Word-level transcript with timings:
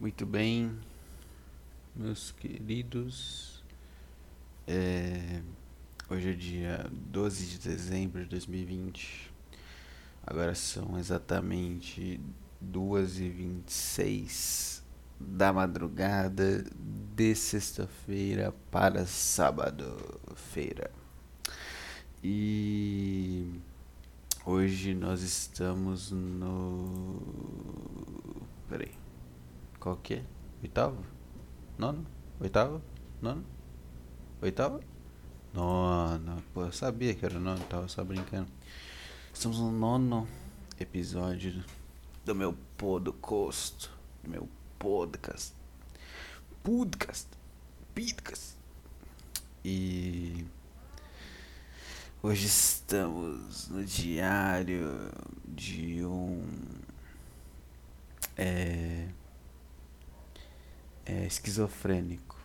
Muito 0.00 0.24
bem, 0.24 0.78
meus 1.92 2.30
queridos. 2.30 3.64
É, 4.64 5.42
hoje 6.08 6.30
é 6.30 6.34
dia 6.34 6.88
12 6.92 7.46
de 7.46 7.58
dezembro 7.58 8.22
de 8.22 8.28
2020. 8.28 9.28
Agora 10.24 10.54
são 10.54 10.96
exatamente 10.96 12.20
2h26 12.64 14.82
da 15.18 15.52
madrugada 15.52 16.64
de 17.16 17.34
sexta-feira 17.34 18.54
para 18.70 19.04
sábado-feira. 19.04 20.92
E 22.22 23.50
hoje 24.46 24.94
nós 24.94 25.22
estamos 25.22 26.12
no. 26.12 27.20
Peraí. 28.68 29.07
Qual 29.88 29.96
que 30.02 30.14
é? 30.16 30.24
Oitavo? 30.62 31.02
Nono? 31.78 32.06
Oitavo? 32.38 32.82
Nono? 33.22 33.42
Oitavo? 34.42 34.82
Nono. 35.54 36.42
Pô, 36.52 36.64
eu 36.64 36.72
sabia 36.72 37.14
que 37.14 37.24
era 37.24 37.40
nono, 37.40 37.64
tava 37.64 37.88
só 37.88 38.04
brincando. 38.04 38.50
Estamos 39.32 39.58
no 39.58 39.72
nono 39.72 40.28
episódio 40.78 41.64
do 42.22 42.34
meu 42.34 42.54
podcast. 42.76 43.90
Do 44.22 44.28
meu 44.28 44.48
podcast. 44.78 45.54
Podcast. 46.62 47.28
Podcast. 47.94 48.56
E. 49.64 50.44
Hoje 52.22 52.44
estamos 52.44 53.68
no 53.68 53.82
diário 53.82 55.10
de 55.46 56.04
um. 56.04 56.42
É 58.36 59.08
é, 61.08 61.26
esquizofrênico. 61.26 62.36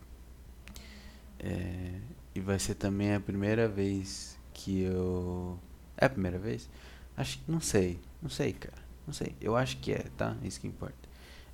É, 1.39 1.99
e 2.33 2.39
vai 2.39 2.57
ser 2.57 2.75
também 2.75 3.13
a 3.13 3.19
primeira 3.19 3.67
vez 3.67 4.39
que 4.53 4.81
eu. 4.83 5.59
É 5.97 6.05
a 6.05 6.09
primeira 6.09 6.39
vez? 6.39 6.69
Acho 7.17 7.39
que. 7.39 7.51
Não 7.51 7.59
sei. 7.59 7.99
Não 8.21 8.29
sei, 8.29 8.53
cara. 8.53 8.81
Não 9.05 9.13
sei. 9.13 9.35
Eu 9.41 9.55
acho 9.55 9.77
que 9.77 9.91
é, 9.91 10.05
tá? 10.17 10.37
Isso 10.41 10.61
que 10.61 10.67
importa. 10.67 10.95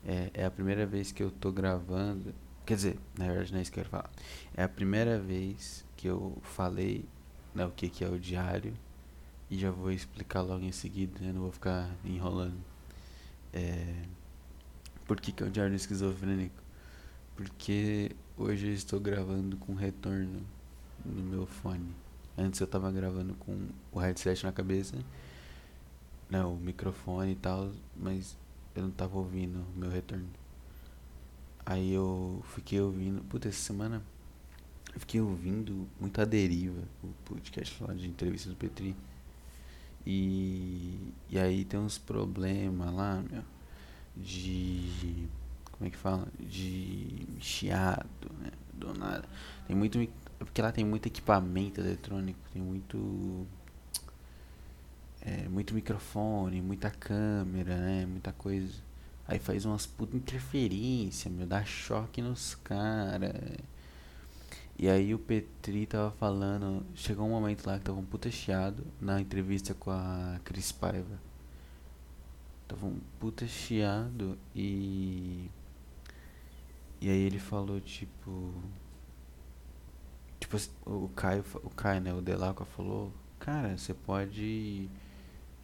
É, 0.06 0.30
é 0.34 0.46
a 0.46 0.52
primeira 0.52 0.86
vez 0.86 1.12
que 1.12 1.24
eu 1.24 1.32
tô 1.32 1.52
gravando. 1.52 2.34
Quer 2.66 2.76
dizer, 2.76 3.00
na 3.18 3.26
verdade 3.26 3.52
não 3.52 3.60
é 3.60 3.62
isso 3.64 3.72
que 3.72 3.80
eu 3.80 3.84
quero 3.84 3.92
falar. 3.92 4.12
É 4.56 4.64
a 4.64 4.70
primeira 4.70 5.20
vez 5.20 5.84
que 5.98 6.08
eu 6.08 6.38
falei 6.44 7.04
né, 7.56 7.66
o 7.66 7.72
que, 7.72 7.90
que 7.90 8.04
é 8.04 8.08
o 8.08 8.20
diário. 8.20 8.74
E 9.50 9.58
já 9.58 9.72
vou 9.72 9.92
explicar 9.92 10.42
logo 10.42 10.64
em 10.64 10.72
seguida, 10.72 11.20
né? 11.20 11.32
Não 11.34 11.42
vou 11.42 11.52
ficar 11.52 11.90
enrolando. 12.06 12.60
É, 13.52 13.96
por 15.08 15.20
que, 15.20 15.32
que 15.32 15.42
é 15.44 15.48
o 15.48 15.50
diário 15.50 15.76
esquizofrênico? 15.76 16.59
Porque 17.40 18.12
hoje 18.38 18.68
eu 18.68 18.74
estou 18.74 19.00
gravando 19.00 19.56
com 19.56 19.74
retorno 19.74 20.42
no 21.06 21.24
meu 21.24 21.46
fone. 21.46 21.96
Antes 22.38 22.60
eu 22.60 22.66
estava 22.66 22.92
gravando 22.92 23.34
com 23.36 23.70
o 23.94 23.98
headset 24.00 24.44
na 24.44 24.52
cabeça, 24.52 24.98
né, 26.30 26.44
o 26.44 26.58
microfone 26.58 27.32
e 27.32 27.36
tal, 27.38 27.72
mas 27.96 28.36
eu 28.76 28.82
não 28.82 28.90
estava 28.90 29.18
ouvindo 29.18 29.66
o 29.74 29.80
meu 29.80 29.90
retorno. 29.90 30.28
Aí 31.66 31.94
eu 31.94 32.44
fiquei 32.56 32.82
ouvindo, 32.82 33.24
puta, 33.24 33.48
essa 33.48 33.62
semana 33.62 34.04
eu 34.94 35.00
fiquei 35.00 35.22
ouvindo 35.22 35.88
muito 35.98 36.20
a 36.20 36.26
deriva, 36.26 36.84
o 37.02 37.08
podcast 37.24 37.82
lá 37.82 37.94
de 37.94 38.06
entrevista 38.06 38.50
do 38.50 38.56
Petri. 38.58 38.94
E, 40.06 41.14
e 41.30 41.40
aí 41.40 41.64
tem 41.64 41.80
uns 41.80 41.98
problemas 41.98 42.94
lá, 42.94 43.24
meu, 43.32 43.44
de 44.18 45.30
como 45.80 45.88
é 45.88 45.92
que 45.92 45.98
fala? 45.98 46.28
De 46.38 47.26
chiado, 47.40 48.30
né? 48.38 48.52
Do 48.74 48.94
nada. 48.94 49.24
Tem 49.66 49.74
muito. 49.74 49.98
Porque 50.38 50.62
lá 50.62 50.74
tem 50.74 50.84
muito 50.84 51.08
equipamento 51.08 51.80
eletrônico, 51.80 52.38
tem 52.52 52.62
muito. 52.62 53.48
É, 55.22 55.48
muito 55.48 55.74
microfone, 55.74 56.62
muita 56.62 56.92
câmera, 56.92 57.78
né? 57.78 58.06
Muita 58.06 58.34
coisa. 58.34 58.74
Aí 59.26 59.40
faz 59.40 59.64
umas 59.64 59.86
puta 59.86 60.18
interferência, 60.18 61.32
meu, 61.32 61.48
dá 61.48 61.64
choque 61.64 62.22
nos 62.22 62.56
caras. 62.56 63.32
E 64.78 64.90
aí 64.90 65.14
o 65.14 65.20
Petri 65.20 65.86
tava 65.86 66.12
falando, 66.12 66.86
chegou 66.96 67.26
um 67.26 67.30
momento 67.30 67.66
lá 67.66 67.78
que 67.78 67.86
tava 67.86 68.00
um 68.00 68.06
puta 68.06 68.30
chiado 68.32 68.86
na 69.00 69.22
entrevista 69.22 69.74
com 69.74 69.92
a 69.92 70.40
Cris 70.44 70.72
Paiva. 70.74 71.20
Tava 72.68 72.86
um 72.86 73.00
puta 73.20 73.48
chiado 73.48 74.38
e 74.56 75.50
e 77.02 77.10
aí 77.10 77.20
ele 77.20 77.40
falou, 77.40 77.80
tipo. 77.80 78.54
Tipo, 80.40 80.58
o 80.86 81.10
Caio, 81.10 81.44
o 81.64 81.70
Caio, 81.70 82.02
né? 82.02 82.14
O 82.14 82.22
Delaco 82.22 82.66
falou, 82.66 83.12
cara, 83.40 83.78
você 83.78 83.94
pode. 83.94 84.90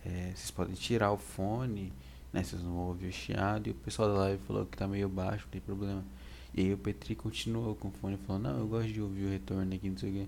É, 0.06 0.32
vocês 0.36 0.52
podem 0.52 0.76
tirar 0.76 1.12
o 1.12 1.18
fone, 1.18 1.92
né? 2.32 2.44
Vocês 2.44 2.62
não 2.64 2.78
ouvir 2.78 3.08
o 3.08 3.12
chiado. 3.12 3.68
E 3.68 3.72
o 3.72 3.76
pessoal 3.76 4.10
da 4.10 4.20
live 4.20 4.44
falou 4.44 4.66
que 4.66 4.78
tá 4.78 4.88
meio 4.88 5.10
baixo, 5.10 5.46
não 5.46 5.52
tem 5.52 5.62
problema. 5.62 6.04
E 6.54 6.62
aí 6.62 6.74
o 6.74 6.78
Petri 6.78 7.16
continuou 7.16 7.76
com 7.76 7.90
o 7.90 7.92
fone 7.92 8.18
falou, 8.26 8.42
não, 8.42 8.60
eu 8.60 8.68
gosto 8.68 8.92
de 8.92 9.02
ouvir 9.02 9.26
o 9.26 9.30
retorno 9.30 9.76
aqui, 9.76 9.90
não 9.90 9.98
sei 9.98 10.10
o 10.10 10.14
quê. 10.14 10.28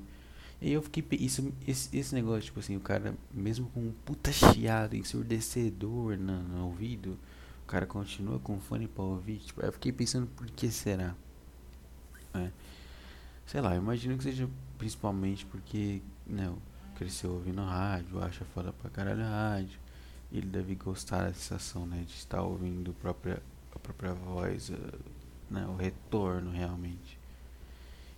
E 0.61 0.67
aí 0.67 0.73
eu 0.73 0.81
fiquei. 0.81 1.05
Isso, 1.19 1.53
esse, 1.65 1.95
esse 1.97 2.13
negócio, 2.15 2.41
tipo 2.41 2.59
assim, 2.59 2.75
o 2.75 2.81
cara, 2.81 3.15
mesmo 3.33 3.69
com 3.69 3.79
um 3.79 3.93
puta 4.03 4.31
chiado, 4.31 4.95
ensurdecedor 4.95 6.17
no, 6.17 6.41
no 6.43 6.65
ouvido 6.65 7.17
o 7.67 7.69
cara 7.69 7.85
continua 7.85 8.39
com 8.39 8.57
fone 8.61 8.87
pra 8.87 9.03
ouvir. 9.03 9.39
Tipo, 9.39 9.59
eu 9.59 9.73
fiquei 9.73 9.91
pensando 9.91 10.25
por 10.25 10.47
que 10.47 10.71
será. 10.71 11.13
É. 12.33 12.49
Sei 13.45 13.59
lá, 13.59 13.75
imagino 13.75 14.17
que 14.17 14.23
seja 14.23 14.49
principalmente 14.77 15.45
porque, 15.45 16.01
né, 16.25 16.49
cresceu 16.95 17.33
ouvindo 17.33 17.61
rádio, 17.61 18.23
acha 18.23 18.45
foda 18.45 18.71
pra 18.71 18.89
caralho 18.89 19.21
rádio. 19.21 19.77
E 20.31 20.37
ele 20.37 20.47
deve 20.47 20.75
gostar 20.75 21.25
da 21.25 21.33
sensação, 21.33 21.85
né, 21.85 22.05
de 22.07 22.13
estar 22.13 22.41
ouvindo 22.41 22.91
a 22.91 22.93
própria, 22.93 23.43
a 23.75 23.79
própria 23.79 24.13
voz, 24.13 24.69
uh, 24.69 24.99
né, 25.49 25.65
o 25.67 25.75
retorno 25.75 26.51
realmente. 26.51 27.19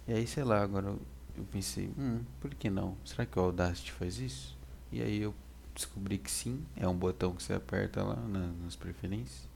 E 0.07 0.13
aí, 0.13 0.27
sei 0.27 0.43
lá, 0.43 0.61
agora 0.61 0.95
eu 1.35 1.45
pensei, 1.51 1.91
hum, 1.97 2.21
por 2.39 2.53
que 2.53 2.69
não? 2.69 2.95
Será 3.03 3.25
que 3.25 3.39
o 3.39 3.41
Audacity 3.41 3.91
faz 3.93 4.19
isso? 4.19 4.55
E 4.91 5.01
aí 5.01 5.19
eu 5.19 5.33
descobri 5.79 6.17
que 6.17 6.29
sim, 6.29 6.65
é 6.75 6.87
um 6.87 6.95
botão 6.95 7.33
que 7.33 7.41
você 7.41 7.53
aperta 7.53 8.03
lá 8.03 8.15
na, 8.15 8.47
nas 8.47 8.75
preferências. 8.75 9.47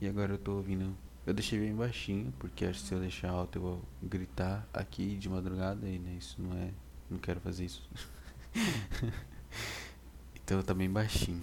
E 0.00 0.08
agora 0.08 0.32
eu 0.32 0.38
tô 0.38 0.52
ouvindo. 0.52 0.96
Eu 1.26 1.34
deixei 1.34 1.60
bem 1.60 1.74
baixinho, 1.74 2.32
porque 2.38 2.64
acho 2.64 2.80
que 2.80 2.88
se 2.88 2.94
eu 2.94 3.00
deixar 3.00 3.30
alto 3.30 3.58
eu 3.58 3.62
vou 3.62 3.82
gritar 4.02 4.66
aqui 4.72 5.16
de 5.16 5.28
madrugada 5.28 5.86
e 5.86 5.98
né, 5.98 6.16
isso 6.18 6.40
não 6.40 6.56
é. 6.56 6.70
Não 7.10 7.18
quero 7.18 7.40
fazer 7.40 7.66
isso. 7.66 7.86
então 10.42 10.62
tá 10.62 10.72
bem 10.72 10.88
baixinho. 10.88 11.42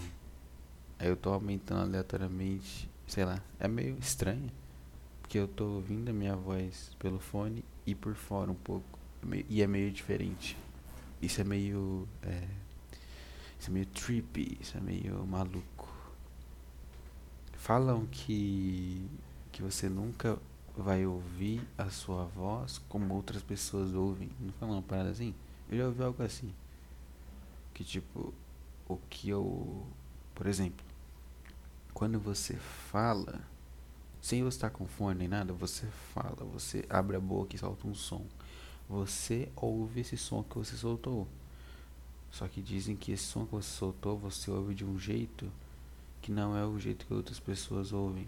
Aí 0.98 1.08
eu 1.08 1.16
tô 1.16 1.30
aumentando 1.30 1.82
aleatoriamente, 1.82 2.90
sei 3.06 3.26
lá, 3.26 3.40
é 3.60 3.68
meio 3.68 3.98
estranho. 4.00 4.50
Porque 5.22 5.38
eu 5.38 5.48
tô 5.48 5.66
ouvindo 5.66 6.10
a 6.10 6.14
minha 6.14 6.36
voz 6.36 6.92
pelo 6.98 7.20
fone 7.20 7.64
e 7.86 7.94
por 7.94 8.16
fora 8.16 8.50
um 8.50 8.56
pouco. 8.56 8.98
E 9.50 9.62
é 9.62 9.68
meio 9.68 9.92
diferente. 9.92 10.58
Isso 11.22 11.42
é 11.42 11.44
meio. 11.44 12.08
É, 12.24 12.48
isso 13.59 13.69
é 13.69 13.73
meio 13.73 13.85
trippy, 13.88 14.57
isso 14.62 14.78
é 14.78 14.81
meio 14.81 15.25
maluco. 15.25 15.88
Falam 17.53 18.06
que, 18.06 19.09
que 19.51 19.62
você 19.62 19.90
nunca 19.90 20.38
vai 20.75 21.06
ouvir 21.06 21.68
a 21.78 21.90
sua 21.90 22.25
voz 22.25 22.79
como 22.88 23.13
outras 23.13 23.41
pessoas 23.41 23.94
ouvem. 23.94 24.29
Não 24.40 24.53
falam 24.53 24.75
uma 24.75 24.81
parada 24.81 25.09
assim? 25.09 25.34
Eu 25.69 25.78
já 25.78 25.85
ouvi 25.88 26.03
algo 26.03 26.23
assim. 26.23 26.53
Que 27.73 27.84
tipo, 27.84 28.34
o 28.88 28.97
que 29.09 29.29
eu. 29.29 29.85
Por 30.34 30.45
exemplo, 30.45 30.85
quando 31.94 32.19
você 32.19 32.56
fala, 32.56 33.41
sem 34.22 34.44
você 34.44 34.57
estar 34.57 34.69
com 34.69 34.85
fone 34.85 35.18
nem 35.18 35.27
nada, 35.27 35.51
você 35.51 35.88
fala, 36.13 36.45
você 36.53 36.86
abre 36.89 37.18
a 37.18 37.19
boca 37.19 37.56
e 37.56 37.60
solta 37.60 37.88
um 37.88 37.95
som. 37.95 38.24
Você 38.88 39.50
ouve 39.56 40.01
esse 40.01 40.15
som 40.15 40.44
que 40.44 40.57
você 40.57 40.75
soltou. 40.75 41.27
Só 42.38 42.48
que 42.48 42.62
dizem 42.62 42.95
que 42.95 43.12
esse 43.12 43.24
som 43.24 43.48
que 43.48 43.51
você 43.54 43.68
soltou, 43.68 44.16
você 44.16 44.51
ouve 44.51 44.75
de 44.75 44.86
um 44.86 45.00
jeito 45.00 45.51
que 46.22 46.31
não 46.31 46.56
é 46.56 46.63
o 46.63 46.78
jeito 46.78 47.07
que 47.07 47.12
outras 47.12 47.39
pessoas 47.39 47.92
ouvem. 47.92 48.28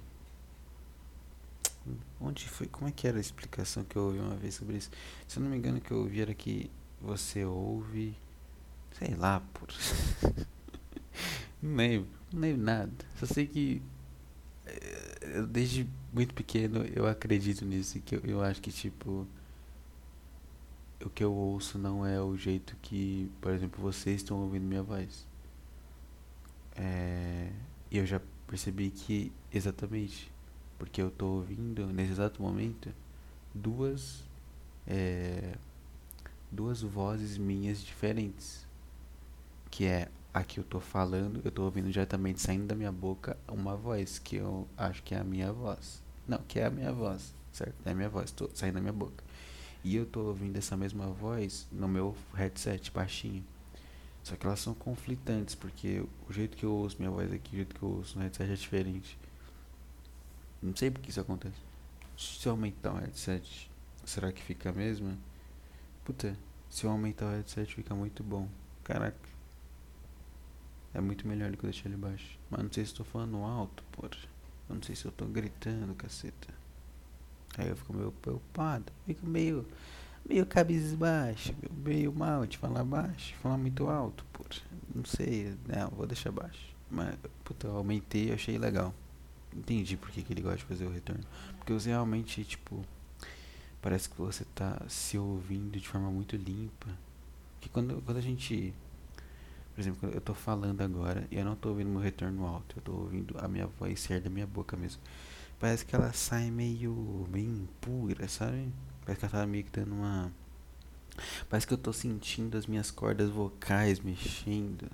Onde 2.20 2.50
foi? 2.50 2.66
Como 2.66 2.90
é 2.90 2.92
que 2.92 3.08
era 3.08 3.18
a 3.18 3.22
explicação 3.22 3.84
que 3.84 3.96
eu 3.96 4.06
ouvi 4.06 4.18
uma 4.18 4.36
vez 4.36 4.56
sobre 4.56 4.78
isso? 4.78 4.90
Se 5.28 5.38
eu 5.38 5.44
não 5.44 5.52
me 5.52 5.58
engano, 5.58 5.80
que 5.80 5.92
eu 5.92 6.00
ouvi 6.00 6.22
era 6.22 6.34
que 6.34 6.72
você 7.00 7.46
ouve. 7.46 8.16
Sei 8.98 9.14
lá, 9.14 9.44
por. 9.54 9.68
não 11.62 11.76
lembro. 11.76 12.10
Não 12.34 12.42
lembro 12.42 12.64
nada. 12.64 12.92
Só 13.20 13.28
sei 13.28 13.46
que. 13.46 13.80
Eh, 14.66 15.46
desde 15.48 15.88
muito 16.12 16.34
pequeno 16.34 16.84
eu 16.96 17.06
acredito 17.06 17.64
nisso. 17.64 18.00
Que 18.00 18.16
eu, 18.16 18.22
eu 18.22 18.42
acho 18.42 18.60
que, 18.60 18.72
tipo 18.72 19.28
o 21.04 21.10
que 21.10 21.24
eu 21.24 21.34
ouço 21.34 21.78
não 21.78 22.06
é 22.06 22.22
o 22.22 22.36
jeito 22.36 22.76
que, 22.82 23.32
por 23.42 23.52
exemplo, 23.54 23.82
vocês 23.82 24.18
estão 24.18 24.38
ouvindo 24.42 24.64
minha 24.66 24.84
voz. 24.84 25.26
É, 26.76 27.52
e 27.92 27.98
eu 27.98 28.06
já 28.06 28.22
percebi 28.48 28.90
que 28.90 29.32
exatamente 29.54 30.32
Porque 30.78 31.02
eu 31.02 31.12
tô 31.12 31.28
ouvindo, 31.28 31.88
nesse 31.88 32.14
exato 32.14 32.42
momento, 32.42 32.90
duas. 33.54 34.24
É, 34.88 35.56
duas 36.52 36.82
vozes 36.82 37.38
minhas 37.38 37.82
diferentes. 37.82 38.68
Que 39.70 39.86
é 39.86 40.10
a 40.34 40.44
que 40.44 40.60
eu 40.60 40.64
tô 40.64 40.80
falando, 40.80 41.42
eu 41.44 41.52
tô 41.52 41.64
ouvindo 41.64 41.92
diretamente 41.92 42.42
saindo 42.42 42.68
da 42.68 42.76
minha 42.76 42.92
boca 42.92 43.38
uma 43.48 43.76
voz 43.76 44.20
que 44.20 44.38
eu 44.38 44.68
acho 44.78 45.04
que 45.04 45.14
é 45.16 45.20
a 45.20 45.24
minha 45.24 45.52
voz. 45.52 46.02
Não, 46.28 46.38
que 46.40 46.60
é 46.60 46.66
a 46.66 46.70
minha 46.70 46.94
voz, 46.94 47.34
certo? 47.52 47.76
É 47.86 47.92
a 47.92 47.96
minha 47.96 48.10
voz, 48.10 48.32
tô 48.32 48.50
saindo 48.54 48.76
da 48.76 48.82
minha 48.82 48.94
boca. 48.94 49.24
E 49.84 49.96
eu 49.96 50.06
tô 50.06 50.22
ouvindo 50.22 50.58
essa 50.58 50.76
mesma 50.76 51.08
voz 51.08 51.68
no 51.72 51.88
meu 51.88 52.16
headset 52.34 52.92
baixinho. 52.92 53.46
Só 54.24 54.36
que 54.36 54.46
elas 54.46 54.60
são 54.60 54.74
conflitantes, 54.74 55.56
porque 55.56 56.06
o 56.28 56.34
jeito 56.34 56.58
que 56.58 56.66
eu 56.66 56.74
ouço 56.74 56.98
minha 57.00 57.10
voz 57.10 57.32
aqui, 57.32 57.54
o 57.54 57.56
jeito 57.58 57.76
que 57.76 57.82
eu 57.82 57.90
ouço 57.90 58.18
no 58.18 58.24
headset 58.24 58.52
é 58.52 58.56
diferente. 58.56 59.18
Não 60.62 60.76
sei 60.76 60.92
por 60.92 61.02
que 61.02 61.10
isso 61.10 61.22
acontece. 61.22 61.56
Se 62.18 62.46
eu 62.46 62.52
aumentar 62.52 62.94
o 62.94 62.98
headset, 62.98 63.72
será 64.06 64.32
que 64.32 64.42
fica 64.42 64.74
mesmo? 64.74 65.18
Puta, 66.04 66.38
se 66.70 66.84
eu 66.84 66.92
aumentar 66.92 67.28
o 67.28 67.32
headset 67.32 67.74
fica 67.74 67.96
muito 67.96 68.24
bom. 68.24 68.50
Caraca. 68.84 69.30
É 70.94 71.00
muito 71.00 71.28
melhor 71.28 71.52
do 71.52 71.58
que 71.58 71.64
eu 71.64 71.70
deixar 71.70 71.88
ele 71.88 71.98
baixo. 71.98 72.38
Mas 72.50 72.62
não 72.62 72.72
sei 72.72 72.84
se 72.84 72.92
estou 72.92 73.06
falando 73.06 73.38
alto, 73.38 73.84
porra. 73.92 74.10
Eu 74.68 74.76
não 74.76 74.84
sei 74.84 74.96
se 74.96 75.06
eu 75.06 75.12
tô 75.12 75.26
gritando, 75.26 75.96
caceta. 75.96 76.59
Aí 77.58 77.68
eu 77.68 77.76
fico 77.76 77.94
meio 77.94 78.12
preocupado. 78.12 78.92
Fico 79.06 79.26
meio. 79.26 79.66
meio 80.28 80.46
cabisbaixo. 80.46 81.54
Meio 81.84 82.14
mal 82.14 82.46
de 82.46 82.58
falar 82.58 82.84
baixo. 82.84 83.36
Falar 83.42 83.58
muito 83.58 83.88
alto, 83.90 84.26
porra. 84.32 84.50
Não 84.94 85.06
sei. 85.06 85.56
Não, 85.68 85.90
vou 85.90 86.08
deixar 86.08 86.32
baixo. 86.32 86.76
Mas, 86.90 87.16
puta, 87.44 87.68
eu 87.68 87.76
aumentei 87.76 88.32
achei 88.32 88.58
legal. 88.58 88.94
Entendi 89.56 89.98
por 89.98 90.10
que, 90.12 90.22
que 90.22 90.34
ele 90.34 90.42
gosta 90.42 90.58
de 90.58 90.66
fazer 90.66 90.86
o 90.86 90.92
retorno. 90.92 91.24
Porque 91.58 91.74
você 91.74 91.90
realmente, 91.90 92.44
tipo. 92.44 92.84
Parece 93.82 94.10
que 94.10 94.18
você 94.18 94.44
tá 94.54 94.82
se 94.90 95.18
ouvindo 95.18 95.80
de 95.80 95.88
forma 95.88 96.12
muito 96.12 96.36
limpa. 96.36 96.88
Que 97.62 97.70
quando, 97.70 98.02
quando 98.02 98.18
a 98.18 98.22
gente 98.22 98.74
por 99.80 99.84
exemplo, 99.84 100.10
eu 100.10 100.20
tô 100.20 100.34
falando 100.34 100.82
agora 100.82 101.26
e 101.32 101.38
eu 101.38 101.46
não 101.46 101.56
tô 101.56 101.70
ouvindo 101.70 101.90
meu 101.90 102.02
retorno 102.02 102.46
alto, 102.46 102.76
eu 102.76 102.82
tô 102.82 102.92
ouvindo 102.92 103.34
a 103.40 103.48
minha 103.48 103.66
voz 103.66 104.02
sair 104.02 104.20
da 104.20 104.30
minha 104.30 104.46
boca 104.46 104.76
mesmo. 104.76 105.02
Parece 105.60 105.86
que 105.86 105.94
ela 105.94 106.14
sai 106.14 106.50
meio 106.50 107.28
bem 107.30 107.68
pura, 107.82 108.28
sabe? 108.30 108.72
Parece 109.02 109.20
que 109.20 109.26
ela 109.26 109.44
tá 109.44 109.46
meio 109.46 109.66
que 109.66 109.72
dando 109.72 109.94
uma. 109.94 110.32
Parece 111.50 111.68
que 111.68 111.74
eu 111.74 111.78
tô 111.78 111.92
sentindo 111.92 112.58
as 112.58 112.66
minhas 112.66 112.90
cordas 112.90 113.30
vocais 113.30 114.00
mexendo, 114.00 114.90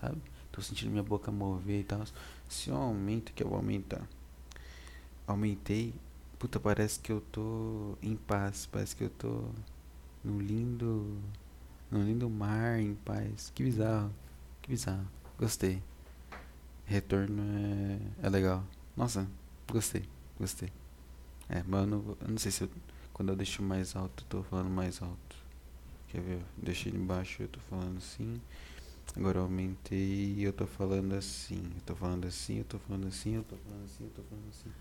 sabe? 0.00 0.22
Tô 0.52 0.62
sentindo 0.62 0.92
minha 0.92 1.02
boca 1.02 1.32
mover 1.32 1.80
e 1.80 1.84
tal. 1.84 2.04
Se 2.48 2.70
eu 2.70 2.76
aumento, 2.76 3.32
que 3.32 3.42
eu 3.42 3.48
vou 3.48 3.56
aumentar. 3.56 4.06
Aumentei. 5.26 5.92
Puta, 6.38 6.60
parece 6.60 7.00
que 7.00 7.10
eu 7.10 7.20
tô 7.20 7.98
em 8.00 8.14
paz. 8.14 8.68
Parece 8.70 8.94
que 8.94 9.02
eu 9.02 9.10
tô 9.10 9.48
no 10.22 10.40
lindo. 10.40 11.18
No 11.90 12.02
lindo 12.02 12.30
mar 12.30 12.78
em 12.78 12.94
paz. 12.94 13.50
Que 13.52 13.64
bizarro. 13.64 14.12
Que 14.62 14.70
bizarro. 14.70 15.08
Gostei. 15.36 15.82
Retorno 16.84 17.42
é, 18.22 18.26
é 18.26 18.30
legal. 18.30 18.62
Nossa, 18.96 19.26
gostei. 19.70 20.04
Gostei. 20.38 20.72
É, 21.48 21.62
mas 21.66 21.80
eu 21.82 21.86
não, 21.86 22.16
eu 22.28 22.38
sei 22.38 22.50
se 22.50 22.62
eu, 22.62 22.70
quando 23.12 23.30
eu 23.30 23.36
deixo 23.36 23.62
mais 23.62 23.94
alto, 23.94 24.24
eu 24.24 24.28
tô 24.28 24.42
falando 24.42 24.70
mais 24.70 25.00
alto. 25.02 25.36
Quer 26.08 26.20
ver? 26.20 26.42
Deixei 26.56 26.92
embaixo, 26.92 27.42
eu 27.42 27.48
tô 27.48 27.60
falando 27.60 27.98
assim. 27.98 28.40
Agora 29.16 29.38
eu 29.38 29.42
aumentei 29.42 30.36
eu 30.40 30.52
tô 30.52 30.66
falando 30.66 31.14
assim. 31.14 31.62
Eu 31.74 31.80
tô 31.82 31.94
falando 31.94 32.26
assim, 32.26 32.58
eu 32.58 32.64
tô 32.64 32.78
falando 32.78 33.06
assim, 33.06 33.34
eu 33.34 33.44
tô 33.44 33.56
falando 33.56 33.84
assim, 33.84 34.04
eu 34.04 34.10
tô 34.10 34.22
falando 34.22 34.48
assim. 34.48 34.72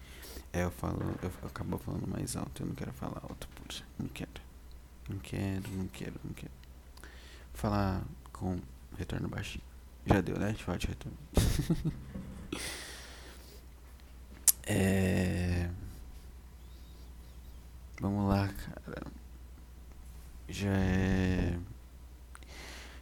É, 0.51 0.63
eu 0.63 0.71
falo, 0.71 0.99
eu 1.21 1.31
acabo 1.47 1.77
falando 1.77 2.07
mais 2.07 2.35
alto. 2.35 2.63
Eu 2.63 2.67
não 2.67 2.75
quero 2.75 2.93
falar 2.93 3.19
alto, 3.23 3.47
puxa. 3.55 3.83
Não 3.99 4.07
quero. 4.07 4.31
Não 5.09 5.19
quero, 5.19 5.69
não 5.71 5.87
quero, 5.87 6.15
não 6.23 6.33
quero. 6.33 6.51
Falar 7.53 8.03
com 8.31 8.59
retorno 8.97 9.27
baixinho. 9.27 9.63
Já 10.05 10.21
deu, 10.21 10.37
né? 10.37 10.47
A 10.47 10.49
gente 10.49 10.63
fala 10.63 10.77
de 10.77 10.87
retorno. 10.87 11.17
é... 14.65 15.69
Vamos 17.99 18.27
lá, 18.27 18.47
cara. 18.47 19.03
Já 20.47 20.69
é. 20.69 21.57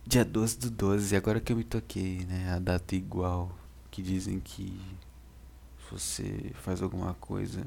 Dia 0.06 0.26
12 0.26 0.60
do 0.60 0.72
12, 0.72 1.16
agora 1.16 1.40
que 1.40 1.52
eu 1.52 1.58
me 1.58 1.64
toquei, 1.64 2.26
né? 2.26 2.54
A 2.54 2.60
data 2.60 2.96
igual. 2.96 3.56
Que 3.90 4.02
dizem 4.02 4.40
que 4.40 4.80
se 5.90 5.92
você 5.92 6.52
faz 6.56 6.82
alguma 6.82 7.14
coisa 7.16 7.66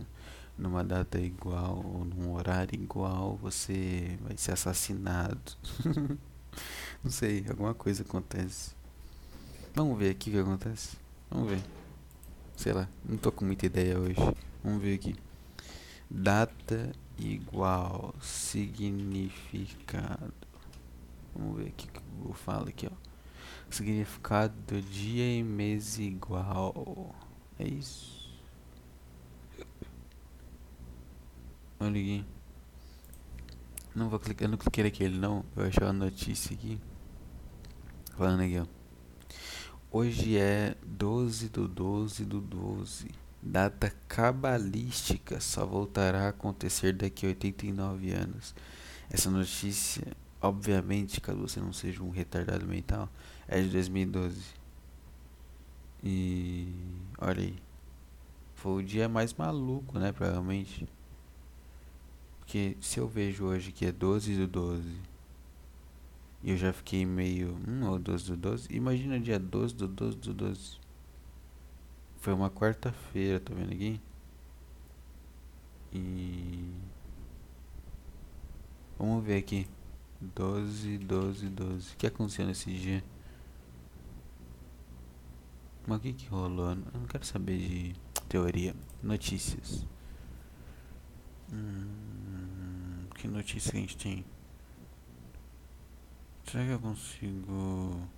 numa 0.56 0.84
data 0.84 1.18
igual 1.18 1.84
ou 1.84 2.04
num 2.04 2.32
horário 2.34 2.74
igual, 2.80 3.36
você 3.36 4.18
vai 4.22 4.36
ser 4.36 4.52
assassinado. 4.52 5.52
Não 7.02 7.10
sei, 7.10 7.44
alguma 7.48 7.74
coisa 7.74 8.02
acontece. 8.02 8.74
Vamos 9.74 9.98
ver 9.98 10.10
aqui 10.10 10.30
o 10.30 10.32
que 10.32 10.38
acontece. 10.38 10.96
Vamos 11.30 11.50
ver. 11.50 11.83
Sei 12.56 12.72
lá, 12.72 12.88
não 13.04 13.16
tô 13.16 13.30
com 13.30 13.44
muita 13.44 13.66
ideia 13.66 13.98
hoje. 13.98 14.16
Vamos 14.62 14.82
ver 14.82 14.94
aqui. 14.94 15.14
Data 16.10 16.92
igual 17.18 18.14
significado. 18.20 20.32
Vamos 21.34 21.58
ver 21.58 21.68
aqui 21.68 21.86
o 21.86 21.90
que 21.90 21.98
o 21.98 22.02
Google 22.16 22.34
fala 22.34 22.68
aqui, 22.68 22.86
ó. 22.86 22.90
Significado 23.70 24.54
do 24.66 24.80
dia 24.80 25.38
e 25.38 25.42
mês 25.42 25.98
igual. 25.98 27.14
É 27.58 27.66
isso. 27.66 28.32
Olha 31.80 32.00
aqui. 32.00 32.24
Não 33.94 34.08
vou 34.08 34.18
clicar, 34.18 34.48
não 34.48 34.56
cliquei 34.56 34.84
naquele 34.84 35.18
não. 35.18 35.44
Eu 35.56 35.66
achei 35.66 35.84
uma 35.84 35.92
notícia 35.92 36.54
aqui. 36.54 36.80
Falando 38.16 38.40
aqui, 38.40 38.58
ó. 38.58 38.73
Hoje 39.96 40.36
é 40.36 40.74
12 40.84 41.50
do 41.50 41.68
12 41.68 42.24
do 42.24 42.40
12. 42.40 43.08
Data 43.40 43.94
cabalística 44.08 45.38
só 45.38 45.64
voltará 45.64 46.24
a 46.24 46.28
acontecer 46.30 46.92
daqui 46.94 47.26
a 47.26 47.28
89 47.28 48.10
anos. 48.10 48.56
Essa 49.08 49.30
notícia, 49.30 50.04
obviamente, 50.42 51.20
caso 51.20 51.38
você 51.38 51.60
não 51.60 51.72
seja 51.72 52.02
um 52.02 52.10
retardado 52.10 52.66
mental, 52.66 53.08
é 53.46 53.62
de 53.62 53.68
2012. 53.68 54.42
E 56.02 56.74
olha 57.16 57.42
aí. 57.42 57.56
Foi 58.56 58.82
o 58.82 58.84
dia 58.84 59.08
mais 59.08 59.32
maluco, 59.32 59.96
né? 59.96 60.10
Provavelmente. 60.10 60.88
Porque 62.40 62.76
se 62.80 62.98
eu 62.98 63.06
vejo 63.06 63.44
hoje 63.44 63.70
que 63.70 63.86
é 63.86 63.92
12 63.92 64.38
do 64.38 64.48
12 64.48 65.13
e 66.44 66.50
eu 66.50 66.56
já 66.58 66.72
fiquei 66.74 67.06
meio. 67.06 67.56
Hum, 67.66 67.88
ou 67.88 67.98
12 67.98 68.26
do 68.26 68.36
12. 68.36 68.68
Imagina 68.70 69.18
dia 69.18 69.38
12 69.38 69.74
do 69.74 69.88
12 69.88 70.18
do 70.18 70.34
12. 70.34 70.78
Foi 72.18 72.34
uma 72.34 72.50
quarta-feira, 72.50 73.40
tá 73.40 73.54
vendo 73.54 73.72
aqui? 73.72 73.98
E. 75.90 76.70
Vamos 78.98 79.24
ver 79.24 79.38
aqui. 79.38 79.66
12, 80.20 80.98
12, 80.98 81.48
12. 81.48 81.94
O 81.94 81.96
que 81.96 82.06
aconteceu 82.06 82.46
nesse 82.46 82.70
dia? 82.70 83.02
Mas 85.86 85.98
o 85.98 86.00
que 86.00 86.12
que 86.12 86.26
rolou? 86.28 86.70
Eu 86.70 86.76
não 86.76 87.06
quero 87.08 87.24
saber 87.24 87.58
de 87.58 87.96
teoria. 88.28 88.76
Notícias. 89.02 89.86
Hum, 91.50 93.06
que 93.14 93.28
notícia 93.28 93.72
a 93.72 93.80
gente 93.80 93.96
tem? 93.96 94.24
Será 96.46 96.64
que 96.64 96.70
eu 96.70 96.78
consigo. 96.78 98.08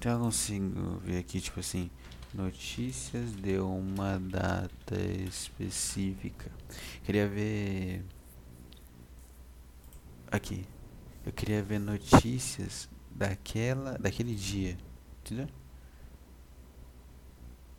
Será 0.00 0.14
que 0.14 0.20
eu 0.20 0.24
consigo 0.24 0.96
ver 0.98 1.18
aqui, 1.18 1.40
tipo 1.40 1.60
assim, 1.60 1.90
notícias 2.32 3.32
de 3.32 3.58
uma 3.58 4.18
data 4.18 4.98
específica? 5.28 6.50
Queria 7.04 7.28
ver. 7.28 8.04
Aqui. 10.30 10.66
Eu 11.24 11.32
queria 11.32 11.62
ver 11.62 11.78
notícias 11.78 12.88
daquela, 13.10 13.98
daquele 13.98 14.34
dia. 14.34 14.78
Entendeu? 15.20 15.48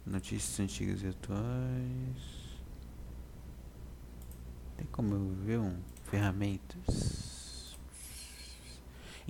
Notícias 0.05 0.59
antigas 0.59 1.01
e 1.01 1.07
atuais. 1.07 2.41
Tem 4.77 4.85
como 4.91 5.15
eu 5.15 5.35
ver 5.43 5.59
um 5.59 5.79
ferramentas? 6.03 7.30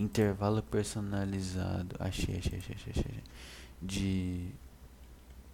Intervalo 0.02 0.64
personalizado. 0.64 1.96
Achei, 2.00 2.38
achei, 2.38 2.58
achei, 2.58 2.76
achei, 2.76 2.94
achei. 2.98 3.24
De 3.80 4.50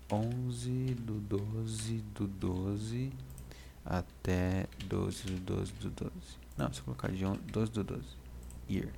11 0.10 0.96
do 0.96 1.16
12 1.16 1.98
do 2.16 2.28
12 2.28 3.12
até 3.84 4.68
12 4.86 5.24
do 5.24 5.56
12 5.56 5.74
do 5.74 5.90
12. 5.90 6.12
Não, 6.58 6.72
se 6.72 6.82
colocar 6.82 7.12
de 7.12 7.26
11, 7.26 7.42
12 7.42 7.72
do 7.74 7.84
12. 7.84 8.04
Year. 8.70 8.90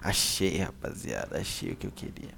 Achei, 0.00 0.56
rapaziada. 0.58 1.38
Achei 1.38 1.72
o 1.72 1.76
que 1.76 1.86
eu 1.86 1.92
queria. 1.92 2.32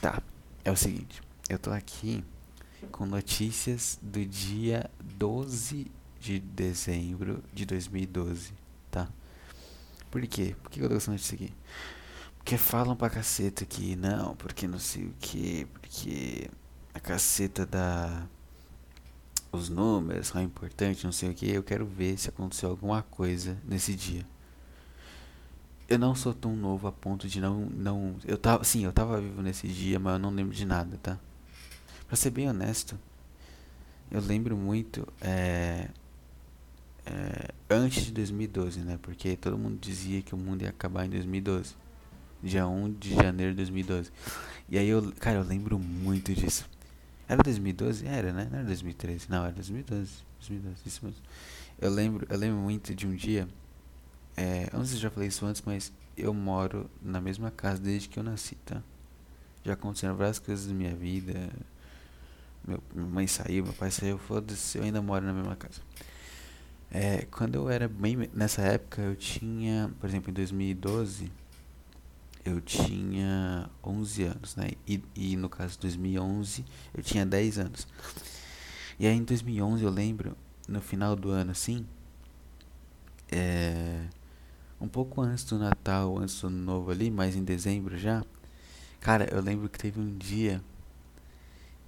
Tá. 0.00 0.22
É 0.64 0.70
o 0.70 0.76
seguinte. 0.76 1.20
Eu 1.48 1.58
tô 1.58 1.72
aqui. 1.72 2.22
com 2.92 3.06
notícias 3.06 3.98
do 4.00 4.24
dia 4.24 4.88
12 5.02 5.90
de 6.20 6.38
dezembro 6.38 7.42
de 7.52 7.66
2012, 7.66 8.52
tá? 8.90 9.08
Por 10.14 10.24
quê? 10.28 10.54
Por 10.62 10.70
que 10.70 10.78
eu 10.78 10.88
tô 10.88 10.94
gostando 10.94 11.16
disso 11.16 11.34
aqui? 11.34 11.52
Porque 12.38 12.56
falam 12.56 12.94
pra 12.94 13.10
caceta 13.10 13.66
que 13.66 13.96
não, 13.96 14.36
porque 14.36 14.64
não 14.68 14.78
sei 14.78 15.06
o 15.06 15.14
que, 15.18 15.66
porque 15.72 16.48
a 16.94 17.00
caceta 17.00 17.66
da. 17.66 18.24
Os 19.50 19.68
números 19.68 20.28
são 20.28 20.40
importantes, 20.40 21.02
não 21.02 21.10
sei 21.10 21.30
o 21.30 21.34
que. 21.34 21.50
Eu 21.50 21.64
quero 21.64 21.84
ver 21.84 22.16
se 22.16 22.28
aconteceu 22.28 22.70
alguma 22.70 23.02
coisa 23.02 23.60
nesse 23.64 23.92
dia. 23.92 24.24
Eu 25.88 25.98
não 25.98 26.14
sou 26.14 26.32
tão 26.32 26.54
novo 26.54 26.86
a 26.86 26.92
ponto 26.92 27.26
de 27.26 27.40
não. 27.40 27.66
não 27.66 28.14
eu 28.24 28.38
tava. 28.38 28.62
Sim, 28.62 28.84
eu 28.84 28.92
tava 28.92 29.20
vivo 29.20 29.42
nesse 29.42 29.66
dia, 29.66 29.98
mas 29.98 30.12
eu 30.12 30.20
não 30.20 30.30
lembro 30.30 30.54
de 30.54 30.64
nada, 30.64 30.96
tá? 31.02 31.18
Pra 32.06 32.16
ser 32.16 32.30
bem 32.30 32.48
honesto, 32.48 32.96
eu 34.12 34.20
lembro 34.20 34.56
muito. 34.56 35.12
É, 35.20 35.88
é, 37.06 37.50
antes 37.68 38.06
de 38.06 38.12
2012, 38.12 38.80
né? 38.80 38.98
Porque 39.00 39.36
todo 39.36 39.58
mundo 39.58 39.78
dizia 39.80 40.22
que 40.22 40.34
o 40.34 40.38
mundo 40.38 40.62
ia 40.62 40.70
acabar 40.70 41.06
em 41.06 41.10
2012 41.10 41.84
dia 42.44 42.66
1 42.66 42.92
de 42.92 43.14
janeiro 43.14 43.52
de 43.52 43.56
2012. 43.56 44.12
E 44.68 44.78
aí 44.78 44.88
eu, 44.88 45.12
cara, 45.18 45.38
eu 45.38 45.42
lembro 45.42 45.78
muito 45.78 46.34
disso. 46.34 46.68
Era 47.26 47.42
2012? 47.42 48.06
Era, 48.06 48.32
né? 48.32 48.48
Não 48.50 48.58
era 48.58 48.66
2013. 48.66 49.26
Não, 49.30 49.44
era 49.44 49.52
2012. 49.52 50.12
2012, 50.40 50.82
isso 50.86 51.04
mesmo. 51.04 51.22
Eu 51.80 51.90
lembro, 51.90 52.26
eu 52.28 52.38
lembro 52.38 52.58
muito 52.58 52.94
de 52.94 53.06
um 53.06 53.14
dia. 53.14 53.48
É, 54.36 54.68
eu 54.72 54.78
não 54.78 54.84
sei 54.84 54.96
se 54.96 55.02
já 55.02 55.10
falei 55.10 55.28
isso 55.28 55.44
antes, 55.46 55.62
mas 55.64 55.92
eu 56.16 56.34
moro 56.34 56.90
na 57.02 57.20
mesma 57.20 57.50
casa 57.50 57.80
desde 57.80 58.08
que 58.08 58.18
eu 58.18 58.22
nasci, 58.22 58.56
tá? 58.56 58.82
Já 59.64 59.72
aconteceram 59.72 60.14
várias 60.14 60.38
coisas 60.38 60.66
na 60.66 60.74
minha 60.74 60.94
vida. 60.94 61.48
Meu, 62.66 62.82
minha 62.94 63.08
mãe 63.08 63.26
saiu, 63.26 63.64
meu 63.64 63.72
pai 63.72 63.90
saiu, 63.90 64.18
foda-se, 64.18 64.78
eu 64.78 64.84
ainda 64.84 65.00
moro 65.00 65.24
na 65.24 65.32
mesma 65.32 65.56
casa. 65.56 65.80
É, 66.94 67.26
quando 67.28 67.56
eu 67.56 67.68
era 67.68 67.88
bem. 67.88 68.30
Nessa 68.32 68.62
época 68.62 69.02
eu 69.02 69.16
tinha, 69.16 69.90
por 69.98 70.08
exemplo, 70.08 70.30
em 70.30 70.32
2012 70.32 71.30
eu 72.44 72.60
tinha 72.60 73.68
11 73.82 74.22
anos, 74.22 74.54
né? 74.54 74.70
E, 74.86 75.02
e 75.16 75.36
no 75.36 75.48
caso 75.48 75.72
de 75.72 75.80
2011 75.80 76.64
eu 76.94 77.02
tinha 77.02 77.26
10 77.26 77.58
anos. 77.58 77.88
E 78.96 79.08
aí 79.08 79.16
em 79.16 79.24
2011 79.24 79.82
eu 79.82 79.90
lembro, 79.90 80.36
no 80.68 80.80
final 80.80 81.16
do 81.16 81.30
ano 81.30 81.50
assim, 81.50 81.84
é, 83.32 84.04
um 84.80 84.86
pouco 84.86 85.20
antes 85.20 85.42
do 85.44 85.58
Natal, 85.58 86.16
antes 86.16 86.40
do 86.40 86.46
Ano 86.46 86.58
Novo 86.58 86.92
ali, 86.92 87.10
mas 87.10 87.34
em 87.34 87.42
dezembro 87.42 87.98
já, 87.98 88.24
cara, 89.00 89.28
eu 89.34 89.40
lembro 89.42 89.68
que 89.68 89.78
teve 89.78 89.98
um 89.98 90.16
dia 90.16 90.62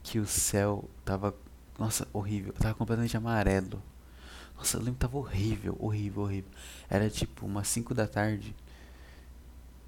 que 0.03 0.19
o 0.19 0.27
céu 0.27 0.91
tava, 1.05 1.33
nossa, 1.79 2.09
horrível, 2.13 2.53
tava 2.55 2.75
completamente 2.75 3.17
amarelo. 3.17 3.81
Nossa, 4.57 4.77
eu 4.77 4.81
lembro 4.81 4.95
que 4.95 5.01
tava 5.01 5.17
horrível, 5.19 5.77
horrível, 5.79 6.23
horrível. 6.23 6.51
Era 6.89 7.11
tipo 7.11 7.47
umas 7.47 7.69
5 7.69 7.95
da 7.95 8.07
tarde. 8.07 8.55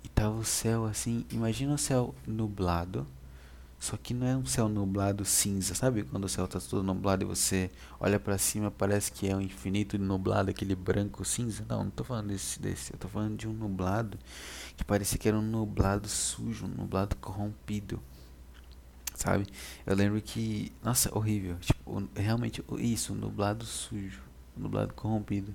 E 0.05 0.09
tava 0.09 0.35
o 0.37 0.45
céu 0.45 0.85
assim, 0.85 1.25
imagina 1.31 1.75
o 1.75 1.79
céu 1.79 2.15
nublado. 2.27 3.07
Só 3.79 3.97
que 3.97 4.13
não 4.13 4.27
é 4.27 4.37
um 4.37 4.45
céu 4.45 4.69
nublado 4.69 5.25
cinza, 5.25 5.73
sabe? 5.73 6.03
Quando 6.03 6.25
o 6.25 6.29
céu 6.29 6.49
tá 6.49 6.59
todo 6.61 6.83
nublado 6.83 7.23
e 7.23 7.27
você 7.27 7.71
olha 8.01 8.19
para 8.19 8.37
cima, 8.37 8.73
parece 8.73 9.13
que 9.13 9.29
é 9.29 9.37
um 9.37 9.41
infinito 9.41 9.97
nublado, 9.97 10.51
aquele 10.51 10.75
branco 10.75 11.25
cinza. 11.25 11.65
Não, 11.69 11.85
não 11.85 11.91
tô 11.91 12.03
falando 12.03 12.29
desse, 12.29 12.61
desse. 12.61 12.93
Eu 12.93 12.99
tô 12.99 13.09
falando 13.09 13.37
de 13.37 13.47
um 13.47 13.53
nublado 13.53 14.19
que 14.77 14.85
parecia 14.85 15.17
que 15.17 15.29
era 15.29 15.39
um 15.39 15.43
nublado 15.43 16.09
sujo, 16.09 16.67
um 16.67 16.69
nublado 16.69 17.15
corrompido. 17.17 18.03
Sabe? 19.15 19.47
Eu 19.87 19.95
lembro 19.95 20.21
que. 20.21 20.73
Nossa, 20.83 21.17
horrível. 21.17 21.57
Tipo, 21.61 22.09
realmente, 22.17 22.65
isso, 22.79 23.13
um 23.13 23.17
nublado 23.17 23.65
sujo, 23.65 24.23
nublado 24.59 24.95
corrompido. 24.95 25.55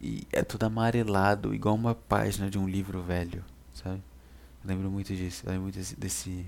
E 0.00 0.26
é 0.32 0.42
tudo 0.42 0.64
amarelado, 0.64 1.54
igual 1.54 1.74
uma 1.74 1.94
página 1.94 2.48
de 2.48 2.58
um 2.58 2.68
livro 2.68 3.02
velho, 3.02 3.44
sabe? 3.74 4.02
Eu 4.62 4.68
lembro 4.68 4.90
muito 4.90 5.14
disso, 5.14 5.42
eu 5.44 5.50
lembro 5.50 5.64
muito 5.64 5.76
desse, 5.76 5.96
desse 5.96 6.46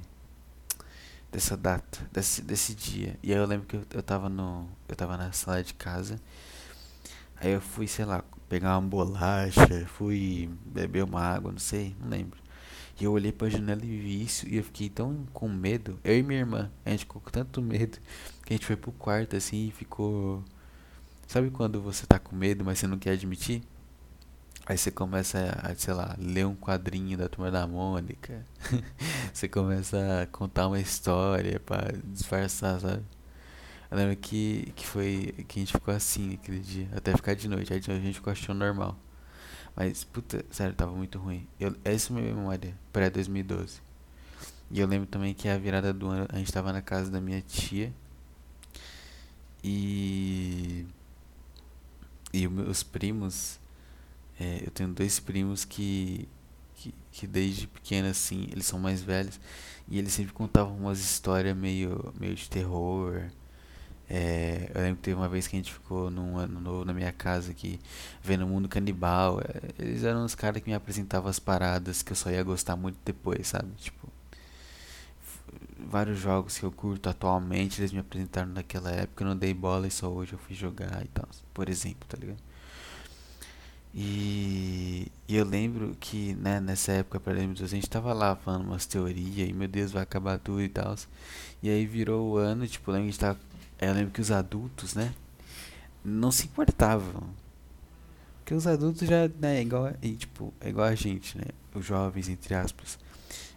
dessa 1.31 1.57
data, 1.57 2.09
desse, 2.13 2.43
desse 2.43 2.75
dia. 2.75 3.17
E 3.23 3.33
aí 3.33 3.39
eu 3.39 3.47
lembro 3.47 3.67
que 3.67 3.77
eu, 3.77 3.83
eu 3.93 4.03
tava 4.03 4.29
no. 4.29 4.69
Eu 4.89 4.97
tava 4.97 5.17
na 5.17 5.33
sala 5.33 5.63
de 5.63 5.75
casa. 5.75 6.21
Aí 7.37 7.53
eu 7.53 7.61
fui, 7.61 7.87
sei 7.87 8.05
lá, 8.05 8.23
pegar 8.49 8.77
uma 8.79 8.89
bolacha, 8.89 9.87
fui 9.87 10.51
beber 10.67 11.05
uma 11.05 11.21
água, 11.23 11.53
não 11.53 11.59
sei, 11.59 11.97
não 12.01 12.09
lembro. 12.09 12.39
E 13.01 13.05
eu 13.05 13.13
olhei 13.13 13.33
pra 13.33 13.49
janela 13.49 13.83
e 13.83 13.87
vi 13.87 14.23
isso 14.23 14.47
e 14.47 14.57
eu 14.59 14.65
fiquei 14.65 14.91
tão 14.91 15.27
com 15.33 15.49
medo. 15.49 15.99
Eu 16.05 16.19
e 16.19 16.23
minha 16.23 16.41
irmã, 16.41 16.71
a 16.85 16.91
gente 16.91 17.01
ficou 17.01 17.23
com 17.23 17.31
tanto 17.31 17.63
medo 17.63 17.99
que 18.45 18.53
a 18.53 18.57
gente 18.57 18.67
foi 18.67 18.77
pro 18.77 18.93
quarto 18.93 19.37
assim 19.37 19.69
e 19.69 19.71
ficou 19.71 20.45
Sabe 21.31 21.49
quando 21.49 21.81
você 21.81 22.05
tá 22.09 22.19
com 22.19 22.35
medo, 22.35 22.65
mas 22.65 22.81
você 22.81 22.89
não 22.89 22.99
quer 22.99 23.13
admitir? 23.13 23.63
Aí 24.67 24.77
você 24.77 24.91
começa 24.91 25.57
a, 25.63 25.73
sei 25.77 25.95
lá, 25.95 26.17
ler 26.19 26.45
um 26.45 26.57
quadrinho 26.57 27.17
da 27.17 27.29
Turma 27.29 27.53
da 27.53 27.69
Mônica. 27.69 28.45
você 29.33 29.49
começa 29.49 30.23
a 30.23 30.27
contar 30.27 30.67
uma 30.67 30.81
história 30.81 31.61
para 31.61 31.93
disfarçar, 32.03 32.81
sabe? 32.81 33.05
Eu 33.89 33.97
lembro 33.97 34.17
que, 34.17 34.73
que 34.75 34.85
foi 34.85 35.33
que 35.47 35.61
a 35.61 35.63
gente 35.63 35.73
ficou 35.73 35.95
assim 35.95 36.35
aquele 36.35 36.59
dia, 36.59 36.89
até 36.97 37.15
ficar 37.15 37.35
de 37.35 37.47
noite. 37.47 37.73
Aí 37.73 37.79
a 37.79 38.01
gente 38.01 38.15
ficou 38.15 38.33
achando 38.33 38.59
normal. 38.59 38.99
Mas, 39.77 40.03
puta, 40.03 40.45
sério, 40.51 40.75
tava 40.75 40.91
muito 40.91 41.17
ruim. 41.17 41.47
Eu, 41.61 41.77
essa 41.85 42.13
é 42.13 42.17
a 42.17 42.21
minha 42.21 42.35
memória, 42.35 42.75
pré-2012. 42.93 43.81
E 44.69 44.81
eu 44.81 44.87
lembro 44.89 45.07
também 45.07 45.33
que 45.33 45.49
a 45.49 45.57
virada 45.57 45.93
do 45.93 46.09
ano, 46.09 46.27
a 46.29 46.39
gente 46.39 46.53
tava 46.53 46.73
na 46.73 46.83
casa 46.83 47.09
da 47.09 47.21
minha 47.21 47.41
tia. 47.41 47.95
E 49.63 50.87
e 52.33 52.47
os 52.47 52.83
primos, 52.83 53.59
é, 54.39 54.63
eu 54.65 54.71
tenho 54.71 54.91
dois 54.91 55.19
primos 55.21 55.65
que, 55.65 56.29
que, 56.77 56.95
que 57.13 57.27
desde 57.27 57.67
pequeno 57.67 58.09
assim, 58.09 58.49
eles 58.53 58.67
são 58.67 58.79
mais 58.79 59.03
velhos 59.03 59.41
e 59.89 59.99
eles 59.99 60.13
sempre 60.13 60.33
contavam 60.33 60.77
umas 60.77 61.01
histórias 61.01 61.57
meio, 61.57 62.15
meio 62.19 62.35
de 62.35 62.49
terror. 62.49 63.25
É, 64.09 64.71
eu 64.75 64.81
lembro 64.81 64.97
que 64.97 65.03
teve 65.03 65.17
uma 65.17 65.29
vez 65.29 65.47
que 65.47 65.57
a 65.57 65.59
gente 65.59 65.73
ficou 65.73 66.11
num 66.11 66.37
ano 66.37 66.61
novo 66.61 66.85
na 66.85 66.93
minha 66.93 67.13
casa 67.13 67.53
aqui, 67.53 67.79
vendo 68.23 68.45
o 68.45 68.49
mundo 68.49 68.69
canibal. 68.69 69.41
É, 69.41 69.83
eles 69.83 70.05
eram 70.05 70.25
os 70.25 70.35
caras 70.35 70.63
que 70.63 70.69
me 70.69 70.75
apresentavam 70.75 71.31
as 71.31 71.39
paradas 71.39 72.03
que 72.03 72.13
eu 72.13 72.17
só 72.17 72.31
ia 72.31 72.43
gostar 72.43 72.77
muito 72.77 72.99
depois, 73.05 73.49
sabe? 73.49 73.71
Tipo, 73.79 74.10
vários 75.89 76.19
jogos 76.19 76.59
que 76.59 76.65
eu 76.65 76.73
curto 76.73 77.09
atualmente, 77.09 77.81
eles 77.81 77.93
me 77.93 78.01
apresentaram 78.01 78.53
naquela 78.53 78.91
época, 78.91 79.25
eu 79.25 79.29
não 79.29 79.37
dei 79.37 79.55
bola 79.55 79.87
e 79.87 79.91
só 79.91 80.09
hoje 80.09 80.33
eu 80.33 80.39
fui 80.39 80.55
jogar 80.55 81.05
e 81.05 81.09
tal, 81.09 81.29
por 81.53 81.69
exemplo, 81.69 82.07
tá 82.09 82.17
ligado? 82.17 82.39
E, 83.93 85.11
e 85.27 85.37
eu 85.37 85.45
lembro 85.45 85.97
que 85.99 86.35
né, 86.35 86.61
nessa 86.61 86.93
época, 86.93 87.19
para 87.19 87.35
a 87.35 87.67
gente 87.67 87.91
tava 87.91 88.13
lá 88.13 88.37
falando 88.37 88.65
umas 88.67 88.87
teorias 88.87 89.49
e 89.49 89.53
meu 89.53 89.67
Deus, 89.67 89.91
vai 89.91 90.03
acabar 90.03 90.39
tudo 90.39 90.63
e 90.63 90.69
tal. 90.69 90.95
E 91.63 91.69
aí 91.69 91.87
virou 91.87 92.33
o 92.33 92.37
ano, 92.37 92.67
tipo, 92.69 92.91
lembro 92.91 93.11
que 93.13 93.19
tava, 93.19 93.39
eu 93.81 93.93
lembro 93.93 94.13
que 94.13 94.21
os 94.21 94.31
adultos, 94.31 94.95
né, 94.95 95.13
não 96.05 96.31
se 96.31 96.47
importavam. 96.47 97.29
Porque 98.39 98.55
os 98.55 98.67
adultos 98.67 99.09
já, 99.09 99.29
né, 99.41 99.59
é 99.59 99.63
igual, 99.63 99.93
e, 100.03 100.13
tipo, 100.15 100.55
é 100.61 100.69
igual 100.69 100.87
a 100.87 100.95
gente, 100.95 101.37
né, 101.37 101.47
os 101.75 101.85
jovens, 101.85 102.29
entre 102.29 102.55
aspas 102.55 102.99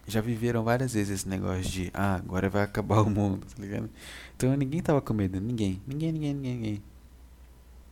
já 0.06 0.20
viveram 0.20 0.62
várias 0.64 0.94
vezes 0.94 1.20
esse 1.20 1.28
negócio 1.28 1.62
de, 1.62 1.90
ah, 1.94 2.16
agora 2.16 2.48
vai 2.48 2.62
acabar 2.62 3.00
o 3.00 3.10
mundo, 3.10 3.46
tá 3.46 3.62
ligado? 3.62 3.88
Então 4.36 4.54
ninguém 4.56 4.80
tava 4.82 5.00
com 5.00 5.14
medo, 5.14 5.40
ninguém, 5.40 5.80
ninguém, 5.86 6.12
ninguém, 6.12 6.34
ninguém, 6.34 6.54
ninguém. 6.54 6.82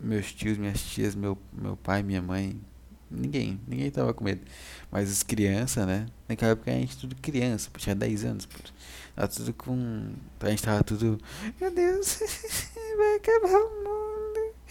Meus 0.01 0.33
tios, 0.33 0.59
minhas 0.59 0.83
tias, 0.83 1.15
meu, 1.15 1.39
meu 1.53 1.77
pai, 1.77 2.03
minha 2.03 2.21
mãe, 2.21 2.61
ninguém, 3.11 3.61
ninguém 3.67 3.91
tava 3.91 4.13
com 4.13 4.25
medo. 4.25 4.41
Mas 4.91 5.11
as 5.11 5.23
crianças, 5.23 5.87
né? 5.87 6.07
Naquela 6.29 6.53
época 6.53 6.71
a 6.71 6.75
gente 6.75 6.97
tudo 6.99 7.15
criança, 7.17 7.71
tinha 7.77 7.95
10 7.95 8.25
anos, 8.25 8.47
pô. 8.47 8.59
Tava 9.15 9.29
tudo 9.29 9.53
com. 9.55 10.13
A 10.41 10.51
gente 10.51 10.63
tava 10.63 10.83
tudo. 10.83 11.21
Meu 11.61 11.71
Deus, 11.71 12.19
vai 12.97 13.17
acabar 13.17 13.59
o 13.59 13.85
mundo. 13.85 14.02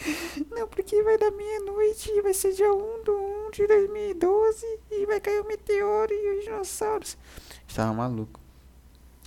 Não, 0.49 0.67
porque 0.67 1.01
vai 1.03 1.17
dar 1.17 1.31
meia-noite, 1.31 2.21
vai 2.21 2.33
ser 2.33 2.53
dia 2.53 2.71
1 2.71 3.03
do 3.03 3.13
1 3.47 3.51
de 3.51 3.67
2012 3.67 4.65
e 4.91 5.05
vai 5.05 5.19
cair 5.19 5.41
o 5.41 5.47
meteoro 5.47 6.11
e 6.11 6.37
os 6.37 6.43
dinossauros. 6.45 7.17
Estava 7.67 7.93
maluco. 7.93 8.39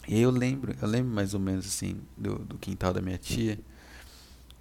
E 0.07 0.21
eu 0.21 0.31
lembro, 0.31 0.75
eu 0.81 0.89
lembro 0.89 1.13
mais 1.15 1.33
ou 1.35 1.41
menos 1.41 1.67
assim 1.67 2.01
do, 2.17 2.39
do 2.39 2.59
quintal 2.59 2.93
da 2.93 3.01
minha 3.01 3.17
tia 3.17 3.59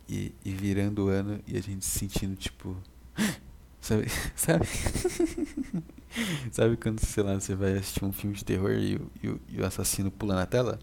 e, 0.08 0.34
e 0.43 0.51
virando 0.51 1.05
o 1.05 1.08
ano 1.10 1.41
e 1.46 1.58
a 1.58 1.62
gente 1.62 1.84
se 1.86 2.00
sentindo 2.00 2.36
tipo. 2.36 2.75
Sabe? 3.82 4.08
Sabe? 4.36 4.65
sabe 6.51 6.77
quando, 6.77 7.00
sei 7.00 7.24
lá, 7.24 7.34
você 7.34 7.53
vai 7.53 7.74
assistir 7.74 8.05
um 8.05 8.13
filme 8.13 8.34
de 8.34 8.46
terror 8.46 8.72
e, 8.72 8.96
e, 9.22 9.36
e 9.50 9.62
o 9.62 9.65
assassino 9.65 10.10
pula 10.10 10.36
na 10.36 10.46
tela? 10.46 10.79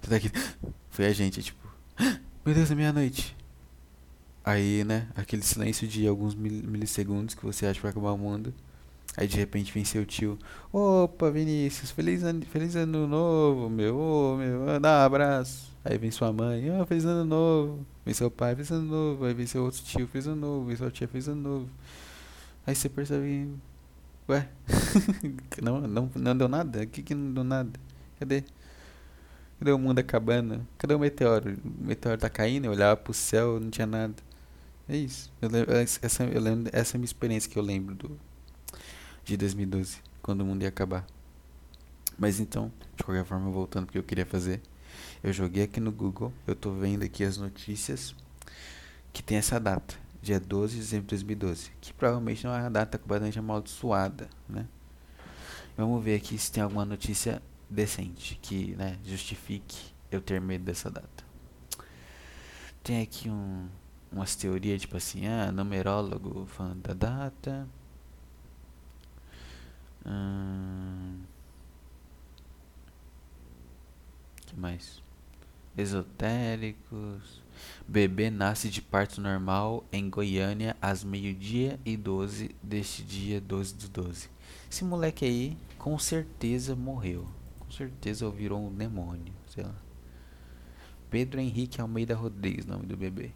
Você 0.00 0.10
tá 0.10 0.16
aqui. 0.16 0.30
Foi 0.90 1.06
a 1.06 1.12
gente, 1.12 1.40
tipo. 1.40 1.68
Meu 2.44 2.52
Deus, 2.52 2.68
é 2.70 2.74
meia-noite. 2.74 3.36
Aí, 4.44 4.84
né, 4.84 5.08
aquele 5.14 5.42
silêncio 5.42 5.86
de 5.86 6.06
alguns 6.06 6.34
milissegundos 6.34 7.34
que 7.34 7.44
você 7.44 7.66
acha 7.66 7.76
que 7.76 7.82
vai 7.82 7.90
acabar 7.90 8.12
o 8.12 8.18
mundo. 8.18 8.52
Aí 9.16 9.26
de 9.26 9.36
repente 9.36 9.72
vem 9.72 9.84
seu 9.84 10.06
tio. 10.06 10.38
Opa, 10.72 11.30
Vinícius, 11.30 11.90
feliz 11.90 12.22
ano, 12.22 12.44
feliz 12.46 12.74
ano 12.76 13.06
novo, 13.06 13.68
meu, 13.68 13.96
ô, 13.96 14.36
meu, 14.36 14.80
dá 14.80 15.00
um 15.00 15.06
abraço. 15.06 15.70
Aí 15.84 15.98
vem 15.98 16.10
sua 16.10 16.32
mãe, 16.32 16.70
ah, 16.70 16.86
fez 16.86 17.04
ano 17.04 17.24
novo. 17.24 17.86
Vem 18.04 18.14
seu 18.14 18.30
pai, 18.30 18.54
fez 18.56 18.70
ano 18.70 18.86
novo. 18.86 19.24
Aí 19.24 19.34
vem 19.34 19.46
seu 19.46 19.64
outro 19.64 19.82
tio, 19.82 20.06
fez 20.08 20.26
ano 20.26 20.36
novo. 20.36 20.66
Vem 20.66 20.76
sua 20.76 20.90
tia, 20.90 21.08
fez 21.08 21.28
ano 21.28 21.42
novo. 21.42 21.68
Aí 22.66 22.74
você 22.74 22.88
percebe, 22.88 23.48
ué, 24.28 24.48
não, 25.62 25.80
não, 25.82 26.10
não 26.14 26.36
deu 26.36 26.48
nada? 26.48 26.82
O 26.82 26.86
que 26.86 27.02
que 27.02 27.14
não 27.14 27.32
deu 27.34 27.44
nada? 27.44 27.72
Cadê? 28.18 28.44
Cadê 29.58 29.72
o 29.72 29.78
mundo 29.78 29.98
acabando? 29.98 30.66
Cadê 30.78 30.94
o 30.94 30.98
meteoro? 30.98 31.56
O 31.64 31.86
meteoro 31.86 32.18
tá 32.18 32.30
caindo, 32.30 32.66
eu 32.66 32.72
olhava 32.72 32.96
pro 32.96 33.12
céu, 33.12 33.60
não 33.60 33.70
tinha 33.70 33.86
nada. 33.86 34.14
É 34.92 34.96
isso. 34.98 35.32
Eu 35.40 35.48
lembro, 35.48 35.72
essa, 35.74 36.24
eu 36.24 36.38
lembro, 36.38 36.70
essa 36.70 36.94
é 36.94 36.96
a 36.96 36.98
minha 36.98 37.06
experiência 37.06 37.50
que 37.50 37.58
eu 37.58 37.62
lembro 37.62 37.94
do, 37.94 38.20
de 39.24 39.38
2012, 39.38 39.96
quando 40.20 40.42
o 40.42 40.44
mundo 40.44 40.60
ia 40.64 40.68
acabar. 40.68 41.06
Mas 42.18 42.38
então, 42.38 42.70
de 42.94 43.02
qualquer 43.02 43.24
forma, 43.24 43.50
voltando 43.50 43.86
pro 43.86 43.92
que 43.92 43.98
eu 43.98 44.02
queria 44.02 44.26
fazer. 44.26 44.60
Eu 45.24 45.32
joguei 45.32 45.62
aqui 45.62 45.80
no 45.80 45.90
Google, 45.90 46.30
eu 46.46 46.54
tô 46.54 46.72
vendo 46.72 47.04
aqui 47.04 47.24
as 47.24 47.38
notícias 47.38 48.14
que 49.14 49.22
tem 49.22 49.38
essa 49.38 49.58
data, 49.58 49.94
dia 50.20 50.38
12 50.38 50.74
de 50.74 50.80
dezembro 50.80 51.06
de 51.06 51.14
2012, 51.14 51.70
que 51.80 51.94
provavelmente 51.94 52.44
não 52.44 52.54
é 52.54 52.60
uma 52.60 52.70
data 52.70 52.98
completamente 52.98 53.38
amaldiçoada, 53.38 54.28
né? 54.46 54.68
Vamos 55.74 56.04
ver 56.04 56.16
aqui 56.16 56.36
se 56.36 56.52
tem 56.52 56.62
alguma 56.62 56.84
notícia 56.84 57.40
decente 57.70 58.38
que, 58.42 58.76
né, 58.76 58.98
justifique 59.06 59.94
eu 60.10 60.20
ter 60.20 60.38
medo 60.38 60.64
dessa 60.64 60.90
data. 60.90 61.24
Tem 62.82 63.00
aqui 63.00 63.30
um, 63.30 63.68
umas 64.12 64.34
teorias 64.36 64.80
tipo 64.82 64.96
assim, 64.96 65.26
ah, 65.26 65.50
numerólogo 65.52 66.46
falando 66.46 66.82
da 66.82 66.94
data. 66.94 67.68
Hum, 70.04 71.20
que 74.46 74.56
mais? 74.56 75.02
esotéricos. 75.76 77.42
Bebê 77.86 78.30
nasce 78.30 78.68
de 78.68 78.82
parto 78.82 79.20
normal 79.20 79.84
em 79.92 80.08
Goiânia 80.08 80.76
às 80.80 81.04
meio-dia 81.04 81.78
e 81.84 81.96
12 81.96 82.54
deste 82.62 83.02
dia 83.02 83.40
12 83.40 83.74
do 83.74 83.88
12. 83.88 84.28
Esse 84.70 84.84
moleque 84.84 85.24
aí 85.24 85.56
com 85.78 85.98
certeza 85.98 86.74
morreu. 86.74 87.26
Com 87.58 87.70
certeza 87.70 88.28
virou 88.30 88.66
um 88.66 88.74
demônio, 88.74 89.32
sei 89.48 89.64
lá. 89.64 89.74
Pedro 91.10 91.40
Henrique 91.40 91.80
Almeida 91.80 92.14
Rodrigues, 92.14 92.64
nome 92.64 92.86
do 92.86 92.96
bebê. 92.96 93.32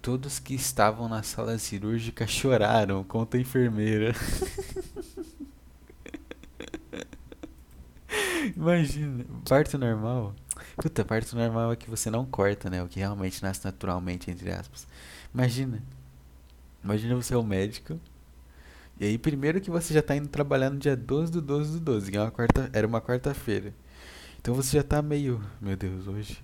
Todos 0.00 0.38
que 0.38 0.54
estavam 0.54 1.08
na 1.08 1.22
sala 1.22 1.58
cirúrgica 1.58 2.26
choraram, 2.26 3.04
conta 3.04 3.36
a 3.36 3.40
enfermeira. 3.40 4.14
Imagina, 8.56 9.24
parto 9.48 9.76
normal. 9.76 10.34
Puta, 10.76 11.04
parto 11.04 11.36
normal 11.36 11.72
é 11.72 11.76
que 11.76 11.90
você 11.90 12.10
não 12.10 12.24
corta, 12.24 12.70
né? 12.70 12.82
O 12.82 12.88
que 12.88 12.98
realmente 12.98 13.42
nasce 13.42 13.64
naturalmente, 13.64 14.30
entre 14.30 14.50
aspas. 14.50 14.86
Imagina. 15.34 15.82
Imagina 16.82 17.14
você 17.14 17.34
é 17.34 17.36
o 17.36 17.42
médico. 17.42 18.00
E 19.00 19.04
aí, 19.04 19.18
primeiro 19.18 19.60
que 19.60 19.70
você 19.70 19.94
já 19.94 20.02
tá 20.02 20.16
indo 20.16 20.28
trabalhar 20.28 20.70
no 20.70 20.78
dia 20.78 20.96
12 20.96 21.32
do 21.32 21.42
12 21.42 21.72
do 21.74 21.80
12, 21.80 22.10
que 22.10 22.16
é 22.16 22.20
uma 22.20 22.30
quarta, 22.30 22.70
era 22.72 22.86
uma 22.86 23.00
quarta-feira. 23.00 23.72
Então 24.40 24.54
você 24.54 24.76
já 24.76 24.82
tá 24.82 25.00
meio. 25.02 25.40
Meu 25.60 25.76
Deus, 25.76 26.06
hoje. 26.08 26.42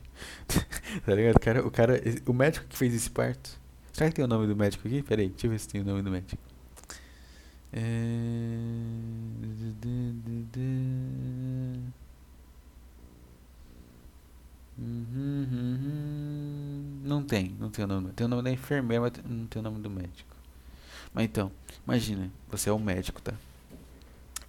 tá 1.05 1.15
ligado? 1.15 1.37
O 1.37 1.41
cara, 1.41 1.67
o 1.67 1.71
cara. 1.71 2.01
O 2.27 2.33
médico 2.33 2.67
que 2.67 2.77
fez 2.77 2.95
esse 2.95 3.11
parto. 3.11 3.59
Será 3.93 4.11
que 4.11 4.17
tem 4.17 4.25
o 4.25 4.29
nome 4.29 4.47
do 4.47 4.57
médico 4.57 4.87
aqui? 4.87 5.03
Peraí, 5.03 5.29
deixa 5.29 5.47
eu 5.47 5.51
ver 5.51 5.59
se 5.59 5.69
tem 5.69 5.81
o 5.81 5.85
nome 5.85 6.03
do 6.03 6.11
médico. 6.11 6.43
É... 7.73 7.85
Não 17.05 17.23
tem, 17.23 17.55
não 17.59 17.71
tem 17.71 17.85
o 17.85 17.89
nome. 17.89 18.13
Tem 18.13 18.27
o 18.27 18.29
nome 18.29 18.43
da 18.43 18.51
enfermeira, 18.51 19.03
mas 19.03 19.13
não 19.25 19.47
tem 19.47 19.61
o 19.61 19.63
nome 19.63 19.81
do 19.81 19.91
médico. 19.91 20.35
Mas 21.13 21.27
então, 21.27 21.53
imagina, 21.87 22.31
você 22.51 22.71
é 22.71 22.73
um 22.73 22.79
médico, 22.79 23.23
tá? 23.23 23.35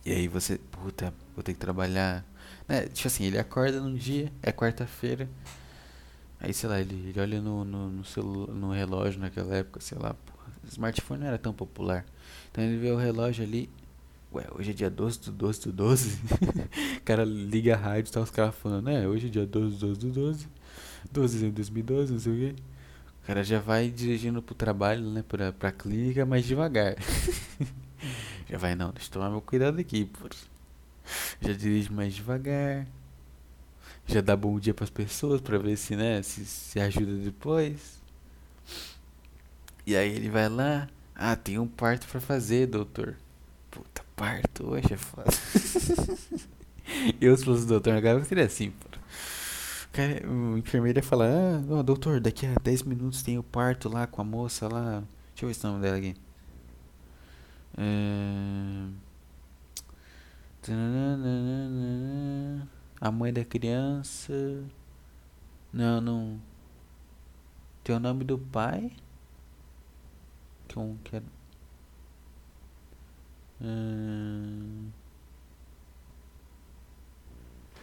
E 0.04 0.12
aí 0.12 0.28
você, 0.28 0.58
puta, 0.58 1.14
vou 1.36 1.44
ter 1.44 1.54
que 1.54 1.60
trabalhar. 1.60 2.26
Né? 2.68 2.88
Tipo 2.88 3.08
assim, 3.08 3.26
ele 3.26 3.38
acorda 3.38 3.80
num 3.80 3.94
dia, 3.94 4.32
é 4.42 4.52
quarta-feira. 4.52 5.30
Aí, 6.40 6.54
sei 6.54 6.70
lá, 6.70 6.80
ele, 6.80 6.94
ele 7.10 7.20
olha 7.20 7.42
no, 7.42 7.64
no, 7.64 7.90
no, 7.90 8.06
celu, 8.06 8.48
no 8.48 8.72
relógio 8.72 9.20
naquela 9.20 9.56
época, 9.56 9.80
sei 9.80 9.98
lá, 9.98 10.14
porra, 10.14 10.48
smartphone 10.68 11.22
não 11.22 11.28
era 11.28 11.38
tão 11.38 11.54
popular. 11.54 12.06
Então 12.52 12.64
ele 12.64 12.78
vê 12.78 12.92
o 12.92 12.98
relógio 12.98 13.44
ali. 13.44 13.70
Ué, 14.34 14.46
hoje 14.52 14.72
é 14.72 14.74
dia 14.74 14.90
12 14.90 15.22
do 15.22 15.32
12 15.32 15.62
do 15.62 15.72
12? 15.72 16.20
o 16.98 17.02
cara 17.02 17.24
liga 17.24 17.74
a 17.74 17.78
rádio 17.78 18.10
e 18.10 18.14
tá 18.14 18.20
os 18.20 18.30
caras 18.30 18.54
falando, 18.54 18.90
é, 18.90 19.08
hoje 19.08 19.28
é 19.28 19.30
dia 19.30 19.46
12 19.46 19.78
do 19.78 19.88
12 19.88 20.00
do 20.00 20.12
12. 20.12 20.48
12 21.12 21.40
de 21.40 21.52
2012, 21.52 22.14
não 22.14 22.20
sei 22.20 22.34
o 22.34 22.36
quê. 22.36 22.56
O 23.24 23.28
cara 23.28 23.44
já 23.44 23.60
vai 23.60 23.90
dirigindo 23.90 24.42
pro 24.42 24.54
trabalho, 24.54 25.10
né, 25.10 25.24
pra, 25.28 25.52
pra 25.52 25.72
clínica, 25.72 26.26
mas 26.26 26.46
devagar. 26.46 26.96
já 28.50 28.58
vai, 28.58 28.76
não, 28.76 28.92
deixa 28.92 29.08
eu 29.08 29.14
tomar 29.14 29.30
meu 29.30 29.42
cuidado 29.42 29.80
aqui, 29.80 30.06
pô. 30.06 30.30
Já 31.42 31.54
dirige 31.54 31.92
mais 31.92 32.14
devagar. 32.14 32.88
Já 34.08 34.22
dá 34.22 34.36
bom 34.36 34.60
dia 34.60 34.74
pras 34.74 34.90
pessoas 34.90 35.42
pra 35.42 35.58
ver 35.58 35.78
se, 35.78 35.96
né, 35.96 36.22
se, 36.22 36.46
se 36.46 36.80
ajuda 36.80 37.14
depois. 37.18 38.00
E 39.86 39.96
aí 39.96 40.16
ele 40.16 40.30
vai 40.30 40.50
lá, 40.50 40.88
ah, 41.16 41.36
tem 41.36 41.58
um 41.60 41.68
parto 41.68 42.08
pra 42.08 42.20
fazer, 42.20 42.68
doutor. 42.68 43.16
Puta, 43.72 44.04
parto 44.16 44.72
hoje 44.72 44.94
é 44.94 44.98
foda. 44.98 45.32
eu, 47.20 47.36
se 47.38 47.46
fosse 47.46 47.66
doutor, 47.66 47.94
agora 47.94 48.20
eu 48.20 48.26
seria 48.26 48.46
assim, 48.46 48.72
pô. 48.72 48.96
O 50.28 50.58
enfermeiro 50.58 51.00
ia 51.00 51.04
falar, 51.04 51.30
ah, 51.30 51.64
oh, 51.70 51.84
doutor, 51.84 52.20
daqui 52.20 52.46
a 52.46 52.54
10 52.62 52.84
minutos 52.84 53.24
tem 53.24 53.38
o 53.38 53.44
parto 53.44 53.88
lá 53.88 54.06
com 54.06 54.22
a 54.22 54.26
moça 54.26 54.68
lá. 54.68 55.04
Deixa 55.30 55.46
eu 55.46 55.48
ver 55.48 55.54
se 55.54 55.66
o 55.66 55.70
nome 55.70 55.82
dela 55.82 55.98
aqui. 55.98 56.16
É... 57.78 59.05
A 63.02 63.12
mãe 63.12 63.32
da 63.32 63.44
criança. 63.46 64.34
Não, 65.72 66.02
não. 66.02 66.42
Tem 67.84 67.96
o 67.96 68.00
nome 68.00 68.24
do 68.24 68.38
pai? 68.38 68.92
que 70.68 70.80
um 70.80 70.98
quero. 71.04 71.26
Hum... 73.62 74.90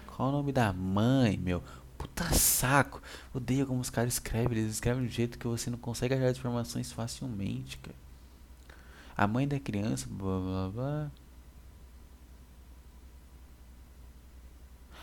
Qual 0.06 0.28
o 0.28 0.32
nome 0.32 0.52
da 0.52 0.72
mãe, 0.72 1.38
meu? 1.38 1.62
Puta 1.96 2.24
saco. 2.34 3.00
Odeio 3.32 3.66
como 3.66 3.80
os 3.80 3.90
caras 3.90 4.14
escrevem. 4.14 4.58
Eles 4.58 4.72
escrevem 4.72 5.02
de 5.02 5.08
um 5.08 5.10
jeito 5.10 5.38
que 5.38 5.46
você 5.46 5.70
não 5.70 5.78
consegue 5.78 6.14
achar 6.14 6.26
as 6.26 6.36
informações 6.36 6.92
facilmente, 6.92 7.78
cara. 7.78 7.96
A 9.16 9.26
mãe 9.26 9.48
da 9.48 9.58
criança, 9.58 10.06
blá 10.10 10.38
blá 10.40 10.70
blá. 10.70 11.10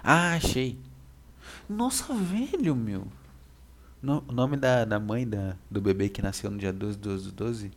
Ah, 0.04 0.34
achei. 0.34 0.78
Nossa, 1.68 2.14
velho, 2.14 2.76
meu. 2.76 3.08
O 4.02 4.32
nome 4.32 4.56
da, 4.56 4.86
da 4.86 5.00
mãe 5.00 5.28
da, 5.28 5.56
do 5.70 5.82
bebê 5.82 6.08
que 6.08 6.22
nasceu 6.22 6.50
no 6.50 6.58
dia 6.58 6.72
12, 6.72 6.98
12, 6.98 7.32
12, 7.32 7.72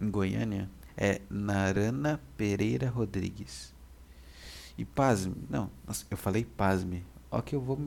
em 0.00 0.10
Goiânia, 0.10 0.68
é 0.96 1.20
Narana 1.30 2.20
Pereira 2.36 2.88
Rodrigues. 2.88 3.72
E 4.76 4.84
pasme, 4.84 5.34
não, 5.48 5.70
nossa, 5.86 6.04
eu 6.10 6.16
falei 6.16 6.44
pasme. 6.44 7.04
Ó 7.30 7.40
que 7.40 7.54
eu 7.54 7.60
vou 7.60 7.78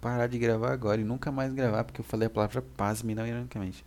parar 0.00 0.28
de 0.28 0.38
gravar 0.38 0.72
agora 0.72 1.00
e 1.00 1.04
nunca 1.04 1.32
mais 1.32 1.52
gravar 1.52 1.84
porque 1.84 2.00
eu 2.00 2.04
falei 2.04 2.26
a 2.26 2.30
palavra 2.30 2.62
pasme 2.76 3.14
não 3.14 3.26
ironicamente. 3.26 3.84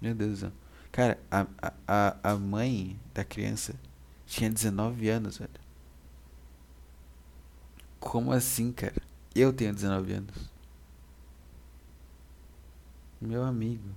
Meu 0.00 0.14
Deus 0.14 0.30
do 0.30 0.36
céu. 0.38 0.52
Cara, 0.90 1.18
a, 1.30 1.46
a, 1.86 2.16
a 2.22 2.34
mãe 2.36 2.98
da 3.12 3.24
criança 3.24 3.74
tinha 4.26 4.48
19 4.50 5.08
anos, 5.08 5.38
velho. 5.38 5.65
Como 8.00 8.32
assim, 8.32 8.72
cara? 8.72 9.02
Eu 9.34 9.52
tenho 9.52 9.74
19 9.74 10.12
anos. 10.12 10.50
Meu 13.20 13.42
amigo. 13.42 13.88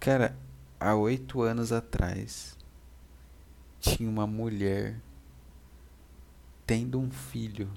Cara, 0.00 0.36
há 0.78 0.94
oito 0.94 1.42
anos 1.42 1.72
atrás 1.72 2.56
tinha 3.80 4.08
uma 4.08 4.26
mulher 4.26 5.00
tendo 6.66 6.98
um 6.98 7.10
filho. 7.10 7.70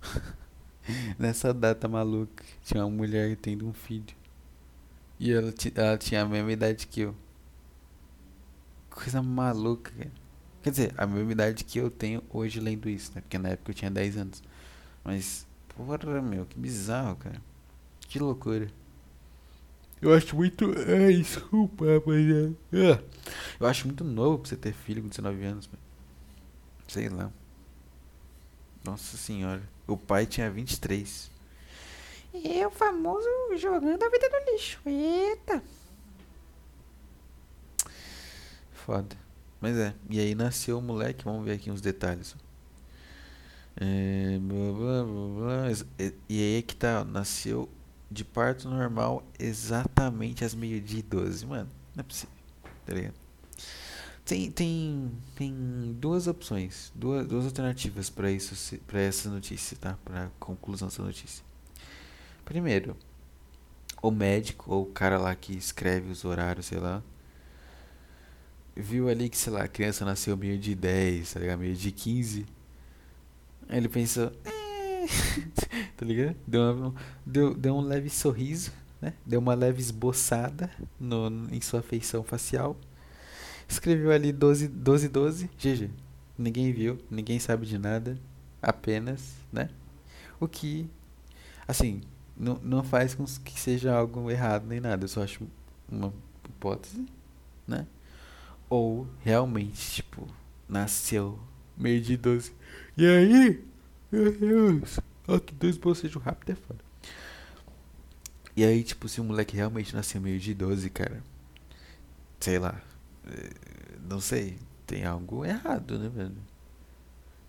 Nessa 1.18 1.52
data 1.52 1.86
maluca, 1.88 2.44
tinha 2.62 2.84
uma 2.84 2.90
mulher 2.90 3.36
tendo 3.36 3.66
um 3.66 3.72
filho. 3.72 4.16
E 5.20 5.32
ela, 5.32 5.52
ela 5.74 5.98
tinha 5.98 6.22
a 6.22 6.26
mesma 6.26 6.52
idade 6.52 6.86
que 6.86 7.00
eu. 7.02 7.14
Coisa 8.90 9.22
maluca, 9.22 9.90
cara. 9.92 10.27
Quer 10.68 10.72
dizer, 10.72 10.94
a 10.98 11.06
mesma 11.06 11.32
idade 11.32 11.64
que 11.64 11.78
eu 11.78 11.90
tenho 11.90 12.22
hoje 12.28 12.60
lendo 12.60 12.90
isso, 12.90 13.10
né? 13.14 13.22
Porque 13.22 13.38
na 13.38 13.48
época 13.48 13.70
eu 13.70 13.74
tinha 13.74 13.90
10 13.90 14.18
anos. 14.18 14.42
Mas 15.02 15.46
Porra, 15.74 16.20
meu, 16.20 16.44
que 16.44 16.58
bizarro, 16.58 17.16
cara. 17.16 17.40
Que 18.00 18.18
loucura. 18.18 18.70
Eu 20.02 20.12
acho 20.12 20.36
muito. 20.36 20.66
Ai, 20.66 21.14
desculpa, 21.22 21.86
rapaziada. 21.86 22.54
Ah. 22.74 23.02
Eu 23.58 23.66
acho 23.66 23.86
muito 23.86 24.04
novo 24.04 24.40
pra 24.40 24.50
você 24.50 24.56
ter 24.58 24.74
filho 24.74 25.00
com 25.00 25.08
19 25.08 25.42
anos, 25.42 25.70
Sei 26.86 27.08
lá. 27.08 27.32
Nossa 28.84 29.16
senhora. 29.16 29.62
O 29.86 29.96
pai 29.96 30.26
tinha 30.26 30.50
23. 30.50 31.30
E 32.34 32.66
o 32.66 32.70
famoso 32.70 33.26
jogando 33.56 34.02
a 34.02 34.10
vida 34.10 34.28
no 34.28 34.52
lixo. 34.52 34.78
Eita. 34.84 35.62
Foda. 38.74 39.27
Mas 39.60 39.76
é. 39.76 39.94
E 40.08 40.20
aí 40.20 40.34
nasceu 40.34 40.78
o 40.78 40.82
moleque. 40.82 41.24
Vamos 41.24 41.44
ver 41.44 41.52
aqui 41.52 41.70
uns 41.70 41.80
detalhes. 41.80 42.36
É, 43.76 44.38
blá, 44.40 44.72
blá, 44.72 45.04
blá, 45.04 45.72
e, 45.98 46.14
e 46.28 46.42
aí 46.42 46.58
é 46.58 46.62
que 46.62 46.74
tá. 46.74 47.04
Nasceu 47.04 47.68
de 48.10 48.24
parto 48.24 48.68
normal 48.68 49.22
exatamente 49.38 50.44
às 50.44 50.54
meio-dia 50.54 51.00
e 51.00 51.02
12. 51.02 51.46
Mano, 51.46 51.70
não 51.94 52.00
é 52.00 52.02
possível. 52.02 52.34
Tá 52.86 52.94
ligado? 52.94 53.14
Tem, 54.24 54.50
tem, 54.50 55.10
tem 55.36 55.96
duas 55.98 56.26
opções, 56.26 56.92
duas, 56.94 57.26
duas 57.26 57.46
alternativas 57.46 58.10
para 58.10 58.30
isso, 58.30 58.76
para 58.86 59.00
essa 59.00 59.30
notícia, 59.30 59.74
tá? 59.80 59.96
Para 60.04 60.30
conclusão 60.38 60.88
dessa 60.88 61.02
notícia. 61.02 61.42
Primeiro, 62.44 62.94
o 64.02 64.10
médico 64.10 64.70
ou 64.70 64.82
o 64.82 64.86
cara 64.86 65.18
lá 65.18 65.34
que 65.34 65.56
escreve 65.56 66.10
os 66.10 66.26
horários, 66.26 66.66
sei 66.66 66.78
lá, 66.78 67.02
viu 68.78 69.08
ali 69.08 69.28
que, 69.28 69.36
sei 69.36 69.52
lá, 69.52 69.64
a 69.64 69.68
criança 69.68 70.04
nasceu 70.04 70.36
meio 70.36 70.58
de 70.58 70.74
10, 70.74 71.32
tá 71.32 71.40
ligado? 71.40 71.58
Meio 71.58 71.74
de 71.74 71.90
15. 71.92 72.46
Aí 73.68 73.78
ele 73.78 73.88
pensou, 73.88 74.32
é... 74.44 75.06
tá 75.96 76.06
ligado? 76.06 76.36
Deu, 76.46 76.62
uma, 76.74 76.94
deu, 77.26 77.54
deu 77.54 77.74
um 77.74 77.80
leve 77.80 78.08
sorriso, 78.08 78.72
né? 79.00 79.12
Deu 79.26 79.40
uma 79.40 79.54
leve 79.54 79.80
esboçada 79.80 80.70
no, 80.98 81.28
em 81.50 81.60
sua 81.60 81.82
feição 81.82 82.22
facial 82.22 82.78
Escreveu 83.68 84.10
ali 84.10 84.32
12, 84.32 84.66
12, 84.66 85.08
12, 85.08 85.50
GG. 85.58 85.90
Ninguém 86.38 86.72
viu, 86.72 86.98
ninguém 87.10 87.38
sabe 87.38 87.66
de 87.66 87.76
nada, 87.76 88.18
apenas, 88.62 89.34
né? 89.52 89.68
O 90.40 90.48
que, 90.48 90.88
assim, 91.66 92.00
não, 92.34 92.58
não 92.62 92.82
faz 92.82 93.14
com 93.14 93.24
que 93.44 93.60
seja 93.60 93.94
algo 93.94 94.30
errado 94.30 94.66
nem 94.66 94.80
nada, 94.80 95.04
eu 95.04 95.08
só 95.08 95.22
acho 95.22 95.46
uma 95.90 96.14
hipótese, 96.48 97.06
né? 97.66 97.86
Ou 98.68 99.06
realmente, 99.20 99.94
tipo, 99.94 100.26
nasceu 100.68 101.38
meio 101.76 102.00
de 102.00 102.16
12. 102.16 102.52
E 102.96 103.06
aí? 103.06 103.64
Meu 104.10 104.32
Deus! 104.32 105.00
Ó, 105.26 105.38
que 105.38 105.54
dois 105.54 105.76
bocejos 105.76 106.22
rápido 106.22 106.52
é 106.52 106.54
foda. 106.54 106.80
E 108.56 108.64
aí, 108.64 108.82
tipo, 108.82 109.08
se 109.08 109.20
o 109.20 109.24
moleque 109.24 109.54
realmente 109.56 109.94
nasceu 109.94 110.20
meio 110.20 110.38
de 110.40 110.52
12, 110.52 110.90
cara, 110.90 111.22
sei 112.40 112.58
lá, 112.58 112.80
é, 113.26 113.50
não 114.08 114.20
sei, 114.20 114.58
tem 114.86 115.04
algo 115.04 115.44
errado, 115.44 115.98
né, 115.98 116.08
velho? 116.08 116.36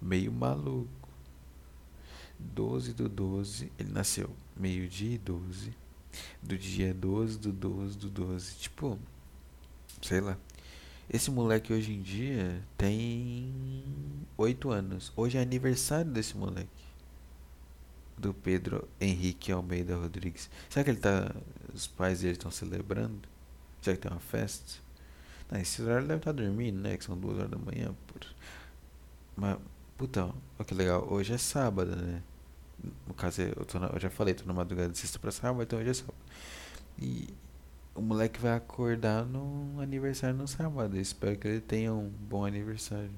Meio 0.02 0.32
maluco. 0.32 1.10
12 2.40 2.94
do 2.94 3.10
12, 3.10 3.72
ele 3.78 3.92
nasceu 3.92 4.30
meio-dia 4.56 5.16
e 5.16 5.18
12, 5.18 5.74
do 6.42 6.58
dia 6.58 6.94
12 6.94 7.38
do 7.38 7.52
12 7.52 7.98
do 7.98 8.10
12. 8.10 8.56
Tipo, 8.56 8.98
sei 10.02 10.22
lá. 10.22 10.38
Esse 11.12 11.32
moleque 11.32 11.74
hoje 11.74 11.92
em 11.92 12.02
dia 12.02 12.62
tem 12.78 13.52
8 14.38 14.70
anos. 14.70 15.12
Hoje 15.16 15.40
é 15.40 15.42
aniversário 15.42 16.12
desse 16.12 16.38
moleque. 16.38 16.70
Do 18.16 18.32
Pedro 18.32 18.88
Henrique 19.02 19.52
Almeida 19.52 19.96
Rodrigues. 19.96 20.50
Será 20.70 20.84
que 20.84 20.92
ele 20.92 21.00
tá. 21.00 21.34
Os 21.74 21.88
pais 21.88 22.20
dele 22.20 22.34
estão 22.34 22.52
celebrando? 22.52 23.28
Será 23.82 23.96
que 23.96 24.04
tem 24.04 24.12
uma 24.12 24.20
festa? 24.20 24.80
Ah, 25.50 25.60
esse 25.60 25.82
horário 25.82 26.08
deve 26.08 26.20
estar 26.20 26.32
dormindo, 26.32 26.80
né? 26.80 26.96
Que 26.96 27.04
são 27.04 27.18
duas 27.18 27.40
horas 27.40 27.50
da 27.50 27.58
manhã. 27.58 27.96
Por... 28.06 28.22
Mas, 29.36 29.58
puta, 29.98 30.26
olha 30.26 30.66
que 30.66 30.76
legal. 30.76 31.08
Hoje 31.12 31.34
é 31.34 31.38
sábado, 31.40 31.96
né? 31.96 32.22
No 33.08 33.16
caso, 33.16 33.42
eu, 33.42 33.80
na, 33.80 33.88
eu 33.88 34.00
já 34.00 34.10
falei, 34.12 34.36
tô 34.36 34.46
na 34.46 34.54
madrugada 34.54 34.90
de 34.90 34.98
sexta 34.98 35.18
pra 35.18 35.32
sábado, 35.32 35.64
então 35.64 35.80
hoje 35.80 35.90
é 35.90 35.94
sábado. 35.94 36.18
E 37.00 37.30
o 38.00 38.02
moleque 38.02 38.40
vai 38.40 38.56
acordar 38.56 39.26
no 39.26 39.82
aniversário 39.82 40.36
no 40.36 40.48
sábado. 40.48 40.96
Eu 40.96 41.02
espero 41.02 41.38
que 41.38 41.48
ele 41.48 41.60
tenha 41.60 41.94
um 41.94 42.08
bom 42.08 42.46
aniversário. 42.46 43.12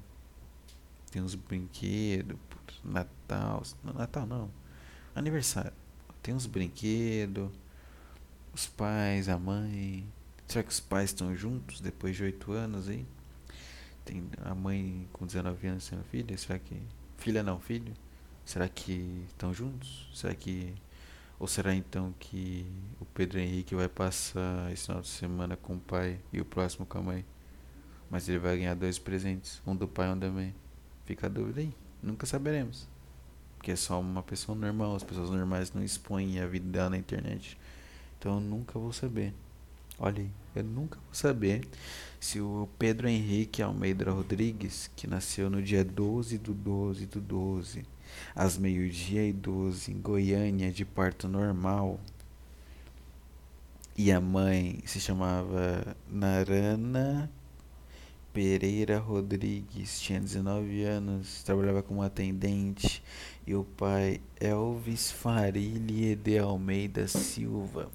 Tem 1.08 1.22
uns 1.22 1.36
brinquedos, 1.36 2.36
Natal. 2.84 3.62
Não, 3.84 3.92
Natal 3.92 4.26
não. 4.26 4.50
Aniversário. 5.14 5.72
Tem 6.20 6.34
uns 6.34 6.46
brinquedos. 6.46 7.48
Os 8.52 8.66
pais, 8.66 9.28
a 9.28 9.38
mãe. 9.38 10.04
Será 10.48 10.64
que 10.64 10.70
os 10.70 10.80
pais 10.80 11.10
estão 11.10 11.34
juntos 11.36 11.80
depois 11.80 12.16
de 12.16 12.24
oito 12.24 12.50
anos 12.50 12.88
aí? 12.88 13.06
Tem 14.04 14.28
a 14.44 14.52
mãe 14.52 15.08
com 15.12 15.24
19 15.24 15.64
anos 15.68 15.92
a 15.92 16.02
filha? 16.10 16.36
Será 16.36 16.58
que. 16.58 16.76
Filha 17.18 17.44
não, 17.44 17.60
filho? 17.60 17.94
Será 18.44 18.68
que 18.68 19.24
estão 19.28 19.54
juntos? 19.54 20.10
Será 20.12 20.34
que. 20.34 20.74
Ou 21.42 21.48
será 21.48 21.74
então 21.74 22.14
que 22.20 22.64
o 23.00 23.04
Pedro 23.04 23.40
Henrique 23.40 23.74
vai 23.74 23.88
passar 23.88 24.70
esse 24.72 24.86
final 24.86 25.02
de 25.02 25.08
semana 25.08 25.56
com 25.56 25.74
o 25.74 25.80
pai 25.80 26.20
e 26.32 26.40
o 26.40 26.44
próximo 26.44 26.86
com 26.86 26.98
a 26.98 27.02
mãe? 27.02 27.24
Mas 28.08 28.28
ele 28.28 28.38
vai 28.38 28.58
ganhar 28.58 28.76
dois 28.76 28.96
presentes, 28.96 29.60
um 29.66 29.74
do 29.74 29.88
pai 29.88 30.08
e 30.08 30.12
um 30.12 30.18
da 30.20 30.30
mãe. 30.30 30.54
Fica 31.04 31.26
a 31.26 31.28
dúvida 31.28 31.60
aí. 31.60 31.74
Nunca 32.00 32.26
saberemos. 32.26 32.86
Porque 33.56 33.72
é 33.72 33.76
só 33.76 33.98
uma 33.98 34.22
pessoa 34.22 34.56
normal. 34.56 34.94
As 34.94 35.02
pessoas 35.02 35.30
normais 35.30 35.72
não 35.72 35.82
expõem 35.82 36.38
a 36.38 36.46
vida 36.46 36.70
dela 36.70 36.90
na 36.90 36.96
internet. 36.96 37.58
Então 38.20 38.34
eu 38.34 38.40
nunca 38.40 38.78
vou 38.78 38.92
saber. 38.92 39.34
Olha 39.98 40.22
aí, 40.22 40.30
eu 40.54 40.62
nunca 40.62 40.96
vou 40.96 41.12
saber 41.12 41.66
se 42.20 42.40
o 42.40 42.68
Pedro 42.78 43.08
Henrique 43.08 43.60
Almeida 43.60 44.08
Rodrigues, 44.12 44.88
que 44.94 45.08
nasceu 45.08 45.50
no 45.50 45.60
dia 45.60 45.84
12 45.84 46.38
do 46.38 46.54
12 46.54 47.06
do 47.06 47.20
12, 47.20 47.84
às 48.34 48.58
meio-dia 48.58 49.26
e 49.26 49.32
12, 49.32 49.92
em 49.92 50.00
Goiânia, 50.00 50.70
de 50.72 50.84
parto 50.84 51.28
normal, 51.28 51.98
e 53.96 54.10
a 54.10 54.20
mãe 54.20 54.82
se 54.86 54.98
chamava 55.00 55.96
Narana 56.10 57.30
Pereira 58.32 58.98
Rodrigues, 58.98 60.00
tinha 60.00 60.18
19 60.18 60.82
anos, 60.84 61.42
trabalhava 61.42 61.82
como 61.82 62.02
atendente, 62.02 63.02
e 63.46 63.54
o 63.54 63.64
pai 63.64 64.20
Elvis 64.40 65.10
Farilha 65.10 66.16
de 66.16 66.38
Almeida 66.38 67.06
Silva 67.06 67.90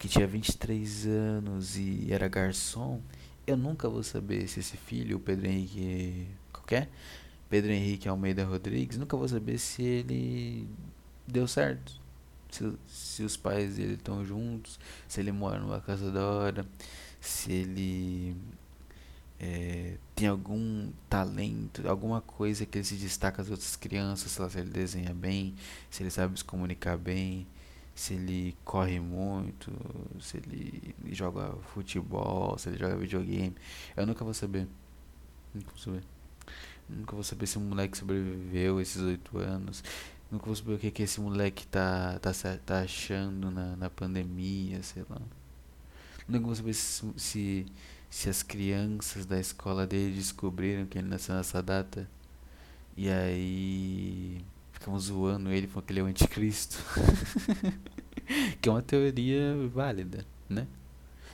que 0.00 0.08
tinha 0.08 0.26
23 0.26 1.06
anos 1.06 1.76
e 1.76 2.08
era 2.10 2.26
garçom, 2.26 3.02
eu 3.46 3.54
nunca 3.54 3.86
vou 3.86 4.02
saber 4.02 4.48
se 4.48 4.60
esse 4.60 4.78
filho, 4.78 5.18
o 5.18 5.20
Pedro 5.20 5.46
Henrique. 5.46 6.26
Qualquer? 6.50 6.88
Pedro 7.50 7.72
Henrique 7.72 8.08
Almeida 8.08 8.44
Rodrigues, 8.44 8.96
nunca 8.96 9.16
vou 9.16 9.28
saber 9.28 9.58
se 9.58 9.82
ele 9.82 10.68
deu 11.26 11.46
certo. 11.46 12.00
Se, 12.50 12.72
se 12.86 13.22
os 13.22 13.36
pais 13.36 13.76
dele 13.76 13.94
estão 13.94 14.24
juntos, 14.24 14.78
se 15.06 15.20
ele 15.20 15.32
mora 15.32 15.60
numa 15.60 15.80
casa 15.80 16.10
da 16.10 16.24
hora, 16.26 16.66
se 17.20 17.52
ele 17.52 18.36
é, 19.38 19.98
tem 20.14 20.28
algum 20.28 20.90
talento, 21.08 21.86
alguma 21.88 22.20
coisa 22.22 22.64
que 22.64 22.78
ele 22.78 22.84
se 22.84 22.94
destaca 22.96 23.42
das 23.42 23.50
outras 23.50 23.76
crianças, 23.76 24.32
se 24.32 24.58
ele 24.58 24.70
desenha 24.70 25.12
bem, 25.12 25.54
se 25.90 26.02
ele 26.02 26.10
sabe 26.10 26.38
se 26.38 26.44
comunicar 26.44 26.96
bem 26.96 27.46
se 28.00 28.14
ele 28.14 28.56
corre 28.64 28.98
muito, 28.98 29.70
se 30.20 30.38
ele 30.38 30.94
joga 31.12 31.54
futebol, 31.74 32.56
se 32.56 32.70
ele 32.70 32.78
joga 32.78 32.96
videogame. 32.96 33.54
Eu 33.94 34.06
nunca 34.06 34.24
vou 34.24 34.32
saber. 34.32 34.66
Nunca 35.54 35.68
vou 35.70 35.78
saber. 35.78 36.02
Nunca 36.96 37.14
vou 37.14 37.24
saber 37.24 37.46
se 37.46 37.58
o 37.58 37.60
moleque 37.60 37.96
sobreviveu 37.96 38.80
esses 38.80 39.00
oito 39.00 39.38
anos. 39.38 39.82
Nunca 40.30 40.46
vou 40.46 40.54
saber 40.54 40.74
o 40.74 40.78
que, 40.78 40.90
que 40.90 41.02
esse 41.02 41.20
moleque 41.20 41.66
tá, 41.66 42.18
tá, 42.20 42.32
tá 42.64 42.80
achando 42.80 43.50
na, 43.50 43.76
na 43.76 43.90
pandemia, 43.90 44.82
sei 44.82 45.04
lá. 45.08 45.20
Nunca 46.28 46.46
vou 46.46 46.54
saber 46.54 46.74
se, 46.74 47.04
se, 47.16 47.66
se 48.08 48.28
as 48.28 48.42
crianças 48.42 49.26
da 49.26 49.40
escola 49.40 49.86
dele 49.86 50.14
descobriram 50.14 50.86
que 50.86 50.98
ele 50.98 51.08
nasceu 51.08 51.34
nessa 51.34 51.62
data. 51.62 52.08
E 52.96 53.08
aí 53.08 54.44
ficam 54.72 54.98
zoando 54.98 55.50
ele 55.50 55.66
falando 55.66 55.86
que 55.86 55.92
ele 55.92 56.00
é 56.00 56.02
o 56.02 56.06
anticristo. 56.06 56.78
que 58.60 58.68
é 58.68 58.72
uma 58.72 58.82
teoria 58.82 59.56
válida, 59.72 60.24
né? 60.48 60.66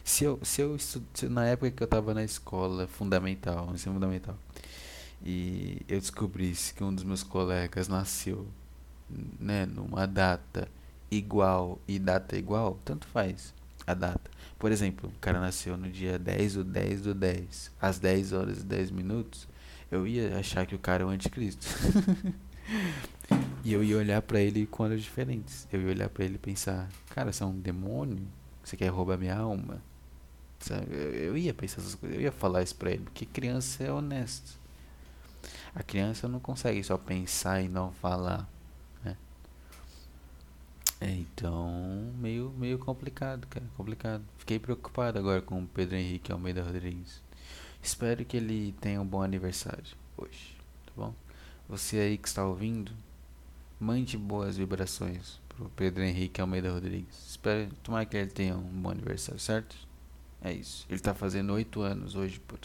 Se 0.02 0.24
eu, 0.24 0.38
se 0.42 0.62
eu 0.62 0.78
se, 0.78 1.02
na 1.28 1.44
época 1.46 1.70
que 1.70 1.82
eu 1.82 1.86
estava 1.86 2.14
na 2.14 2.22
escola 2.22 2.86
fundamental, 2.86 3.70
ensino 3.74 3.94
fundamental, 3.94 4.38
e 5.24 5.82
eu 5.88 5.98
descobrisse 5.98 6.74
que 6.74 6.84
um 6.84 6.94
dos 6.94 7.04
meus 7.04 7.22
colegas 7.22 7.88
nasceu, 7.88 8.46
né, 9.38 9.66
numa 9.66 10.06
data 10.06 10.68
igual 11.10 11.78
e 11.86 11.98
data 11.98 12.36
igual, 12.36 12.78
tanto 12.84 13.06
faz 13.06 13.54
a 13.86 13.94
data. 13.94 14.30
Por 14.58 14.72
exemplo, 14.72 15.10
o 15.14 15.18
cara 15.18 15.40
nasceu 15.40 15.76
no 15.76 15.88
dia 15.90 16.18
10 16.18 16.54
do 16.54 16.64
10 16.64 17.02
do 17.02 17.14
10, 17.14 17.72
às 17.80 17.98
10 17.98 18.32
horas 18.32 18.60
e 18.60 18.64
10 18.64 18.90
minutos, 18.90 19.48
eu 19.90 20.06
ia 20.06 20.38
achar 20.38 20.66
que 20.66 20.74
o 20.74 20.78
cara 20.78 21.02
é 21.02 21.06
o 21.06 21.10
anticristo. 21.10 21.66
E 23.66 23.72
eu 23.72 23.82
ia 23.82 23.96
olhar 23.96 24.22
para 24.22 24.40
ele 24.40 24.64
com 24.64 24.84
olhos 24.84 25.02
diferentes. 25.02 25.66
Eu 25.72 25.82
ia 25.82 25.88
olhar 25.88 26.08
para 26.08 26.24
ele 26.24 26.36
e 26.36 26.38
pensar: 26.38 26.88
Cara, 27.10 27.32
você 27.32 27.42
é 27.42 27.46
um 27.46 27.58
demônio? 27.58 28.24
Você 28.62 28.76
quer 28.76 28.86
roubar 28.86 29.18
minha 29.18 29.36
alma? 29.36 29.82
Sabe? 30.60 30.86
Eu, 30.88 31.14
eu 31.14 31.36
ia 31.36 31.52
pensar 31.52 31.80
essas 31.80 31.96
coisas. 31.96 32.16
Eu 32.16 32.22
ia 32.22 32.30
falar 32.30 32.62
isso 32.62 32.76
pra 32.76 32.92
ele. 32.92 33.02
Porque 33.02 33.26
criança 33.26 33.82
é 33.82 33.90
honesto. 33.90 34.56
A 35.76 35.82
criança 35.82 36.26
não 36.26 36.40
consegue 36.40 36.82
só 36.82 36.96
pensar 36.96 37.60
e 37.60 37.68
não 37.68 37.92
falar, 37.92 38.48
né? 39.04 39.14
É, 40.98 41.10
então, 41.10 42.10
meio, 42.18 42.50
meio 42.56 42.78
complicado, 42.78 43.46
cara, 43.46 43.66
complicado. 43.76 44.24
Fiquei 44.38 44.58
preocupado 44.58 45.18
agora 45.18 45.42
com 45.42 45.62
o 45.62 45.66
Pedro 45.66 45.96
Henrique 45.96 46.32
Almeida 46.32 46.62
Rodrigues. 46.62 47.20
Espero 47.82 48.24
que 48.24 48.38
ele 48.38 48.74
tenha 48.80 49.02
um 49.02 49.06
bom 49.06 49.22
aniversário 49.22 49.84
hoje, 50.16 50.56
tá 50.86 50.92
bom? 50.96 51.14
Você 51.68 51.98
aí 51.98 52.16
que 52.16 52.26
está 52.26 52.42
ouvindo, 52.42 52.90
mande 53.78 54.16
boas 54.16 54.56
vibrações 54.56 55.38
pro 55.50 55.68
Pedro 55.76 56.02
Henrique 56.02 56.40
Almeida 56.40 56.72
Rodrigues. 56.72 57.28
Espero, 57.28 57.68
tomara 57.82 58.06
que 58.06 58.16
ele 58.16 58.30
tenha 58.30 58.56
um 58.56 58.62
bom 58.62 58.92
aniversário, 58.92 59.38
certo? 59.38 59.76
É 60.40 60.54
isso. 60.54 60.86
Ele 60.88 61.00
tá 61.00 61.12
fazendo 61.12 61.52
oito 61.52 61.82
anos 61.82 62.14
hoje, 62.14 62.40
por 62.40 62.58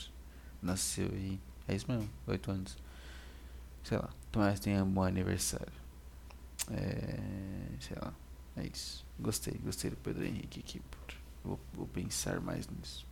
nasceu 0.62 1.08
e 1.08 1.38
é 1.67 1.76
isso 1.76 1.91
mesmo, 1.91 2.10
oito 2.26 2.50
anos. 2.50 2.78
Sei 3.83 3.97
lá, 3.97 4.09
que 4.53 4.61
tenha 4.61 4.83
um 4.83 4.89
bom 4.89 5.03
aniversário. 5.03 5.73
É, 6.71 7.17
sei 7.79 7.97
lá, 8.01 8.13
é 8.57 8.63
isso. 8.65 9.05
Gostei, 9.19 9.53
gostei 9.63 9.89
do 9.89 9.97
Pedro 9.97 10.25
Henrique 10.25 10.59
aqui, 10.59 10.81
vou, 11.43 11.59
vou 11.73 11.87
pensar 11.87 12.39
mais 12.39 12.67
nisso. 12.67 13.05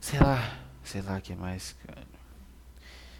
Sei 0.00 0.18
lá, 0.18 0.58
sei 0.82 1.02
lá 1.02 1.18
o 1.18 1.20
que 1.20 1.34
mais, 1.34 1.76
cara. 1.86 2.06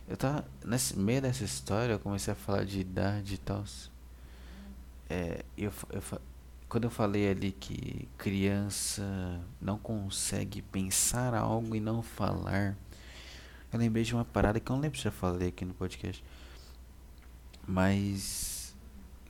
Eu 0.08 0.16
tava. 0.16 0.44
Nesse 0.64 0.98
meio 0.98 1.22
dessa 1.22 1.44
história, 1.44 1.92
eu 1.92 2.00
comecei 2.00 2.32
a 2.32 2.36
falar 2.36 2.64
de 2.64 2.80
idade 2.80 3.34
e 3.34 3.38
tal. 3.38 3.64
É, 5.08 5.44
eu, 5.56 5.72
eu, 5.90 6.02
quando 6.68 6.84
eu 6.84 6.90
falei 6.90 7.28
ali 7.30 7.52
que 7.52 8.08
criança 8.16 9.40
não 9.60 9.78
consegue 9.78 10.62
pensar 10.62 11.34
algo 11.34 11.76
e 11.76 11.80
não 11.80 12.02
falar, 12.02 12.76
eu 13.72 13.78
lembrei 13.78 14.04
de 14.04 14.14
uma 14.14 14.24
parada 14.24 14.58
que 14.60 14.70
eu 14.70 14.74
não 14.74 14.82
lembro 14.82 14.98
se 14.98 15.06
eu 15.06 15.12
falei 15.12 15.48
aqui 15.48 15.64
no 15.64 15.74
podcast. 15.74 16.22
Mas 17.66 18.74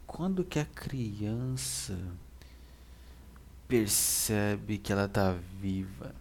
quando 0.06 0.44
que 0.44 0.58
a 0.58 0.64
criança 0.64 1.98
percebe 3.68 4.78
que 4.78 4.92
ela 4.92 5.06
tá 5.06 5.36
viva? 5.60 6.14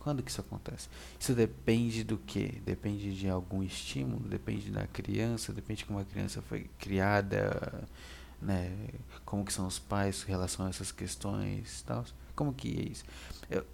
Quando 0.00 0.22
que 0.22 0.30
isso 0.30 0.40
acontece? 0.40 0.88
Isso 1.18 1.34
depende 1.34 2.02
do 2.02 2.16
que? 2.16 2.60
Depende 2.64 3.14
de 3.16 3.28
algum 3.28 3.62
estímulo, 3.62 4.28
depende 4.28 4.70
da 4.70 4.86
criança, 4.86 5.52
depende 5.52 5.80
de 5.80 5.84
como 5.84 5.98
a 5.98 6.04
criança 6.04 6.40
foi 6.42 6.70
criada, 6.78 7.86
né? 8.40 8.72
Como 9.24 9.44
que 9.44 9.52
são 9.52 9.66
os 9.66 9.78
pais 9.78 10.24
em 10.24 10.30
relação 10.30 10.66
a 10.66 10.68
essas 10.68 10.92
questões, 10.92 11.82
tal. 11.82 12.04
Como 12.34 12.52
que 12.52 12.68
é 12.68 12.82
isso? 12.92 13.04
Eu, 13.50 13.66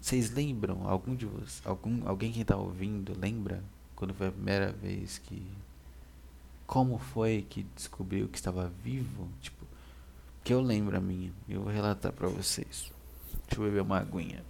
vocês 0.00 0.30
lembram 0.30 0.88
algum 0.88 1.14
de 1.14 1.26
vocês, 1.26 1.62
algum 1.64 2.08
alguém 2.08 2.32
que 2.32 2.40
está 2.40 2.56
ouvindo 2.56 3.18
lembra 3.18 3.62
quando 3.94 4.14
foi 4.14 4.28
a 4.28 4.32
primeira 4.32 4.72
vez 4.72 5.18
que 5.18 5.46
como 6.70 6.98
foi 6.98 7.44
que 7.50 7.64
descobriu 7.74 8.28
que 8.28 8.38
estava 8.38 8.72
vivo? 8.84 9.28
Tipo, 9.40 9.66
que 10.44 10.54
eu 10.54 10.60
lembro 10.60 10.96
a 10.96 11.00
minha. 11.00 11.32
Eu 11.48 11.62
vou 11.62 11.72
relatar 11.72 12.12
para 12.12 12.28
vocês. 12.28 12.92
Deixa 13.48 13.60
eu 13.60 13.64
beber 13.64 13.82
uma 13.82 13.98
aguinha. 13.98 14.44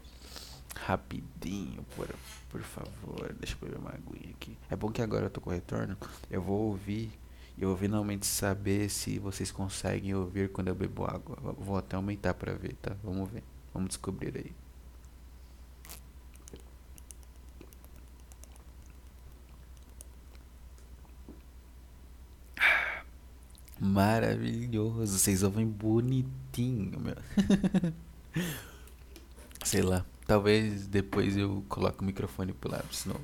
Rapidinho, 0.76 1.82
por, 1.96 2.08
por 2.50 2.60
favor. 2.60 3.34
Deixa 3.40 3.56
eu 3.56 3.66
beber 3.66 3.80
uma 3.80 3.90
aguinha 3.90 4.34
aqui. 4.34 4.54
É 4.68 4.76
bom 4.76 4.90
que 4.90 5.00
agora 5.00 5.26
eu 5.26 5.30
tô 5.30 5.40
com 5.40 5.48
retorno. 5.48 5.96
Eu 6.30 6.42
vou 6.42 6.68
ouvir. 6.68 7.10
Eu 7.58 7.68
vou 7.68 7.76
finalmente 7.78 8.26
saber 8.26 8.90
se 8.90 9.18
vocês 9.18 9.50
conseguem 9.50 10.14
ouvir 10.14 10.50
quando 10.50 10.68
eu 10.68 10.74
bebo 10.74 11.06
água. 11.06 11.54
Vou 11.58 11.78
até 11.78 11.96
aumentar 11.96 12.34
pra 12.34 12.52
ver, 12.52 12.74
tá? 12.82 12.94
Vamos 13.02 13.30
ver. 13.30 13.42
Vamos 13.72 13.88
descobrir 13.88 14.36
aí. 14.36 14.52
Maravilhoso. 23.80 25.18
Vocês 25.18 25.42
ouvem 25.42 25.66
bonitinho, 25.66 27.00
meu. 27.00 27.16
Sei 29.64 29.82
lá. 29.82 30.04
Talvez 30.26 30.86
depois 30.86 31.36
eu 31.36 31.64
coloque 31.68 32.02
o 32.02 32.04
microfone 32.04 32.52
pro 32.52 32.70
lado, 32.70 32.86
senão 32.92 33.16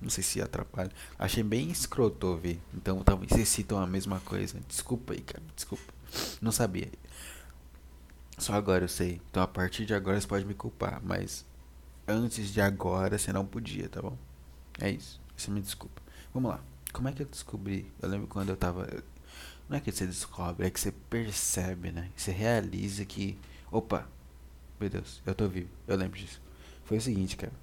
não 0.00 0.08
sei 0.10 0.22
se 0.22 0.40
atrapalha. 0.40 0.92
Achei 1.18 1.42
bem 1.42 1.70
escroto 1.70 2.26
ouvir. 2.26 2.60
Então 2.72 3.02
talvez 3.02 3.30
vocês 3.30 3.48
citam 3.48 3.78
a 3.78 3.86
mesma 3.86 4.20
coisa. 4.20 4.60
Desculpa 4.68 5.12
aí, 5.12 5.20
cara. 5.20 5.42
Desculpa. 5.56 5.92
Não 6.40 6.52
sabia. 6.52 6.88
Só 8.38 8.54
agora 8.54 8.84
eu 8.84 8.88
sei. 8.88 9.20
Então 9.30 9.42
a 9.42 9.48
partir 9.48 9.86
de 9.86 9.94
agora 9.94 10.20
você 10.20 10.26
pode 10.26 10.44
me 10.44 10.54
culpar. 10.54 11.00
Mas 11.02 11.44
antes 12.06 12.52
de 12.52 12.60
agora 12.60 13.18
você 13.18 13.32
não 13.32 13.44
podia, 13.44 13.88
tá 13.88 14.00
bom? 14.00 14.16
É 14.80 14.90
isso. 14.90 15.20
Você 15.36 15.50
me 15.50 15.60
desculpa. 15.60 16.00
Vamos 16.32 16.50
lá. 16.50 16.60
Como 16.92 17.08
é 17.08 17.12
que 17.12 17.22
eu 17.22 17.26
descobri? 17.26 17.90
Eu 18.00 18.08
lembro 18.08 18.26
quando 18.26 18.50
eu 18.50 18.56
tava. 18.56 18.88
Não 19.72 19.78
é 19.78 19.80
que 19.80 19.90
você 19.90 20.06
descobre, 20.06 20.66
é 20.66 20.70
que 20.70 20.78
você 20.78 20.92
percebe, 20.92 21.90
né? 21.90 22.10
Você 22.14 22.30
realiza 22.30 23.06
que. 23.06 23.38
Opa! 23.70 24.06
Meu 24.78 24.90
Deus, 24.90 25.22
eu 25.24 25.34
tô 25.34 25.48
vivo. 25.48 25.70
Eu 25.88 25.96
lembro 25.96 26.18
disso. 26.18 26.42
Foi 26.84 26.98
o 26.98 27.00
seguinte, 27.00 27.38
cara. 27.38 27.54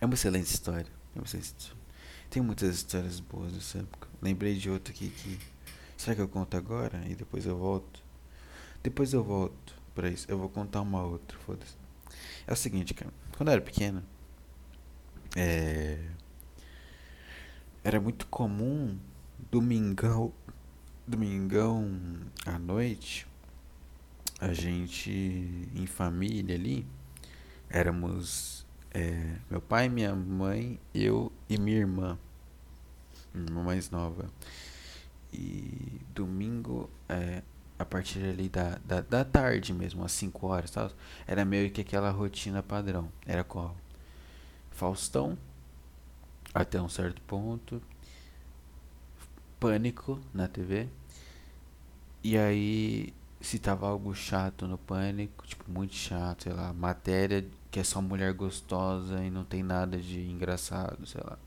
É 0.00 0.04
uma 0.04 0.14
excelente 0.14 0.46
história. 0.46 0.86
É 1.16 1.18
uma 1.18 1.24
excelente 1.24 1.46
história. 1.46 1.82
Tem 2.30 2.40
muitas 2.40 2.76
histórias 2.76 3.18
boas 3.18 3.52
nessa 3.52 3.78
época. 3.78 4.06
Lembrei 4.22 4.54
de 4.56 4.70
outra 4.70 4.94
aqui 4.94 5.08
que. 5.08 5.40
Será 5.96 6.14
que 6.14 6.22
eu 6.22 6.28
conto 6.28 6.56
agora? 6.56 7.02
E 7.08 7.16
depois 7.16 7.44
eu 7.44 7.58
volto? 7.58 8.00
Depois 8.80 9.12
eu 9.12 9.24
volto 9.24 9.74
pra 9.96 10.08
isso. 10.08 10.30
Eu 10.30 10.38
vou 10.38 10.48
contar 10.48 10.80
uma 10.80 11.02
outra, 11.02 11.36
foda-se. 11.38 11.74
É 12.46 12.52
o 12.52 12.56
seguinte, 12.56 12.94
cara. 12.94 13.12
Quando 13.36 13.48
eu 13.48 13.54
era 13.54 13.62
pequeno. 13.62 14.00
É. 15.34 16.08
Era 17.82 18.00
muito 18.00 18.28
comum 18.28 18.96
domingão. 19.50 20.32
Domingão 21.08 22.00
à 22.44 22.58
noite. 22.58 23.28
A 24.40 24.52
gente 24.52 25.08
em 25.72 25.86
família 25.86 26.56
ali 26.56 26.84
éramos 27.70 28.66
é, 28.92 29.36
meu 29.48 29.60
pai, 29.60 29.88
minha 29.88 30.16
mãe, 30.16 30.80
eu 30.92 31.30
e 31.48 31.58
minha 31.58 31.76
irmã, 31.76 32.18
minha 33.32 33.46
irmã 33.46 33.62
mais 33.62 33.88
nova. 33.88 34.28
E 35.32 36.00
domingo, 36.12 36.90
é, 37.08 37.42
a 37.78 37.84
partir 37.84 38.24
ali 38.24 38.48
da, 38.48 38.80
da, 38.84 39.00
da 39.00 39.24
tarde 39.24 39.72
mesmo, 39.72 40.02
às 40.04 40.10
5 40.10 40.44
horas, 40.46 40.72
tal, 40.72 40.90
era 41.24 41.44
meio 41.44 41.70
que 41.70 41.82
aquela 41.82 42.10
rotina 42.10 42.64
padrão. 42.64 43.12
Era 43.24 43.44
qual? 43.44 43.76
Faustão, 44.72 45.38
até 46.52 46.80
um 46.82 46.88
certo 46.88 47.22
ponto, 47.22 47.80
pânico 49.60 50.20
na 50.32 50.48
TV. 50.48 50.88
E 52.22 52.36
aí 52.36 53.14
se 53.40 53.58
tava 53.58 53.86
algo 53.86 54.14
chato 54.14 54.66
no 54.66 54.78
pânico, 54.78 55.46
tipo, 55.46 55.70
muito 55.70 55.94
chato, 55.94 56.44
sei 56.44 56.52
lá, 56.52 56.72
matéria 56.72 57.46
que 57.70 57.80
é 57.80 57.84
só 57.84 58.00
mulher 58.00 58.32
gostosa 58.32 59.22
e 59.22 59.30
não 59.30 59.44
tem 59.44 59.62
nada 59.62 59.98
de 59.98 60.20
engraçado, 60.30 61.06
sei 61.06 61.20
lá. 61.22 61.38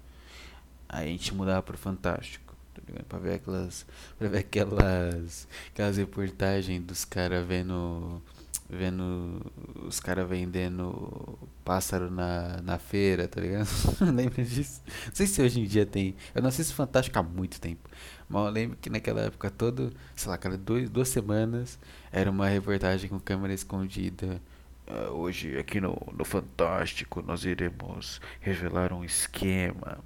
Aí 0.88 1.08
a 1.08 1.12
gente 1.12 1.34
mudava 1.34 1.63
pro 1.63 1.78
Fantástico, 1.78 2.56
tá 2.74 2.82
ligado? 2.88 3.06
Pra 3.06 3.19
ver 3.19 3.34
aquelas. 3.34 3.86
Pra 4.17 4.28
ver 4.28 4.38
aquelas. 4.38 5.48
Aquelas 5.69 5.98
reportagens 5.98 6.84
dos 6.84 7.04
caras 7.04 7.45
vendo. 7.48 8.22
Vendo 8.69 9.41
os 9.88 9.99
caras 9.99 10.29
vendendo 10.29 11.39
pássaro 11.65 12.12
na, 12.12 12.62
na 12.62 12.77
feira, 12.77 13.27
tá 13.27 13.41
ligado? 13.41 13.67
Lembra 14.13 14.43
disso? 14.43 14.84
Não 15.08 15.15
sei 15.15 15.25
se 15.25 15.41
hoje 15.41 15.60
em 15.60 15.65
dia 15.65 15.88
tem. 15.88 16.15
Eu 16.36 16.41
não 16.43 16.49
assisto 16.49 16.75
Fantástico 16.75 17.17
há 17.17 17.23
muito 17.23 17.60
tempo. 17.60 17.89
Mas 18.29 18.45
eu 18.45 18.51
lembro 18.51 18.77
que 18.79 18.89
naquela 18.89 19.21
época 19.21 19.49
todo, 19.49 19.91
sei 20.15 20.29
lá, 20.29 20.38
cada 20.38 20.55
dois, 20.55 20.88
duas 20.88 21.10
semanas 21.10 21.79
era 22.12 22.29
uma 22.29 22.47
reportagem 22.47 23.10
com 23.10 23.19
câmera 23.19 23.53
escondida. 23.53 24.39
Uh, 24.88 25.13
hoje 25.13 25.58
aqui 25.58 25.82
no, 25.82 25.97
no 26.15 26.23
Fantástico 26.23 27.23
nós 27.23 27.45
iremos 27.45 28.21
revelar 28.39 28.93
um 28.93 29.03
esquema. 29.03 29.97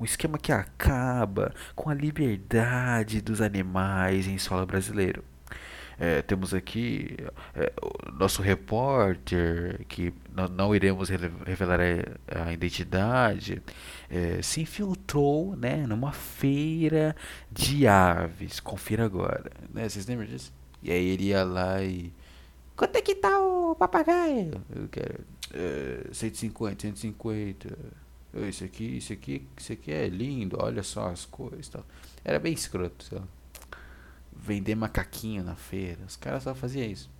Um 0.00 0.04
esquema 0.04 0.36
que 0.36 0.50
acaba 0.50 1.54
com 1.76 1.90
a 1.90 1.94
liberdade 1.94 3.20
dos 3.20 3.40
animais 3.40 4.26
em 4.26 4.36
solo 4.36 4.66
brasileiro. 4.66 5.22
É, 6.02 6.22
temos 6.22 6.54
aqui 6.54 7.14
é, 7.54 7.70
nosso 8.18 8.40
repórter, 8.40 9.84
que 9.86 10.14
não, 10.34 10.48
não 10.48 10.74
iremos 10.74 11.10
revelar 11.10 11.78
a, 11.78 12.44
a 12.48 12.52
identidade, 12.54 13.62
é, 14.08 14.40
se 14.40 14.62
infiltrou 14.62 15.54
né, 15.54 15.86
numa 15.86 16.10
feira 16.10 17.14
de 17.52 17.86
aves. 17.86 18.60
Confira 18.60 19.04
agora. 19.04 19.50
Né? 19.74 19.86
Vocês 19.86 20.06
lembram 20.06 20.26
disso? 20.26 20.50
E 20.82 20.90
aí 20.90 21.06
ele 21.06 21.24
ia 21.24 21.44
lá 21.44 21.82
e. 21.82 22.10
Quanto 22.74 22.96
é 22.96 23.02
que 23.02 23.14
tá 23.14 23.38
o 23.38 23.74
papagaio? 23.74 24.52
Eu 24.74 24.88
quero. 24.88 25.20
É, 25.52 26.08
150, 26.14 26.80
150. 26.80 27.76
Isso 28.48 28.64
aqui, 28.64 28.96
isso 28.96 29.12
aqui, 29.12 29.46
isso 29.54 29.72
aqui 29.74 29.92
é 29.92 30.08
lindo, 30.08 30.56
olha 30.58 30.82
só 30.82 31.08
as 31.08 31.26
cores 31.26 31.68
tal. 31.68 31.84
Era 32.24 32.38
bem 32.38 32.54
escroto, 32.54 33.04
sei 33.04 33.18
lá 33.18 33.24
vender 34.42 34.74
macaquinho 34.74 35.44
na 35.44 35.54
feira. 35.54 36.04
Os 36.06 36.16
caras 36.16 36.42
só 36.42 36.54
faziam 36.54 36.86
isso. 36.86 37.10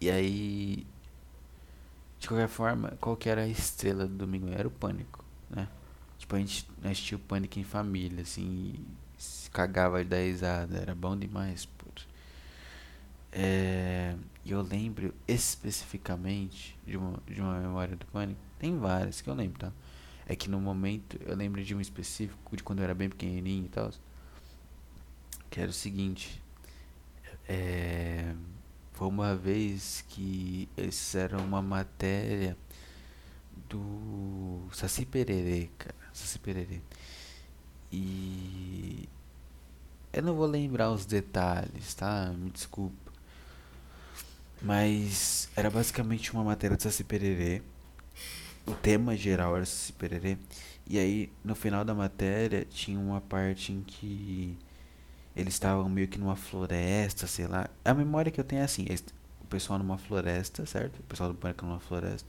E 0.00 0.10
aí, 0.10 0.86
de 2.18 2.28
qualquer 2.28 2.48
forma, 2.48 2.96
qual 3.00 3.16
que 3.16 3.28
era 3.28 3.42
a 3.42 3.48
estrela 3.48 4.06
do 4.06 4.14
domingo? 4.14 4.48
Era 4.48 4.66
o 4.66 4.70
pânico, 4.70 5.24
né? 5.48 5.68
Tipo, 6.18 6.36
a 6.36 6.38
gente 6.38 6.68
assistia 6.84 7.16
o 7.16 7.20
Pânico 7.20 7.58
em 7.58 7.64
família, 7.64 8.22
assim, 8.22 8.74
se 9.16 9.50
cagava 9.50 10.04
dar 10.04 10.18
risada. 10.18 10.76
Era 10.78 10.94
bom 10.94 11.16
demais, 11.16 11.64
pô. 11.64 11.80
É, 13.32 14.16
eu 14.44 14.60
lembro 14.60 15.14
especificamente 15.28 16.76
de 16.86 16.96
uma, 16.96 17.22
de 17.26 17.40
uma 17.40 17.58
memória 17.60 17.96
do 17.96 18.04
Pânico. 18.06 18.40
Tem 18.58 18.76
várias 18.76 19.20
que 19.20 19.30
eu 19.30 19.34
lembro, 19.34 19.58
tá? 19.58 19.72
É 20.26 20.36
que 20.36 20.50
no 20.50 20.60
momento 20.60 21.18
eu 21.24 21.34
lembro 21.36 21.62
de 21.64 21.74
um 21.74 21.80
específico 21.80 22.56
de 22.56 22.62
quando 22.62 22.80
eu 22.80 22.84
era 22.84 22.94
bem 22.94 23.08
pequenininho 23.08 23.66
e 23.66 23.68
tal. 23.68 23.90
Que 25.50 25.60
era 25.60 25.70
o 25.70 25.74
seguinte. 25.74 26.42
É, 27.48 28.32
foi 28.92 29.08
uma 29.08 29.34
vez 29.34 30.04
que 30.08 30.68
eles 30.76 30.98
fizeram 30.98 31.40
uma 31.40 31.60
matéria 31.60 32.56
do 33.68 34.68
Saci 34.72 35.04
Pererê, 35.04 35.68
cara. 35.78 35.94
Saci 36.12 36.38
Pererê. 36.38 36.80
E 37.90 39.08
eu 40.12 40.22
não 40.22 40.34
vou 40.34 40.46
lembrar 40.46 40.90
os 40.90 41.06
detalhes, 41.06 41.94
tá? 41.94 42.32
Me 42.36 42.50
desculpa. 42.50 43.10
Mas 44.62 45.48
era 45.56 45.70
basicamente 45.70 46.32
uma 46.32 46.44
matéria 46.44 46.76
do 46.76 46.82
Saci 46.82 47.02
Pererê. 47.04 47.62
O 48.66 48.74
tema 48.74 49.16
geral 49.16 49.56
era 49.56 49.64
Saci 49.64 49.92
Pererê. 49.92 50.36
E 50.86 50.98
aí, 50.98 51.32
no 51.44 51.54
final 51.54 51.84
da 51.84 51.94
matéria, 51.94 52.64
tinha 52.64 52.98
uma 52.98 53.20
parte 53.20 53.72
em 53.72 53.82
que 53.82 54.58
eles 55.34 55.54
estavam 55.54 55.88
meio 55.88 56.08
que 56.08 56.18
numa 56.18 56.36
floresta, 56.36 57.26
sei 57.26 57.46
lá. 57.46 57.68
A 57.84 57.94
memória 57.94 58.30
que 58.30 58.40
eu 58.40 58.44
tenho 58.44 58.62
é 58.62 58.64
assim: 58.64 58.86
o 59.40 59.46
pessoal 59.46 59.78
numa 59.78 59.98
floresta, 59.98 60.66
certo? 60.66 60.98
O 61.00 61.02
pessoal 61.04 61.30
do 61.30 61.34
pânico 61.36 61.64
numa 61.64 61.80
floresta. 61.80 62.28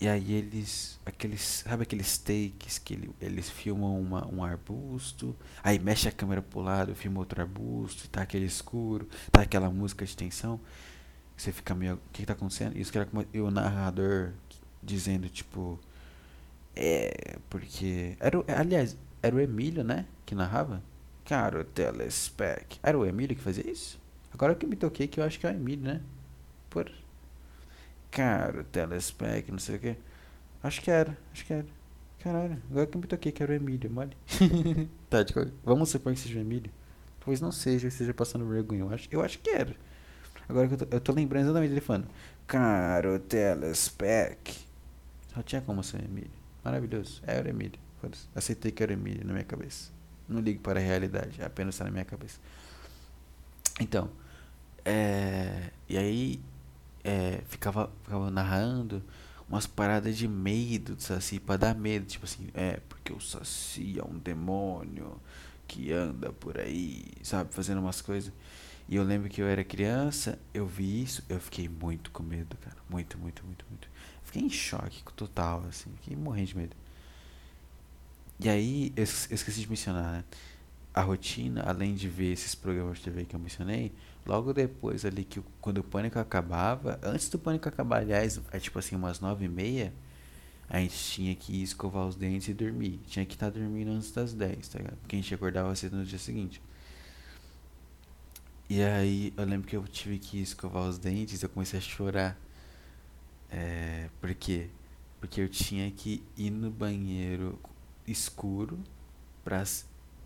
E 0.00 0.08
aí 0.08 0.32
eles. 0.32 0.98
Aqueles. 1.06 1.64
Sabe 1.66 1.82
aqueles 1.84 2.18
takes 2.18 2.78
que 2.78 2.94
ele, 2.94 3.10
eles 3.20 3.48
filmam 3.48 3.98
uma, 3.98 4.26
um 4.26 4.44
arbusto, 4.44 5.34
aí 5.62 5.78
mexe 5.78 6.08
a 6.08 6.12
câmera 6.12 6.42
pro 6.42 6.60
lado, 6.60 6.94
filma 6.94 7.18
outro 7.20 7.40
arbusto, 7.40 8.08
tá 8.08 8.22
aquele 8.22 8.44
escuro, 8.46 9.08
tá 9.30 9.42
aquela 9.42 9.70
música 9.70 10.04
de 10.04 10.16
tensão. 10.16 10.60
Você 11.36 11.52
fica 11.52 11.74
meio. 11.74 11.94
O 11.94 12.00
que, 12.12 12.22
que 12.22 12.26
tá 12.26 12.32
acontecendo? 12.34 12.72
Que 12.74 12.98
era 12.98 13.06
como, 13.06 13.24
e 13.32 13.40
o 13.40 13.50
narrador 13.50 14.32
dizendo, 14.82 15.28
tipo. 15.28 15.78
É. 16.74 17.38
Porque. 17.50 18.16
Era 18.20 18.38
aliás, 18.58 18.96
era 19.22 19.34
o 19.36 19.40
Emílio, 19.40 19.84
né? 19.84 20.06
Que 20.26 20.34
narrava? 20.34 20.82
Caro 21.26 21.64
telespec. 21.64 22.78
Era 22.82 22.96
o 22.96 23.04
Emílio 23.04 23.34
que 23.34 23.42
fazia 23.42 23.68
isso? 23.68 23.98
Agora 24.32 24.54
que 24.54 24.64
me 24.64 24.76
toquei 24.76 25.08
que 25.08 25.18
eu 25.18 25.24
acho 25.24 25.40
que 25.40 25.46
é 25.46 25.50
o 25.50 25.54
Emílio, 25.54 25.84
né? 25.84 26.00
Por 26.70 26.90
caro 28.10 28.62
telespec, 28.64 29.50
não 29.50 29.58
sei 29.58 29.76
o 29.76 29.78
que. 29.80 29.96
Acho 30.62 30.80
que 30.80 30.90
era, 30.90 31.18
acho 31.32 31.44
que 31.44 31.52
era. 31.52 31.66
Caralho, 32.20 32.62
agora 32.70 32.86
que 32.86 32.96
eu 32.96 33.00
me 33.00 33.06
toquei 33.08 33.32
que 33.32 33.42
era 33.42 33.52
o 33.52 33.54
Emílio, 33.56 33.90
mole. 33.90 34.16
tá, 35.10 35.22
de, 35.24 35.34
vamos 35.64 35.90
supor 35.90 36.12
que 36.12 36.20
seja 36.20 36.38
o 36.38 36.42
Emílio. 36.42 36.70
Talvez 37.18 37.40
não 37.40 37.50
seja, 37.50 37.88
esteja 37.88 38.14
passando 38.14 38.46
vergonha. 38.46 38.82
Eu 38.82 38.90
acho, 38.90 39.08
eu 39.10 39.20
acho 39.20 39.40
que 39.40 39.50
era. 39.50 39.74
Agora 40.48 40.68
que 40.68 40.74
eu 40.74 40.78
tô, 40.78 40.96
eu 40.96 41.00
tô 41.00 41.12
lembrando 41.12 41.46
exatamente 41.46 41.70
dele 41.70 41.80
falando. 41.80 42.06
Caro 42.46 43.18
telespec. 43.18 44.54
Só 45.34 45.42
tinha 45.42 45.60
como 45.60 45.82
ser 45.82 46.00
o 46.00 46.04
Emílio. 46.04 46.30
Maravilhoso. 46.64 47.20
Era 47.26 47.46
o 47.46 47.50
Emílio. 47.50 47.80
Aceitei 48.34 48.70
que 48.70 48.82
era 48.82 48.92
o 48.92 48.94
Emílio 48.94 49.26
na 49.26 49.32
minha 49.32 49.44
cabeça. 49.44 49.95
Não 50.28 50.40
ligo 50.40 50.60
para 50.60 50.80
a 50.80 50.82
realidade, 50.82 51.42
apenas 51.42 51.74
está 51.74 51.84
na 51.84 51.90
minha 51.90 52.04
cabeça. 52.04 52.38
Então, 53.80 54.10
é, 54.84 55.70
e 55.88 55.96
aí 55.98 56.40
é, 57.04 57.42
ficava, 57.46 57.90
ficava 58.02 58.30
narrando 58.30 59.02
umas 59.48 59.66
paradas 59.66 60.16
de 60.16 60.26
medo 60.26 60.96
do 60.96 61.02
Saci 61.02 61.38
pra 61.38 61.56
dar 61.56 61.74
medo, 61.74 62.06
tipo 62.06 62.24
assim, 62.24 62.48
é, 62.54 62.80
porque 62.88 63.12
o 63.12 63.20
Saci 63.20 63.98
é 63.98 64.04
um 64.04 64.18
demônio 64.18 65.20
que 65.68 65.92
anda 65.92 66.32
por 66.32 66.58
aí, 66.58 67.04
sabe, 67.22 67.52
fazendo 67.52 67.80
umas 67.80 68.00
coisas. 68.00 68.32
E 68.88 68.96
eu 68.96 69.02
lembro 69.02 69.28
que 69.28 69.42
eu 69.42 69.46
era 69.46 69.64
criança, 69.64 70.38
eu 70.54 70.66
vi 70.66 71.02
isso, 71.02 71.24
eu 71.28 71.40
fiquei 71.40 71.68
muito 71.68 72.10
com 72.12 72.22
medo, 72.22 72.56
cara. 72.58 72.76
Muito, 72.88 73.18
muito, 73.18 73.44
muito, 73.44 73.64
muito. 73.68 73.88
Fiquei 74.22 74.42
em 74.42 74.50
choque 74.50 75.02
total, 75.14 75.64
assim, 75.68 75.90
fiquei 75.96 76.16
morrendo 76.16 76.46
de 76.48 76.56
medo. 76.56 76.76
E 78.38 78.48
aí, 78.48 78.92
eu 78.96 79.02
esqueci 79.04 79.60
de 79.60 79.68
mencionar, 79.68 80.12
né? 80.12 80.24
A 80.94 81.02
rotina, 81.02 81.62
além 81.62 81.94
de 81.94 82.08
ver 82.08 82.32
esses 82.32 82.54
programas 82.54 82.98
de 82.98 83.04
TV 83.04 83.24
que 83.24 83.36
eu 83.36 83.40
mencionei, 83.40 83.92
Logo 84.26 84.52
depois 84.52 85.04
ali, 85.04 85.24
que 85.24 85.40
quando 85.60 85.78
o 85.78 85.84
pânico 85.84 86.18
acabava, 86.18 86.98
antes 87.02 87.28
do 87.28 87.38
pânico 87.38 87.68
acabar, 87.68 87.98
aliás, 87.98 88.40
é 88.50 88.58
tipo 88.58 88.76
assim, 88.76 88.96
umas 88.96 89.20
nove 89.20 89.44
e 89.44 89.48
meia, 89.48 89.94
a 90.68 90.80
gente 90.80 90.96
tinha 90.96 91.34
que 91.36 91.62
escovar 91.62 92.04
os 92.06 92.16
dentes 92.16 92.48
e 92.48 92.54
dormir. 92.54 93.00
Tinha 93.06 93.24
que 93.24 93.34
estar 93.34 93.52
tá 93.52 93.58
dormindo 93.58 93.92
antes 93.92 94.10
das 94.10 94.34
dez, 94.34 94.66
tá 94.66 94.78
ligado? 94.78 94.96
Porque 94.96 95.14
a 95.14 95.18
gente 95.20 95.32
acordava 95.32 95.72
cedo 95.76 95.96
no 95.96 96.04
dia 96.04 96.18
seguinte. 96.18 96.60
E 98.68 98.82
aí 98.82 99.32
eu 99.36 99.44
lembro 99.44 99.68
que 99.68 99.76
eu 99.76 99.84
tive 99.86 100.18
que 100.18 100.40
escovar 100.42 100.82
os 100.88 100.98
dentes 100.98 101.40
eu 101.40 101.48
comecei 101.48 101.78
a 101.78 101.82
chorar. 101.82 102.36
É, 103.48 104.10
por 104.20 104.34
quê? 104.34 104.68
Porque 105.20 105.40
eu 105.40 105.48
tinha 105.48 105.88
que 105.92 106.20
ir 106.36 106.50
no 106.50 106.68
banheiro 106.68 107.56
escuro 108.06 108.78
pra 109.44 109.64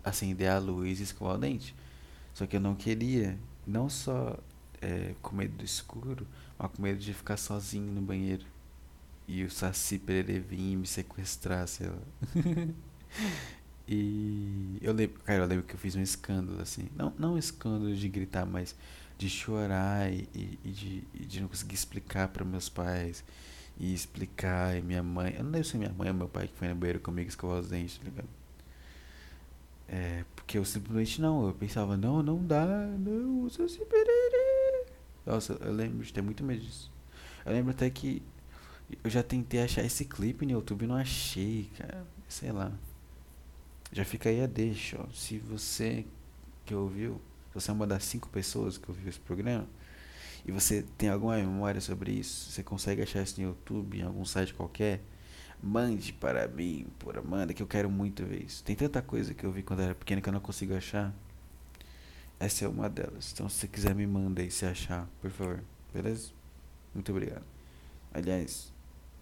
acender 0.03 0.49
a 0.49 0.59
luz 0.59 0.99
e 0.99 1.03
escovar 1.03 1.35
o 1.35 1.37
dente. 1.37 1.75
Só 2.33 2.45
que 2.45 2.55
eu 2.55 2.61
não 2.61 2.75
queria 2.75 3.37
não 3.65 3.89
só 3.89 4.37
é, 4.81 5.13
com 5.21 5.35
medo 5.35 5.57
do 5.57 5.63
escuro, 5.63 6.25
mas 6.57 6.71
com 6.71 6.81
medo 6.81 6.99
de 6.99 7.13
ficar 7.13 7.37
sozinho 7.37 7.91
no 7.91 8.01
banheiro. 8.01 8.45
E 9.27 9.43
o 9.43 9.51
Saci 9.51 9.97
Pererê 9.97 10.39
vir 10.39 10.75
me 10.75 10.87
sequestrar, 10.87 11.67
sei 11.67 11.87
lá. 11.87 11.97
e 13.87 14.77
eu 14.81 14.91
lembro, 14.91 15.19
cara, 15.23 15.43
eu 15.43 15.47
lembro 15.47 15.65
que 15.65 15.75
eu 15.75 15.79
fiz 15.79 15.95
um 15.95 16.01
escândalo, 16.01 16.61
assim. 16.61 16.89
Não, 16.95 17.13
não 17.17 17.33
um 17.33 17.37
escândalo 17.37 17.95
de 17.95 18.09
gritar, 18.09 18.45
mas 18.45 18.75
de 19.17 19.29
chorar 19.29 20.11
e, 20.11 20.27
e 20.33 20.69
de, 20.69 21.03
e 21.13 21.25
de 21.25 21.41
não 21.41 21.47
conseguir 21.47 21.75
explicar 21.75 22.27
para 22.29 22.43
meus 22.43 22.67
pais. 22.67 23.23
E 23.77 23.93
explicar, 23.93 24.77
e 24.77 24.81
minha 24.81 25.01
mãe. 25.01 25.33
Eu 25.37 25.43
não 25.43 25.51
lembro 25.51 25.67
se 25.67 25.77
minha 25.77 25.91
mãe 25.91 26.09
ou 26.09 26.13
meu 26.13 26.29
pai 26.29 26.47
que 26.47 26.53
foi 26.55 26.67
no 26.67 26.75
banheiro 26.75 26.99
comigo 26.99 27.29
escovar 27.29 27.59
os 27.59 27.69
dentes, 27.69 27.97
tá 27.97 28.03
ligado? 28.03 28.29
É, 29.87 30.23
porque 30.35 30.57
eu 30.57 30.63
simplesmente 30.63 31.19
não, 31.19 31.47
eu 31.47 31.53
pensava, 31.53 31.97
não, 31.97 32.23
não 32.23 32.45
dá, 32.45 32.65
não, 32.65 33.41
usa 33.41 33.63
esse. 33.65 33.81
Nossa, 35.25 35.53
eu 35.53 35.73
lembro 35.73 36.03
de 36.05 36.13
ter 36.13 36.21
muito 36.21 36.43
medo 36.43 36.61
disso. 36.61 36.91
Eu 37.45 37.51
lembro 37.51 37.71
até 37.71 37.89
que 37.89 38.21
eu 39.03 39.09
já 39.09 39.21
tentei 39.21 39.61
achar 39.61 39.83
esse 39.83 40.05
clipe 40.05 40.45
no 40.45 40.53
YouTube 40.53 40.83
e 40.83 40.87
não 40.87 40.95
achei, 40.95 41.69
cara. 41.77 42.05
Sei 42.27 42.51
lá. 42.51 42.71
Já 43.91 44.05
fica 44.05 44.29
aí 44.29 44.41
a 44.41 44.47
deixa, 44.47 44.97
ó. 45.01 45.11
Se 45.13 45.37
você 45.37 46.05
que 46.65 46.73
ouviu, 46.73 47.19
se 47.49 47.55
você 47.55 47.71
é 47.71 47.73
uma 47.73 47.85
das 47.85 48.05
cinco 48.05 48.29
pessoas 48.29 48.77
que 48.77 48.89
ouviu 48.89 49.09
esse 49.09 49.19
programa, 49.19 49.67
e 50.45 50.51
você 50.51 50.83
tem 50.97 51.09
alguma 51.09 51.35
memória 51.35 51.79
sobre 51.79 52.11
isso, 52.11 52.51
você 52.51 52.63
consegue 52.63 53.01
achar 53.01 53.21
isso 53.21 53.39
no 53.39 53.47
YouTube, 53.47 53.99
em 53.99 54.03
algum 54.03 54.25
site 54.25 54.53
qualquer, 54.53 55.01
Mande 55.63 56.11
para 56.11 56.47
mim, 56.47 56.87
por 56.97 57.15
Amanda, 57.19 57.53
que 57.53 57.61
eu 57.61 57.67
quero 57.67 57.87
muito 57.87 58.25
ver 58.25 58.43
isso. 58.45 58.63
Tem 58.63 58.75
tanta 58.75 58.99
coisa 58.99 59.31
que 59.31 59.43
eu 59.43 59.51
vi 59.51 59.61
quando 59.61 59.81
era 59.81 59.93
pequeno 59.93 60.19
que 60.19 60.27
eu 60.27 60.33
não 60.33 60.39
consigo 60.39 60.75
achar. 60.75 61.13
Essa 62.39 62.65
é 62.65 62.67
uma 62.67 62.89
delas. 62.89 63.31
Então, 63.31 63.47
se 63.47 63.59
você 63.59 63.67
quiser, 63.67 63.93
me 63.93 64.07
manda 64.07 64.41
aí 64.41 64.49
se 64.49 64.65
achar, 64.65 65.07
por 65.21 65.29
favor. 65.29 65.63
Beleza? 65.93 66.31
Muito 66.95 67.11
obrigado. 67.11 67.43
Aliás, 68.11 68.73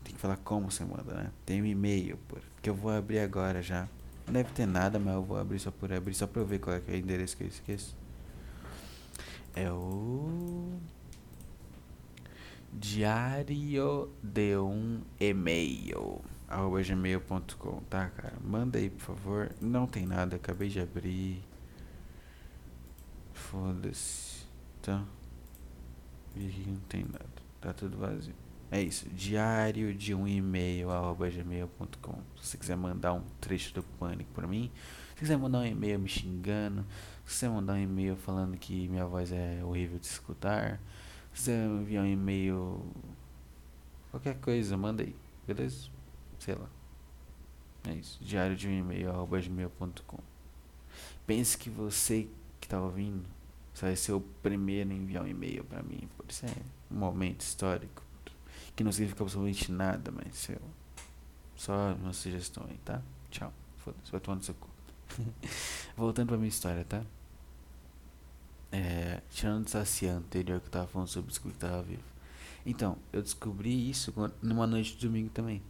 tem 0.02 0.14
que 0.14 0.20
falar 0.20 0.38
como 0.38 0.72
você 0.72 0.86
manda, 0.86 1.14
né? 1.14 1.32
Tem 1.46 1.62
um 1.62 1.66
e-mail, 1.66 2.18
por, 2.30 2.42
que 2.62 2.70
eu 2.70 2.74
vou 2.74 2.92
abrir 2.92 3.20
agora 3.20 3.62
já. 3.62 3.90
Não 4.26 4.34
deve 4.34 4.54
ter 4.54 4.66
nada, 4.66 4.98
mas 4.98 5.16
eu 5.16 5.24
vou 5.24 5.38
abrir 5.38 5.60
só 5.60 5.72
por 5.72 5.92
abrir, 5.92 6.14
só 6.14 6.26
pra 6.26 6.42
eu 6.42 6.46
ver 6.46 6.60
qual 6.60 6.74
é, 6.74 6.82
é 6.88 6.92
o 6.94 6.96
endereço 6.96 7.36
que 7.36 7.44
eu 7.44 7.48
esqueço. 7.50 7.98
É 9.54 9.70
o 9.70 10.80
diário 12.74 14.10
de 14.24 14.56
um 14.58 15.02
e-mail 15.20 16.22
arroba 16.50 16.82
gmail.com, 16.82 17.82
tá, 17.90 18.10
cara? 18.10 18.34
Manda 18.44 18.80
aí, 18.80 18.90
por 18.90 19.02
favor. 19.02 19.52
Não 19.62 19.86
tem 19.86 20.06
nada, 20.06 20.36
acabei 20.36 20.68
de 20.68 20.80
abrir. 20.80 21.44
Foda-se. 23.34 24.48
Tá? 24.82 25.06
não 26.36 26.80
tem 26.88 27.04
nada. 27.04 27.30
Tá 27.62 27.74
tudo 27.74 27.98
vazio. 27.98 28.34
É 28.72 28.82
isso. 28.82 29.08
Diário 29.10 29.94
de 29.94 30.14
um 30.14 30.28
e-mail 30.28 30.90
arroba 30.90 31.30
gmail.com. 31.30 32.22
Se 32.42 32.50
você 32.50 32.58
quiser 32.58 32.78
mandar 32.78 33.14
um 33.14 33.24
trecho 33.40 33.74
do 33.74 33.84
pânico 33.84 34.32
pra 34.34 34.48
mim. 34.48 34.72
Se 35.10 35.16
quiser 35.16 35.38
mandar 35.38 35.60
um 35.60 35.66
e-mail 35.66 36.00
me 36.00 36.08
xingando. 36.08 36.86
Se 37.26 37.36
você 37.36 37.50
mandar 37.50 37.74
um 37.74 37.80
e-mail 37.80 38.16
falando 38.16 38.58
que 38.58 38.88
minha 38.88 39.06
voz 39.06 39.32
é 39.32 39.64
horrível 39.64 40.00
de 40.00 40.06
escutar 40.06 40.80
quiser 41.40 41.66
enviar 41.66 42.04
um 42.04 42.08
e-mail, 42.08 42.86
qualquer 44.12 44.36
coisa, 44.40 44.76
manda 44.76 45.04
aí, 45.04 45.16
beleza? 45.48 45.90
Sei 46.38 46.54
lá. 46.54 46.68
É 47.88 47.94
isso. 47.94 48.22
Diário 48.22 48.58
de 48.58 48.68
um 48.68 48.72
e-mail, 48.78 49.10
arroba 49.10 49.40
gmail.com. 49.40 50.20
Pense 51.26 51.58
que 51.58 51.70
você 51.70 52.28
que 52.60 52.68
tá 52.68 52.82
ouvindo 52.82 53.26
vai 53.80 53.96
ser 53.96 54.12
o 54.12 54.20
primeiro 54.20 54.92
a 54.92 54.94
enviar 54.94 55.24
um 55.24 55.28
e-mail 55.28 55.64
para 55.64 55.82
mim. 55.82 56.10
Por 56.18 56.26
isso 56.28 56.46
é 56.46 56.54
um 56.92 56.98
momento 56.98 57.40
histórico. 57.40 58.04
Que 58.76 58.84
não 58.84 58.92
significa 58.92 59.24
absolutamente 59.24 59.72
nada, 59.72 60.12
mas 60.12 60.36
seu, 60.36 60.60
Só 61.56 61.94
uma 61.94 62.12
sugestão 62.12 62.66
aí, 62.70 62.78
tá? 62.84 63.02
Tchau. 63.32 63.54
Foda-se, 63.78 64.12
vai 64.12 64.20
tomar 64.20 64.36
no 64.36 64.44
seu 64.44 64.56
cu. 64.56 64.68
Voltando 65.96 66.28
pra 66.28 66.38
minha 66.38 66.50
história, 66.50 66.84
tá? 66.84 67.02
É, 68.72 69.22
tirando 69.32 69.66
o 69.66 69.70
saci 69.70 70.08
anterior 70.08 70.60
que 70.60 70.68
eu 70.68 70.72
tava 70.72 70.88
falando 70.88 71.08
sobre 71.08 71.32
o 71.32 71.34
que 71.34 71.52
tava 71.54 71.82
vivo. 71.82 72.04
Então, 72.66 72.98
eu 73.12 73.22
descobri 73.22 73.90
isso 73.90 74.14
numa 74.42 74.68
noite 74.68 74.96
de 74.96 75.08
domingo 75.08 75.30
também. 75.30 75.62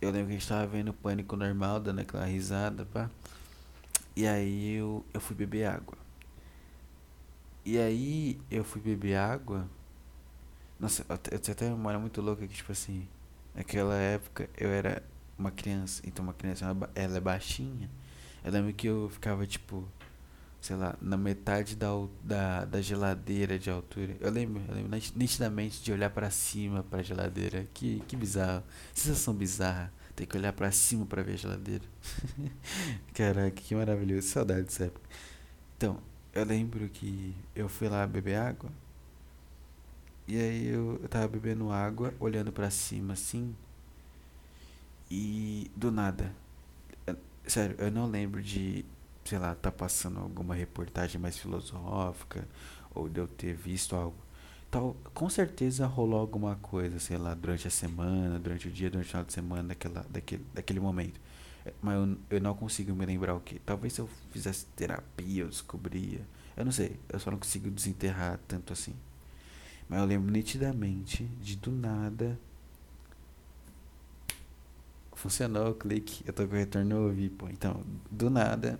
Eu 0.00 0.10
lembro 0.10 0.28
que 0.28 0.34
a 0.34 0.38
gente 0.38 0.48
tava 0.48 0.66
vendo 0.66 0.92
Pânico 0.92 1.36
Normal, 1.36 1.80
dando 1.80 2.00
aquela 2.00 2.24
risada, 2.24 2.84
pá. 2.86 3.10
E 4.14 4.26
aí 4.26 4.76
eu, 4.76 5.04
eu 5.12 5.20
fui 5.20 5.36
beber 5.36 5.66
água. 5.66 5.98
E 7.64 7.78
aí 7.78 8.40
eu 8.50 8.64
fui 8.64 8.80
beber 8.80 9.16
água. 9.16 9.68
Nossa, 10.78 11.04
eu 11.30 11.38
tenho 11.38 11.52
até 11.52 11.66
uma 11.66 11.76
memória 11.76 11.98
muito 11.98 12.20
louca 12.22 12.46
que, 12.46 12.54
tipo 12.54 12.72
assim, 12.72 13.06
naquela 13.54 13.94
época 13.94 14.48
eu 14.56 14.70
era 14.70 15.02
uma 15.38 15.50
criança. 15.50 16.02
Então 16.06 16.22
uma 16.24 16.32
criança, 16.32 16.64
ela, 16.64 16.90
ela 16.94 17.16
é 17.16 17.20
baixinha. 17.20 17.90
Eu 18.44 18.52
lembro 18.52 18.72
que 18.72 18.86
eu 18.86 19.10
ficava, 19.10 19.46
tipo, 19.46 19.86
sei 20.66 20.74
lá, 20.74 20.96
na 21.00 21.16
metade 21.16 21.76
da, 21.76 21.90
da, 22.24 22.64
da 22.64 22.80
geladeira 22.80 23.56
de 23.56 23.70
altura. 23.70 24.16
Eu 24.18 24.32
lembro, 24.32 24.60
eu 24.68 24.74
lembro 24.74 24.98
nitidamente 25.14 25.80
de 25.80 25.92
olhar 25.92 26.10
para 26.10 26.28
cima 26.28 26.82
para 26.82 26.98
a 26.98 27.02
geladeira. 27.04 27.68
Que, 27.72 28.02
que 28.08 28.16
bizarro. 28.16 28.64
Sensação 28.92 29.32
bizarra. 29.32 29.92
Ter 30.16 30.26
que 30.26 30.36
olhar 30.36 30.52
para 30.52 30.72
cima 30.72 31.06
para 31.06 31.22
ver 31.22 31.34
a 31.34 31.36
geladeira. 31.36 31.84
Caraca, 33.14 33.50
que 33.52 33.76
maravilhoso. 33.76 34.26
Saudade 34.26 34.62
dessa 34.62 34.86
época. 34.86 35.08
Então, 35.76 35.98
eu 36.34 36.44
lembro 36.44 36.88
que 36.88 37.32
eu 37.54 37.68
fui 37.68 37.88
lá 37.88 38.04
beber 38.04 38.34
água. 38.34 38.70
E 40.26 40.36
aí 40.36 40.66
eu, 40.66 40.98
eu 41.00 41.08
tava 41.08 41.28
bebendo 41.28 41.70
água, 41.70 42.12
olhando 42.18 42.50
para 42.50 42.70
cima 42.70 43.12
assim. 43.12 43.54
E 45.08 45.70
do 45.76 45.92
nada. 45.92 46.34
sério, 47.46 47.76
eu 47.78 47.88
não 47.92 48.10
lembro 48.10 48.42
de 48.42 48.84
sei 49.26 49.38
lá, 49.38 49.54
tá 49.54 49.70
passando 49.70 50.18
alguma 50.20 50.54
reportagem 50.54 51.20
mais 51.20 51.38
filosófica, 51.38 52.46
ou 52.94 53.08
de 53.08 53.20
eu 53.20 53.28
ter 53.28 53.54
visto 53.54 53.94
algo. 53.96 54.16
Tal, 54.70 54.96
com 55.14 55.28
certeza 55.30 55.86
rolou 55.86 56.20
alguma 56.20 56.56
coisa, 56.56 56.98
sei 56.98 57.16
lá, 57.16 57.34
durante 57.34 57.68
a 57.68 57.70
semana, 57.70 58.38
durante 58.38 58.68
o 58.68 58.70
dia, 58.70 58.90
durante 58.90 59.06
o 59.06 59.10
final 59.10 59.24
de 59.24 59.32
semana, 59.32 59.68
daquela, 59.68 60.04
daquele, 60.10 60.44
daquele 60.54 60.80
momento. 60.80 61.20
É, 61.64 61.72
mas 61.82 61.94
eu, 61.96 62.16
eu 62.30 62.40
não 62.40 62.54
consigo 62.54 62.94
me 62.94 63.06
lembrar 63.06 63.34
o 63.34 63.40
que. 63.40 63.58
Talvez 63.60 63.92
se 63.92 64.00
eu 64.00 64.08
fizesse 64.30 64.66
terapia, 64.76 65.44
eu 65.44 65.48
descobria. 65.48 66.20
Eu 66.56 66.64
não 66.64 66.72
sei, 66.72 66.98
eu 67.08 67.18
só 67.18 67.30
não 67.30 67.38
consigo 67.38 67.70
desenterrar 67.70 68.38
tanto 68.48 68.72
assim. 68.72 68.94
Mas 69.88 70.00
eu 70.00 70.06
lembro 70.06 70.30
nitidamente 70.30 71.24
de 71.40 71.56
do 71.56 71.70
nada. 71.70 72.38
Funcionou 75.14 75.70
o 75.70 75.74
clique, 75.74 76.22
eu 76.26 76.32
tô 76.32 76.46
com 76.46 76.54
o 76.54 76.58
retorno 76.58 77.04
ouvir, 77.06 77.30
pô. 77.30 77.48
Então, 77.48 77.82
do 78.10 78.28
nada, 78.30 78.78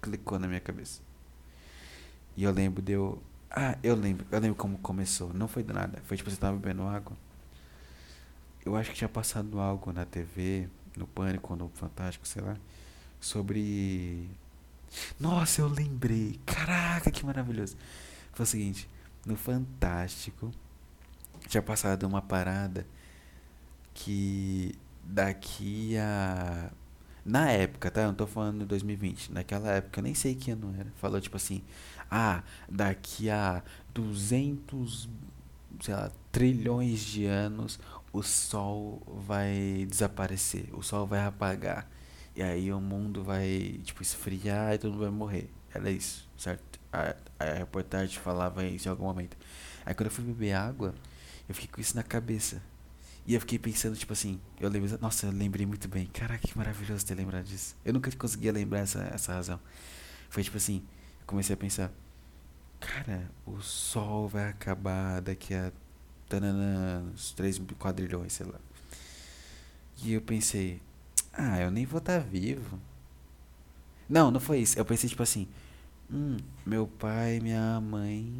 clicou 0.00 0.38
na 0.38 0.46
minha 0.46 0.60
cabeça. 0.60 1.00
E 2.36 2.44
eu 2.44 2.52
lembro 2.52 2.82
de 2.82 2.92
eu. 2.92 3.22
Ah, 3.50 3.76
eu 3.82 3.94
lembro. 3.94 4.26
Eu 4.30 4.40
lembro 4.40 4.56
como 4.56 4.78
começou. 4.78 5.32
Não 5.34 5.48
foi 5.48 5.62
do 5.62 5.72
nada. 5.72 6.00
Foi 6.04 6.16
tipo, 6.16 6.30
você 6.30 6.36
tava 6.36 6.56
bebendo 6.56 6.86
água. 6.86 7.16
Eu 8.64 8.76
acho 8.76 8.90
que 8.90 8.96
tinha 8.96 9.08
passado 9.08 9.58
algo 9.58 9.92
na 9.92 10.04
TV, 10.04 10.68
no 10.96 11.06
Pânico, 11.06 11.56
no 11.56 11.68
Fantástico, 11.70 12.26
sei 12.26 12.42
lá. 12.42 12.56
Sobre. 13.20 14.28
Nossa, 15.18 15.60
eu 15.60 15.68
lembrei. 15.68 16.38
Caraca, 16.46 17.10
que 17.10 17.24
maravilhoso. 17.24 17.76
Foi 18.32 18.44
o 18.44 18.46
seguinte: 18.46 18.88
no 19.26 19.36
Fantástico, 19.36 20.50
tinha 21.48 21.62
passado 21.62 22.04
uma 22.06 22.22
parada 22.22 22.86
que 23.94 24.74
daqui 25.04 25.96
a 25.98 26.70
na 27.24 27.50
época, 27.50 27.90
tá? 27.90 28.02
Eu 28.02 28.08
não 28.08 28.14
tô 28.14 28.26
falando 28.26 28.60
de 28.60 28.66
2020. 28.66 29.32
Naquela 29.32 29.70
época, 29.72 30.00
eu 30.00 30.04
nem 30.04 30.14
sei 30.14 30.34
que 30.34 30.50
ano 30.50 30.74
era. 30.78 30.90
Falou 30.96 31.20
tipo 31.20 31.36
assim: 31.36 31.62
ah, 32.10 32.42
daqui 32.68 33.30
a 33.30 33.62
200, 33.94 35.08
sei 35.80 35.94
lá, 35.94 36.10
trilhões 36.32 37.00
de 37.00 37.26
anos, 37.26 37.78
o 38.12 38.22
Sol 38.22 39.02
vai 39.26 39.86
desaparecer. 39.88 40.68
O 40.72 40.82
Sol 40.82 41.06
vai 41.06 41.24
apagar. 41.24 41.88
E 42.34 42.42
aí 42.42 42.72
o 42.72 42.80
mundo 42.80 43.22
vai, 43.22 43.80
tipo, 43.84 44.02
esfriar 44.02 44.74
e 44.74 44.78
todo 44.78 44.92
mundo 44.92 45.02
vai 45.02 45.10
morrer. 45.10 45.50
Era 45.74 45.90
isso, 45.90 46.28
certo? 46.36 46.80
A, 46.92 47.14
a 47.38 47.44
reportagem 47.54 48.18
falava 48.18 48.64
isso 48.64 48.88
em 48.88 48.90
algum 48.90 49.04
momento. 49.04 49.36
Aí 49.84 49.94
quando 49.94 50.06
eu 50.06 50.12
fui 50.12 50.24
beber 50.24 50.52
água, 50.52 50.94
eu 51.48 51.54
fiquei 51.54 51.68
com 51.68 51.80
isso 51.80 51.96
na 51.96 52.02
cabeça. 52.02 52.62
E 53.26 53.34
eu 53.34 53.40
fiquei 53.40 53.58
pensando, 53.58 53.96
tipo 53.96 54.12
assim, 54.12 54.40
eu 54.58 54.68
lembro, 54.68 54.98
nossa, 55.00 55.26
eu 55.26 55.32
lembrei 55.32 55.66
muito 55.66 55.88
bem. 55.88 56.06
Caraca, 56.06 56.46
que 56.46 56.56
maravilhoso 56.56 57.04
ter 57.04 57.14
lembrado 57.14 57.44
disso. 57.44 57.76
Eu 57.84 57.92
nunca 57.92 58.10
conseguia 58.16 58.52
lembrar 58.52 58.80
essa, 58.80 59.00
essa 59.12 59.34
razão. 59.34 59.60
Foi 60.28 60.42
tipo 60.42 60.56
assim, 60.56 60.82
eu 61.20 61.26
comecei 61.26 61.54
a 61.54 61.56
pensar, 61.56 61.92
cara, 62.80 63.30
o 63.46 63.60
sol 63.60 64.28
vai 64.28 64.48
acabar 64.48 65.20
daqui 65.20 65.54
a 65.54 65.70
tanana, 66.28 67.04
uns 67.12 67.32
3 67.32 67.60
quadrilhões, 67.78 68.32
sei 68.32 68.46
lá. 68.46 68.58
E 70.02 70.14
eu 70.14 70.20
pensei, 70.22 70.80
ah, 71.32 71.60
eu 71.60 71.70
nem 71.70 71.84
vou 71.84 71.98
estar 71.98 72.20
tá 72.20 72.26
vivo. 72.26 72.80
Não, 74.08 74.30
não 74.30 74.40
foi 74.40 74.60
isso. 74.60 74.78
Eu 74.78 74.84
pensei, 74.84 75.08
tipo 75.08 75.22
assim, 75.22 75.46
hum, 76.10 76.36
meu 76.64 76.86
pai 76.86 77.36
e 77.36 77.40
minha 77.40 77.80
mãe 77.80 78.32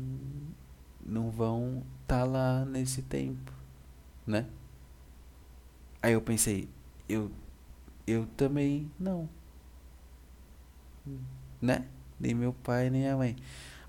não 1.04 1.30
vão 1.30 1.84
estar 2.02 2.20
tá 2.20 2.24
lá 2.24 2.64
nesse 2.64 3.02
tempo, 3.02 3.52
né? 4.26 4.46
Aí 6.02 6.12
eu 6.12 6.20
pensei, 6.20 6.68
eu 7.08 7.30
eu 8.06 8.26
também 8.36 8.90
não. 8.98 9.28
Né? 11.60 11.86
Nem 12.18 12.34
meu 12.34 12.52
pai, 12.52 12.90
nem 12.90 13.08
a 13.08 13.16
mãe. 13.16 13.36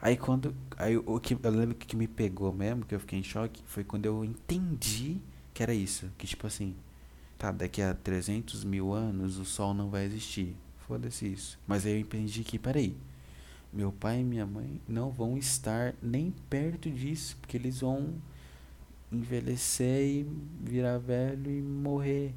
Aí 0.02 0.18
quando. 0.18 0.56
Aí 0.78 0.98
o 0.98 1.20
que 1.20 1.38
eu 1.42 1.52
lembro 1.52 1.76
que 1.76 1.96
me 1.96 2.08
pegou 2.08 2.52
mesmo, 2.54 2.86
que 2.86 2.96
eu 2.96 3.00
fiquei 3.00 3.20
em 3.20 3.24
choque, 3.24 3.62
foi 3.66 3.84
quando 3.84 4.06
eu 4.06 4.24
entendi 4.24 5.18
que 5.54 5.64
era 5.64 5.74
isso. 5.74 6.10
Que 6.18 6.28
tipo 6.28 6.48
assim, 6.48 6.76
tá, 7.38 7.52
daqui 7.52 7.82
a 7.82 7.94
300 7.94 8.64
mil 8.64 8.94
anos 8.94 9.38
o 9.38 9.46
sol 9.46 9.74
não 9.74 9.90
vai 9.90 10.06
existir. 10.06 10.56
Foda-se 10.88 11.32
isso. 11.32 11.60
Mas 11.68 11.86
aí 11.86 11.94
eu 11.94 12.00
entendi 12.00 12.44
que, 12.44 12.60
peraí. 12.60 12.96
Meu 13.72 13.92
pai 13.92 14.20
e 14.20 14.24
minha 14.24 14.46
mãe 14.46 14.82
não 14.88 15.10
vão 15.12 15.38
estar 15.38 15.94
nem 16.02 16.34
perto 16.50 16.90
disso, 16.92 17.38
porque 17.40 17.56
eles 17.56 17.80
vão 17.80 18.16
envelhecer 19.12 20.02
e 20.04 20.28
virar 20.62 20.98
velho 20.98 21.52
e 21.52 21.62
morrer. 21.62 22.34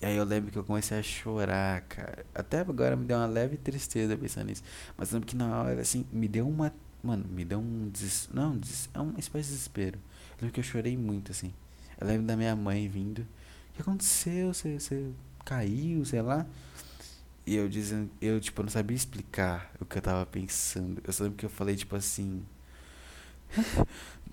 E 0.00 0.06
aí 0.06 0.16
eu 0.16 0.24
lembro 0.24 0.52
que 0.52 0.58
eu 0.58 0.64
comecei 0.64 0.98
a 0.98 1.02
chorar, 1.02 1.80
cara. 1.82 2.24
Até 2.34 2.60
agora 2.60 2.94
me 2.96 3.06
deu 3.06 3.16
uma 3.16 3.26
leve 3.26 3.56
tristeza 3.56 4.16
pensando 4.16 4.48
nisso. 4.48 4.62
Mas 4.96 5.10
lembro 5.10 5.26
que 5.26 5.34
na 5.34 5.62
hora, 5.62 5.80
assim, 5.80 6.06
me 6.12 6.28
deu 6.28 6.46
uma. 6.46 6.72
Mano, 7.02 7.24
me 7.28 7.44
deu 7.44 7.58
um 7.60 7.88
des... 7.88 8.28
Não, 8.32 8.56
des... 8.56 8.90
é 8.92 9.00
uma 9.00 9.18
espécie 9.18 9.48
de 9.48 9.54
desespero. 9.54 9.98
Eu 10.32 10.42
lembro 10.42 10.52
que 10.52 10.60
eu 10.60 10.64
chorei 10.64 10.96
muito, 10.96 11.32
assim. 11.32 11.52
Eu 11.98 12.06
lembro 12.06 12.26
da 12.26 12.36
minha 12.36 12.54
mãe 12.54 12.88
vindo. 12.88 13.20
O 13.20 13.72
que 13.74 13.82
aconteceu? 13.82 14.52
Você, 14.52 14.78
você 14.78 15.10
caiu, 15.44 16.04
sei 16.04 16.20
lá. 16.20 16.46
E 17.46 17.54
eu 17.54 17.68
dizendo, 17.68 18.10
eu 18.20 18.40
tipo, 18.40 18.62
não 18.62 18.68
sabia 18.68 18.96
explicar 18.96 19.72
o 19.80 19.84
que 19.84 19.96
eu 19.96 20.02
tava 20.02 20.26
pensando. 20.26 21.00
Eu 21.06 21.12
só 21.12 21.24
lembro 21.24 21.38
que 21.38 21.46
eu 21.46 21.50
falei, 21.50 21.74
tipo 21.74 21.96
assim. 21.96 22.42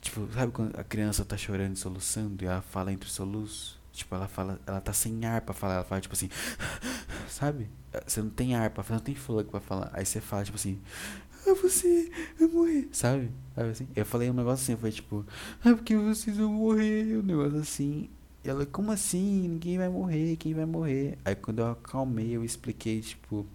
Tipo, 0.04 0.28
sabe 0.34 0.52
quando 0.52 0.78
a 0.78 0.84
criança 0.84 1.24
tá 1.24 1.38
chorando 1.38 1.78
e 1.78 1.80
soluçando 1.80 2.44
e 2.44 2.48
ela 2.48 2.62
fala 2.62 2.92
entre 2.92 3.10
soluços? 3.10 3.80
Tipo, 3.94 4.16
ela 4.16 4.28
fala, 4.28 4.60
ela 4.68 4.82
tá 4.82 4.92
sem 4.92 5.24
ar 5.26 5.40
pra 5.40 5.54
falar, 5.54 5.76
ela 5.76 5.84
fala 5.86 6.02
tipo 6.02 6.14
assim, 6.14 6.30
sabe? 7.30 7.70
Você 8.06 8.22
não 8.22 8.30
tem 8.30 8.54
ar 8.54 8.70
pra 8.70 8.84
falar, 8.84 8.98
não 8.98 9.06
tem 9.06 9.16
fôlego 9.16 9.50
pra 9.50 9.62
falar. 9.62 9.90
Aí 9.94 10.06
você 10.06 10.20
fala 10.20 10.44
tipo 10.44 10.58
assim, 10.58 10.78
ah, 11.48 11.54
você 11.54 12.12
vai 12.38 12.50
morrer, 12.50 12.90
sabe? 12.92 13.32
Sabe 13.56 13.70
assim? 13.70 13.88
Eu 13.96 14.06
falei 14.06 14.30
um 14.30 14.34
negócio 14.34 14.64
assim, 14.64 14.76
foi 14.80 14.92
tipo, 14.92 15.26
ah, 15.64 15.74
porque 15.74 15.96
vocês 15.96 16.36
vão 16.36 16.52
morrer, 16.52 17.18
um 17.18 17.24
negócio 17.24 17.60
assim. 17.60 18.10
E 18.44 18.50
ela, 18.50 18.66
como 18.66 18.92
assim? 18.92 19.48
Ninguém 19.48 19.78
vai 19.78 19.88
morrer, 19.88 20.36
quem 20.36 20.54
vai 20.54 20.66
morrer? 20.66 21.18
Aí 21.24 21.34
quando 21.34 21.60
eu 21.60 21.72
acalmei, 21.72 22.36
eu 22.36 22.44
expliquei, 22.44 23.00
tipo, 23.00 23.48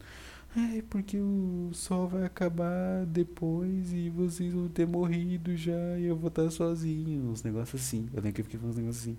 é 0.78 0.82
porque 0.82 1.18
o 1.18 1.70
sol 1.72 2.08
vai 2.08 2.24
acabar 2.24 3.04
depois 3.06 3.92
e 3.92 4.08
vocês 4.10 4.52
vão 4.52 4.68
ter 4.68 4.86
morrido 4.86 5.56
já 5.56 5.98
e 5.98 6.04
eu 6.04 6.16
vou 6.16 6.28
estar 6.28 6.50
sozinho. 6.50 7.30
Uns 7.30 7.42
negócios 7.42 7.82
assim. 7.82 8.08
Eu 8.12 8.22
lembro 8.22 8.32
que 8.34 8.40
eu 8.40 8.44
fiquei 8.44 8.58
falando 8.60 8.74
uns 8.74 8.78
negócios 8.78 9.02
assim. 9.02 9.18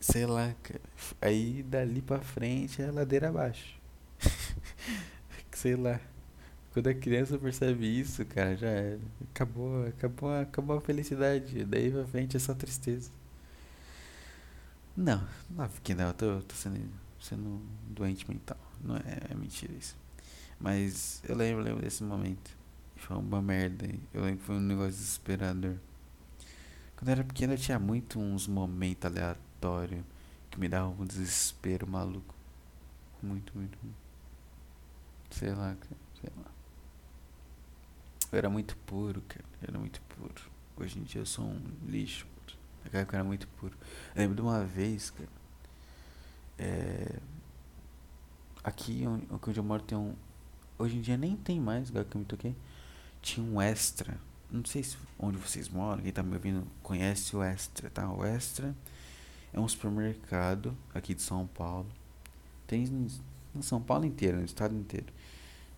Sei 0.00 0.26
lá, 0.26 0.54
cara. 0.62 0.80
Aí 1.20 1.62
dali 1.62 2.02
pra 2.02 2.20
frente 2.20 2.82
é 2.82 2.90
ladeira 2.90 3.28
abaixo. 3.28 3.78
Sei 5.52 5.76
lá. 5.76 6.00
Quando 6.72 6.88
a 6.88 6.94
criança 6.94 7.38
percebe 7.38 7.86
isso, 8.00 8.24
cara, 8.26 8.56
já 8.56 8.68
era. 8.68 9.00
Acabou, 9.30 9.86
acabou, 9.86 10.32
acabou 10.40 10.76
a 10.76 10.80
felicidade. 10.80 11.64
Daí 11.64 11.90
pra 11.90 12.04
frente 12.06 12.36
é 12.36 12.40
só 12.40 12.54
tristeza. 12.54 13.10
Não, 14.96 15.26
não 15.50 15.68
fiquei 15.68 15.94
não, 15.94 16.08
eu 16.08 16.14
tô, 16.14 16.40
tô 16.42 16.54
sendo 16.54 16.80
sendo 17.24 17.60
doente 17.88 18.28
mental. 18.30 18.58
Não 18.84 18.96
é, 18.96 19.18
é 19.30 19.34
mentira 19.34 19.72
isso. 19.72 19.96
Mas 20.60 21.22
eu 21.26 21.34
lembro, 21.34 21.62
lembro 21.62 21.82
desse 21.82 22.02
momento. 22.02 22.50
Foi 22.96 23.16
uma 23.16 23.42
merda. 23.42 23.86
Eu 24.12 24.22
lembro 24.22 24.38
que 24.38 24.44
foi 24.44 24.56
um 24.56 24.60
negócio 24.60 24.92
desesperador. 24.92 25.76
Quando 26.96 27.08
eu 27.08 27.12
era 27.12 27.24
pequeno 27.24 27.54
eu 27.54 27.58
tinha 27.58 27.78
muito 27.78 28.18
uns 28.20 28.46
momentos 28.46 29.04
aleatórios 29.04 30.04
que 30.50 30.60
me 30.60 30.68
davam 30.68 30.94
um 30.98 31.04
desespero 31.04 31.86
maluco. 31.86 32.34
Muito, 33.22 33.56
muito, 33.56 33.76
muito. 33.82 33.96
Sei 35.30 35.50
lá, 35.50 35.74
cara, 35.74 35.96
sei 36.20 36.30
lá. 36.36 36.50
Eu 38.30 38.38
era 38.38 38.50
muito 38.50 38.76
puro, 38.78 39.20
cara. 39.22 39.44
Eu 39.62 39.68
era 39.68 39.78
muito 39.78 40.00
puro. 40.02 40.42
Hoje 40.76 40.98
em 40.98 41.02
dia 41.02 41.20
eu 41.20 41.26
sou 41.26 41.44
um 41.44 41.60
lixo. 41.86 42.26
Naquela 42.84 43.02
época 43.02 43.16
eu 43.16 43.20
era 43.20 43.26
muito 43.26 43.48
puro. 43.48 43.76
Eu 44.14 44.22
lembro 44.22 44.36
de 44.36 44.42
uma 44.42 44.64
vez, 44.64 45.10
cara. 45.10 45.28
É, 46.58 47.18
aqui 48.64 49.04
onde, 49.06 49.58
eu 49.58 49.62
moro 49.62 49.82
tem 49.82 49.96
um. 49.96 50.14
Hoje 50.78 50.96
em 50.96 51.00
dia 51.00 51.16
nem 51.16 51.36
tem 51.36 51.60
mais, 51.60 51.90
agora 51.90 52.04
que 52.04 52.16
eu 52.16 52.20
me 52.20 52.24
toquei. 52.24 52.56
Tinha 53.22 53.46
um 53.46 53.60
extra. 53.60 54.18
Não 54.50 54.64
sei 54.64 54.82
se 54.82 54.96
onde 55.18 55.36
vocês 55.36 55.68
moram, 55.68 56.02
quem 56.02 56.12
tá 56.12 56.22
me 56.22 56.34
ouvindo 56.34 56.66
conhece 56.82 57.34
o 57.34 57.42
Extra, 57.42 57.90
tá? 57.90 58.08
O 58.12 58.24
Extra 58.24 58.74
é 59.52 59.58
um 59.58 59.66
supermercado 59.66 60.76
aqui 60.94 61.14
de 61.14 61.22
São 61.22 61.46
Paulo. 61.46 61.88
Tem 62.66 62.84
em 63.54 63.62
São 63.62 63.80
Paulo 63.80 64.04
inteiro, 64.04 64.38
no 64.38 64.44
estado 64.44 64.74
inteiro. 64.74 65.06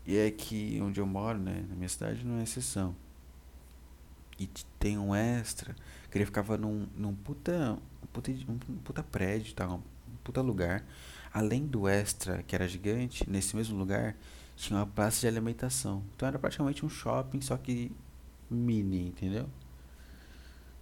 E 0.07 0.17
é 0.17 0.31
que 0.31 0.79
onde 0.83 1.01
eu 1.01 1.07
moro, 1.07 1.39
né, 1.39 1.65
na 1.69 1.75
minha 1.75 1.89
cidade 1.89 2.25
não 2.25 2.39
é 2.39 2.43
exceção. 2.43 2.95
E 4.39 4.47
tem 4.79 4.99
um 4.99 5.15
extra 5.15 5.75
que 6.11 6.19
ele 6.19 6.27
ficava 6.27 6.59
num, 6.59 6.87
num 6.95 7.15
puta, 7.15 7.79
um 8.03 8.07
puta, 8.13 8.31
um 8.31 8.59
puta 8.85 9.03
prédio, 9.03 9.55
tá? 9.55 9.67
Um 9.73 9.81
puta 10.23 10.43
lugar. 10.43 10.85
Além 11.37 11.67
do 11.67 11.87
extra, 11.87 12.43
que 12.45 12.55
era 12.55 12.67
gigante, 12.67 13.29
nesse 13.29 13.55
mesmo 13.55 13.77
lugar 13.77 14.17
tinha 14.57 14.79
uma 14.79 14.87
praça 14.87 15.21
de 15.21 15.27
alimentação. 15.27 16.03
Então 16.15 16.27
era 16.27 16.39
praticamente 16.39 16.87
um 16.87 16.89
shopping, 16.89 17.43
só 17.43 17.59
que 17.59 17.93
mini, 18.51 19.09
entendeu? 19.09 19.47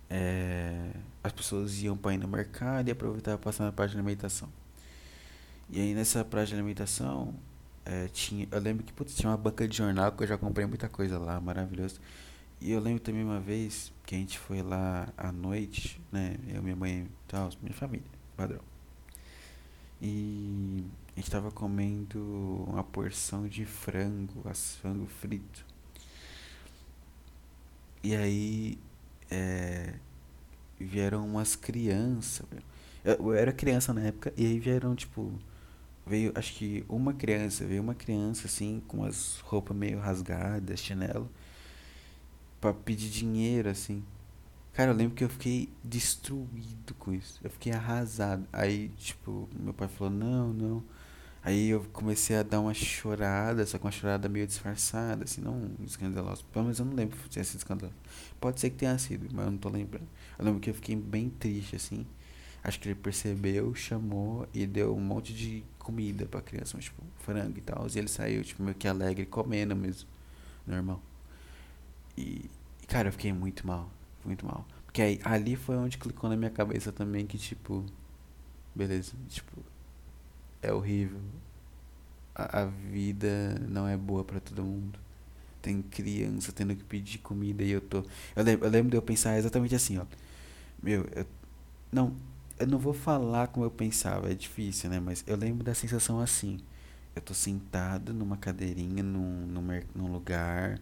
É, 0.08 0.92
as 1.24 1.32
pessoas 1.32 1.82
iam 1.82 1.96
para 1.96 2.14
ir 2.14 2.18
no 2.18 2.28
mercado 2.28 2.86
e 2.86 2.92
aproveitavam 2.92 3.40
para 3.40 3.50
passar 3.50 3.64
na 3.64 3.72
praça 3.72 3.94
de 3.94 3.96
alimentação. 3.96 4.48
E 5.68 5.80
aí 5.80 5.92
nessa 5.92 6.24
praça 6.24 6.46
de 6.46 6.54
alimentação, 6.54 7.34
é, 7.84 8.06
tinha, 8.06 8.46
eu 8.48 8.60
lembro 8.60 8.84
que 8.84 8.92
putz, 8.92 9.16
tinha 9.16 9.30
uma 9.30 9.36
banca 9.36 9.66
de 9.66 9.76
jornal 9.76 10.12
que 10.12 10.22
eu 10.22 10.28
já 10.28 10.38
comprei 10.38 10.66
muita 10.66 10.88
coisa 10.88 11.18
lá, 11.18 11.40
maravilhoso. 11.40 12.00
E 12.60 12.70
eu 12.70 12.78
lembro 12.78 13.00
também 13.00 13.24
uma 13.24 13.40
vez 13.40 13.92
que 14.06 14.14
a 14.14 14.18
gente 14.18 14.38
foi 14.38 14.62
lá 14.62 15.08
à 15.16 15.32
noite, 15.32 16.00
né? 16.12 16.36
Eu, 16.46 16.62
minha 16.62 16.76
mãe 16.76 17.00
e 17.00 17.08
tal, 17.26 17.50
minha 17.60 17.74
família, 17.74 18.06
padrão. 18.36 18.73
E 20.00 20.84
a 21.16 21.20
gente 21.20 21.30
tava 21.30 21.50
comendo 21.50 22.64
uma 22.68 22.84
porção 22.84 23.48
de 23.48 23.64
frango, 23.64 24.42
frango 24.80 25.06
frito. 25.06 25.64
E 28.02 28.14
aí 28.14 28.78
é, 29.30 29.94
vieram 30.78 31.26
umas 31.26 31.56
crianças. 31.56 32.46
Eu, 33.04 33.14
eu 33.14 33.34
era 33.34 33.52
criança 33.52 33.92
na 33.94 34.02
época, 34.02 34.32
e 34.36 34.44
aí 34.46 34.58
vieram, 34.58 34.94
tipo, 34.94 35.32
veio, 36.06 36.32
acho 36.34 36.54
que 36.54 36.84
uma 36.88 37.14
criança, 37.14 37.64
veio 37.66 37.82
uma 37.82 37.94
criança 37.94 38.46
assim, 38.46 38.82
com 38.88 39.04
as 39.04 39.38
roupas 39.40 39.76
meio 39.76 39.98
rasgadas, 39.98 40.80
chinelo, 40.80 41.30
pra 42.60 42.72
pedir 42.72 43.10
dinheiro, 43.10 43.68
assim. 43.68 44.02
Cara, 44.74 44.90
eu 44.90 44.94
lembro 44.96 45.14
que 45.14 45.22
eu 45.22 45.28
fiquei 45.28 45.68
destruído 45.84 46.94
com 46.98 47.12
isso. 47.12 47.38
Eu 47.44 47.48
fiquei 47.48 47.72
arrasado. 47.72 48.44
Aí, 48.52 48.88
tipo, 48.98 49.48
meu 49.56 49.72
pai 49.72 49.86
falou, 49.86 50.12
não, 50.12 50.52
não. 50.52 50.84
Aí 51.44 51.68
eu 51.68 51.84
comecei 51.92 52.36
a 52.36 52.42
dar 52.42 52.58
uma 52.60 52.74
chorada, 52.74 53.64
só 53.66 53.78
que 53.78 53.84
uma 53.84 53.92
chorada 53.92 54.28
meio 54.28 54.46
disfarçada, 54.46 55.24
assim, 55.24 55.40
não 55.40 55.70
escandalosa. 55.84 56.42
Pelo 56.52 56.64
menos 56.64 56.78
eu 56.80 56.86
não 56.86 56.94
lembro 56.94 57.16
se 57.22 57.28
tinha 57.28 57.44
sido 57.44 57.58
escandaloso. 57.58 57.96
Pode 58.40 58.58
ser 58.60 58.70
que 58.70 58.76
tenha 58.76 58.98
sido, 58.98 59.28
mas 59.32 59.44
eu 59.44 59.52
não 59.52 59.58
tô 59.58 59.68
lembrando. 59.68 60.08
Eu 60.38 60.44
lembro 60.44 60.60
que 60.60 60.70
eu 60.70 60.74
fiquei 60.74 60.96
bem 60.96 61.30
triste, 61.30 61.76
assim. 61.76 62.04
Acho 62.64 62.80
que 62.80 62.88
ele 62.88 62.96
percebeu, 62.96 63.74
chamou 63.76 64.48
e 64.52 64.66
deu 64.66 64.96
um 64.96 65.00
monte 65.00 65.32
de 65.34 65.62
comida 65.78 66.26
pra 66.26 66.40
criança, 66.40 66.78
tipo, 66.78 67.02
frango 67.20 67.58
e 67.58 67.60
tal. 67.60 67.86
E 67.94 67.98
ele 67.98 68.08
saiu, 68.08 68.42
tipo, 68.42 68.62
meio 68.62 68.74
que 68.74 68.88
alegre, 68.88 69.24
comendo 69.26 69.76
mesmo. 69.76 70.08
Normal. 70.66 71.00
E, 72.16 72.50
cara, 72.88 73.08
eu 73.08 73.12
fiquei 73.12 73.32
muito 73.32 73.66
mal. 73.66 73.88
Muito 74.24 74.46
mal. 74.46 74.66
Porque 74.86 75.02
aí, 75.02 75.20
ali 75.24 75.56
foi 75.56 75.76
onde 75.76 75.98
clicou 75.98 76.30
na 76.30 76.36
minha 76.36 76.50
cabeça 76.50 76.92
também 76.92 77.26
que, 77.26 77.36
tipo, 77.36 77.84
beleza, 78.74 79.12
tipo, 79.28 79.52
é 80.62 80.72
horrível. 80.72 81.20
A, 82.34 82.62
a 82.62 82.66
vida 82.66 83.56
não 83.68 83.86
é 83.86 83.96
boa 83.96 84.24
para 84.24 84.40
todo 84.40 84.62
mundo. 84.62 84.98
Tem 85.62 85.82
criança 85.82 86.52
tendo 86.52 86.76
que 86.76 86.84
pedir 86.84 87.18
comida 87.18 87.62
e 87.62 87.70
eu 87.70 87.80
tô. 87.80 88.04
Eu 88.36 88.44
lembro, 88.44 88.66
eu 88.66 88.70
lembro 88.70 88.90
de 88.90 88.96
eu 88.96 89.02
pensar 89.02 89.38
exatamente 89.38 89.74
assim, 89.74 89.98
ó. 89.98 90.04
Meu, 90.82 91.06
eu, 91.14 91.26
não, 91.92 92.14
eu 92.58 92.66
não 92.66 92.78
vou 92.78 92.94
falar 92.94 93.48
como 93.48 93.64
eu 93.66 93.70
pensava, 93.70 94.30
é 94.30 94.34
difícil, 94.34 94.90
né? 94.90 95.00
Mas 95.00 95.24
eu 95.26 95.36
lembro 95.36 95.64
da 95.64 95.74
sensação 95.74 96.20
assim. 96.20 96.58
Eu 97.16 97.22
tô 97.22 97.34
sentado 97.34 98.12
numa 98.12 98.36
cadeirinha 98.36 99.02
num, 99.02 99.46
num, 99.46 99.62
num 99.94 100.12
lugar 100.12 100.80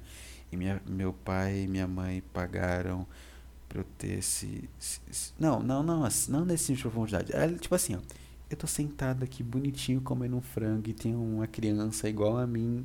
e 0.51 0.57
minha, 0.57 0.81
meu 0.87 1.13
pai 1.13 1.63
e 1.65 1.69
minha 1.69 1.87
mãe 1.87 2.23
pagaram 2.33 3.07
pra 3.73 3.81
eu 3.81 3.87
ter 3.97 4.19
esse. 4.19 4.69
esse 4.79 5.33
não, 5.41 5.61
não, 5.61 5.83
não, 5.83 6.07
não 6.29 6.45
nesse 6.45 6.71
nível 6.71 6.91
de 6.91 6.95
profundidade. 6.95 7.35
É 7.35 7.49
tipo 7.49 7.75
assim, 7.75 7.97
ó. 7.97 7.99
Eu 8.51 8.57
tô 8.57 8.67
sentado 8.67 9.25
aqui 9.25 9.43
bonitinho 9.43 10.03
comendo 10.03 10.37
um 10.37 10.43
frango 10.43 10.91
e 10.91 10.93
tem 10.93 11.15
uma 11.15 11.47
criança 11.47 12.07
igual 12.07 12.37
a 12.37 12.47
mim 12.47 12.85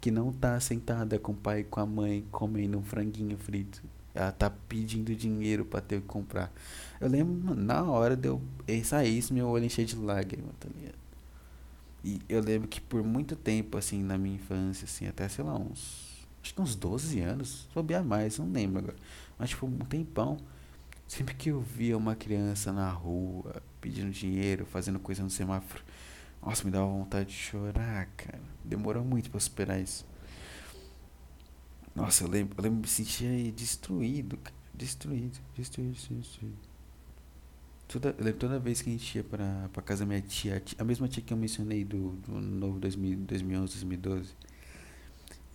que 0.00 0.10
não 0.10 0.32
tá 0.32 0.58
sentada 0.58 1.20
com 1.20 1.30
o 1.30 1.36
pai 1.36 1.60
e 1.60 1.64
com 1.64 1.78
a 1.78 1.86
mãe 1.86 2.24
comendo 2.32 2.76
um 2.76 2.82
franguinho 2.82 3.38
frito. 3.38 3.80
Ela 4.12 4.32
tá 4.32 4.50
pedindo 4.50 5.14
dinheiro 5.14 5.64
para 5.64 5.80
ter 5.80 6.00
que 6.00 6.06
comprar. 6.08 6.52
Eu 7.00 7.08
lembro, 7.08 7.54
na 7.54 7.84
hora 7.84 8.16
de 8.16 8.26
eu 8.26 8.42
sair 8.82 9.16
isso, 9.16 9.32
meu 9.32 9.46
olho 9.46 9.64
encheu 9.64 9.84
de 9.84 9.94
lágrimas, 9.94 10.52
tá 10.58 10.68
ligado? 10.74 10.98
E 12.04 12.20
eu 12.28 12.40
lembro 12.40 12.68
que 12.68 12.80
por 12.80 13.02
muito 13.04 13.36
tempo, 13.36 13.78
assim, 13.78 14.02
na 14.02 14.18
minha 14.18 14.34
infância, 14.34 14.84
assim, 14.84 15.06
até, 15.06 15.28
sei 15.28 15.44
lá, 15.44 15.56
uns. 15.56 16.26
Acho 16.42 16.54
que 16.54 16.60
uns 16.60 16.74
12 16.74 17.20
anos, 17.20 17.68
soube 17.72 17.98
mais, 18.00 18.38
não 18.38 18.50
lembro 18.50 18.80
agora. 18.80 18.96
Mas, 19.38 19.50
tipo, 19.50 19.66
um 19.66 19.78
tempão. 19.78 20.38
Sempre 21.06 21.34
que 21.34 21.50
eu 21.50 21.60
via 21.60 21.96
uma 21.96 22.16
criança 22.16 22.72
na 22.72 22.90
rua 22.90 23.62
pedindo 23.80 24.10
dinheiro, 24.10 24.64
fazendo 24.64 24.98
coisa 24.98 25.22
no 25.22 25.28
semáforo, 25.28 25.84
nossa, 26.42 26.64
me 26.64 26.70
dava 26.70 26.86
vontade 26.86 27.30
de 27.30 27.36
chorar, 27.36 28.06
cara. 28.16 28.40
Demorou 28.64 29.04
muito 29.04 29.30
pra 29.30 29.38
superar 29.40 29.80
isso. 29.80 30.06
Nossa, 31.94 32.24
eu 32.24 32.28
lembro, 32.28 32.54
eu 32.58 32.64
lembro 32.64 32.80
me 32.80 32.88
sentia 32.88 33.52
destruído, 33.52 34.36
cara. 34.38 34.56
Destruído, 34.74 35.38
destruído, 35.56 35.92
destruído. 35.92 36.58
Toda, 37.86 38.14
eu 38.18 38.24
lembro 38.24 38.40
toda 38.40 38.58
vez 38.58 38.82
que 38.82 38.90
a 38.90 38.92
gente 38.92 39.16
ia 39.16 39.22
pra, 39.22 39.68
pra 39.72 39.82
casa 39.82 40.00
da 40.00 40.06
minha 40.06 40.20
tia, 40.20 40.62
a 40.78 40.84
mesma 40.84 41.06
tia 41.06 41.22
que 41.22 41.32
eu 41.32 41.36
mencionei 41.36 41.84
do, 41.84 42.12
do 42.26 42.40
novo 42.40 42.80
2000, 42.80 43.18
2011, 43.20 43.72
2012. 43.74 44.34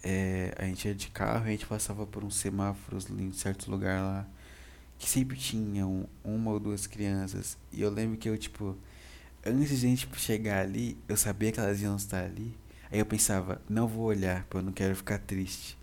É, 0.03 0.53
a 0.57 0.65
gente 0.65 0.87
ia 0.87 0.95
de 0.95 1.09
carro 1.09 1.45
e 1.45 1.49
a 1.49 1.51
gente 1.51 1.65
passava 1.65 2.05
por 2.07 2.23
uns 2.23 2.35
semáforos 2.35 3.09
em 3.09 3.31
certo 3.33 3.69
lugar 3.69 4.01
lá 4.01 4.27
que 4.99 5.09
sempre 5.09 5.37
tinham 5.37 6.07
uma 6.23 6.51
ou 6.51 6.59
duas 6.59 6.85
crianças. 6.85 7.57
E 7.71 7.81
eu 7.81 7.89
lembro 7.89 8.17
que 8.17 8.29
eu, 8.29 8.37
tipo, 8.37 8.77
antes 9.45 9.69
de 9.69 9.75
a 9.87 9.89
gente 9.89 10.09
chegar 10.19 10.61
ali, 10.61 10.97
eu 11.07 11.17
sabia 11.17 11.51
que 11.51 11.59
elas 11.59 11.81
iam 11.81 11.95
estar 11.95 12.25
ali. 12.25 12.55
Aí 12.91 12.99
eu 12.99 13.05
pensava, 13.05 13.61
não 13.69 13.87
vou 13.87 14.05
olhar, 14.05 14.43
porque 14.43 14.57
eu 14.57 14.61
não 14.63 14.73
quero 14.73 14.95
ficar 14.95 15.19
triste. 15.19 15.77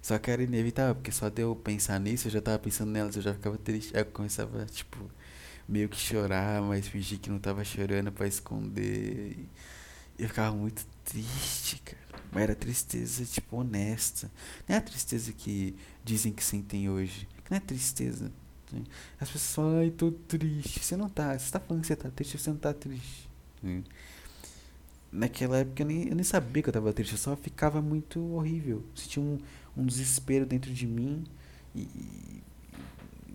Só 0.00 0.18
que 0.18 0.30
era 0.30 0.42
inevitável, 0.42 0.94
porque 0.94 1.10
só 1.12 1.28
de 1.28 1.42
eu 1.42 1.56
pensar 1.56 1.98
nisso, 2.00 2.28
eu 2.28 2.32
já 2.32 2.40
tava 2.40 2.58
pensando 2.58 2.90
nelas, 2.92 3.16
eu 3.16 3.22
já 3.22 3.34
ficava 3.34 3.58
triste. 3.58 3.96
Aí 3.96 4.02
eu 4.02 4.06
começava, 4.06 4.64
tipo, 4.66 5.10
meio 5.68 5.88
que 5.88 5.96
chorar, 5.96 6.62
mas 6.62 6.86
fingir 6.86 7.18
que 7.18 7.30
não 7.30 7.38
tava 7.38 7.64
chorando 7.64 8.12
para 8.12 8.26
esconder. 8.26 9.36
Eu 10.18 10.28
ficava 10.28 10.54
muito 10.54 10.86
triste, 11.04 11.80
cara. 11.84 12.04
Mas 12.30 12.42
era 12.42 12.54
tristeza, 12.54 13.24
tipo, 13.24 13.56
honesta. 13.56 14.30
Não 14.68 14.74
é 14.74 14.78
a 14.78 14.82
tristeza 14.82 15.32
que 15.32 15.76
dizem 16.04 16.32
que 16.32 16.42
sentem 16.42 16.88
hoje. 16.88 17.28
Que 17.44 17.50
não 17.50 17.56
é 17.58 17.60
tristeza. 17.60 18.30
Né? 18.72 18.82
As 19.20 19.30
pessoas 19.30 19.54
falam, 19.54 19.78
ai, 19.78 19.90
tô 19.90 20.10
triste. 20.10 20.80
Você 20.80 20.96
não 20.96 21.08
tá. 21.08 21.38
Você 21.38 21.50
tá 21.50 21.60
falando 21.60 21.82
que 21.82 21.86
você 21.86 21.96
tá 21.96 22.10
triste, 22.10 22.38
você 22.38 22.50
não 22.50 22.56
tá 22.56 22.72
triste. 22.72 23.28
Né? 23.62 23.82
Naquela 25.12 25.58
época 25.58 25.82
eu 25.82 25.86
nem, 25.86 26.08
eu 26.08 26.14
nem 26.16 26.24
sabia 26.24 26.62
que 26.62 26.68
eu 26.68 26.72
tava 26.72 26.92
triste, 26.92 27.12
eu 27.12 27.18
só 27.18 27.36
ficava 27.36 27.80
muito 27.80 28.20
horrível. 28.34 28.84
Sentia 28.96 29.22
um, 29.22 29.38
um 29.76 29.86
desespero 29.86 30.44
dentro 30.44 30.72
de 30.72 30.86
mim. 30.86 31.24
E, 31.74 31.82
e, 31.82 32.42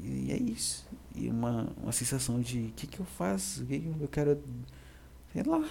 e 0.02 0.32
é 0.32 0.38
isso. 0.38 0.86
E 1.16 1.30
uma, 1.30 1.72
uma 1.82 1.92
sensação 1.92 2.42
de 2.42 2.60
o 2.60 2.72
que, 2.72 2.88
que 2.88 3.00
eu 3.00 3.06
faço? 3.06 3.66
Que, 3.66 3.80
que 3.80 3.88
eu 4.02 4.10
quero. 4.10 4.42
Sei 5.34 5.44
lá. 5.44 5.70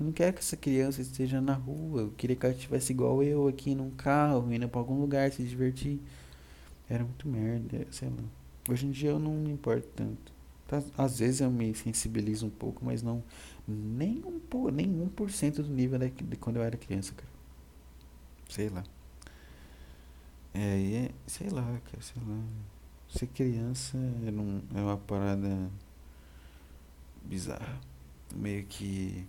Eu 0.00 0.06
não 0.06 0.12
quero 0.12 0.32
que 0.32 0.40
essa 0.40 0.56
criança 0.56 1.02
esteja 1.02 1.42
na 1.42 1.52
rua. 1.52 2.00
Eu 2.00 2.10
queria 2.12 2.34
que 2.34 2.46
ela 2.46 2.54
estivesse 2.54 2.90
igual 2.90 3.22
eu 3.22 3.46
aqui 3.46 3.74
num 3.74 3.90
carro, 3.90 4.50
indo 4.50 4.66
pra 4.66 4.80
algum 4.80 4.98
lugar 4.98 5.30
se 5.30 5.42
divertir. 5.44 6.00
Era 6.88 7.04
muito 7.04 7.28
merda, 7.28 7.86
sei 7.90 8.08
lá. 8.08 8.24
Hoje 8.66 8.86
em 8.86 8.90
dia 8.90 9.10
eu 9.10 9.18
não 9.18 9.34
me 9.34 9.50
importo 9.50 9.86
tanto. 9.94 10.32
Tá, 10.66 10.82
às 10.96 11.18
vezes 11.18 11.42
eu 11.42 11.50
me 11.50 11.74
sensibilizo 11.74 12.46
um 12.46 12.50
pouco, 12.50 12.82
mas 12.82 13.02
não. 13.02 13.22
Nem 13.68 14.24
um, 14.24 14.70
nem 14.70 14.88
1% 14.88 15.56
do 15.56 15.68
nível 15.68 15.98
de 15.98 16.36
quando 16.36 16.56
eu 16.56 16.62
era 16.62 16.78
criança, 16.78 17.12
cara. 17.12 17.28
Sei 18.48 18.70
lá. 18.70 18.82
É, 20.54 21.04
é 21.04 21.10
sei 21.26 21.50
lá, 21.50 21.62
cara, 21.62 22.00
sei 22.02 22.22
lá. 22.26 22.42
ser 23.10 23.26
criança 23.26 23.98
é, 23.98 24.30
um, 24.30 24.62
é 24.74 24.80
uma 24.80 24.96
parada 24.96 25.70
bizarra. 27.26 27.78
Meio 28.34 28.64
que 28.64 29.26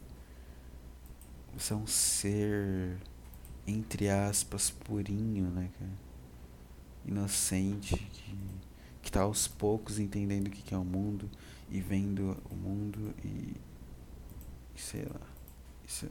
você 1.57 1.73
é 1.73 1.75
um 1.75 1.87
ser, 1.87 2.97
entre 3.67 4.09
aspas, 4.09 4.69
purinho, 4.69 5.49
né, 5.49 5.69
cara? 5.77 5.91
Inocente, 7.05 7.95
que, 7.97 8.35
que 9.01 9.11
tá 9.11 9.21
aos 9.21 9.47
poucos 9.47 9.99
entendendo 9.99 10.47
o 10.47 10.49
que, 10.51 10.61
que 10.61 10.73
é 10.73 10.77
o 10.77 10.83
mundo 10.83 11.29
e 11.69 11.79
vendo 11.79 12.37
o 12.49 12.55
mundo 12.55 13.13
e. 13.23 13.55
sei 14.75 15.03
lá. 15.03 15.21
Isso, 15.87 16.07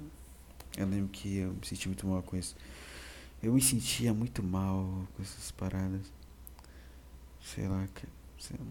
eu 0.76 0.86
lembro 0.86 1.09
que 1.09 1.36
eu 1.36 1.53
me 1.53 1.66
senti 1.66 1.88
muito 1.88 2.07
mal 2.07 2.22
com 2.22 2.36
isso. 2.36 2.57
Eu 3.43 3.53
me 3.53 3.61
sentia 3.61 4.12
muito 4.12 4.43
mal 4.43 5.07
com 5.16 5.22
essas 5.22 5.51
paradas. 5.51 6.12
Sei 7.41 7.66
lá, 7.66 7.88
sei 8.38 8.57
lá. 8.59 8.66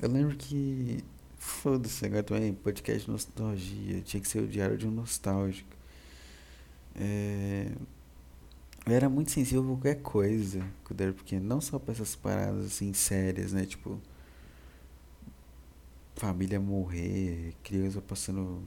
Eu 0.00 0.10
lembro 0.10 0.36
que. 0.36 1.04
Foda-se, 1.44 2.06
agora 2.06 2.22
também, 2.22 2.54
podcast 2.54 3.10
nostalgia. 3.10 4.00
Tinha 4.00 4.20
que 4.20 4.26
ser 4.26 4.40
o 4.40 4.48
diário 4.48 4.78
de 4.78 4.88
um 4.88 4.90
nostálgico. 4.90 5.76
É, 6.94 7.70
eu 8.86 8.92
era 8.92 9.08
muito 9.10 9.30
sensível 9.30 9.62
a 9.62 9.66
qualquer 9.66 10.00
coisa 10.02 10.66
quando 10.84 11.00
era 11.02 11.12
pequeno. 11.12 11.44
Não 11.46 11.60
só 11.60 11.78
pra 11.78 11.92
essas 11.92 12.16
paradas 12.16 12.64
assim 12.66 12.92
sérias, 12.94 13.52
né? 13.52 13.66
Tipo. 13.66 14.00
Família 16.16 16.58
morrer, 16.58 17.54
criança 17.62 18.00
passando 18.00 18.62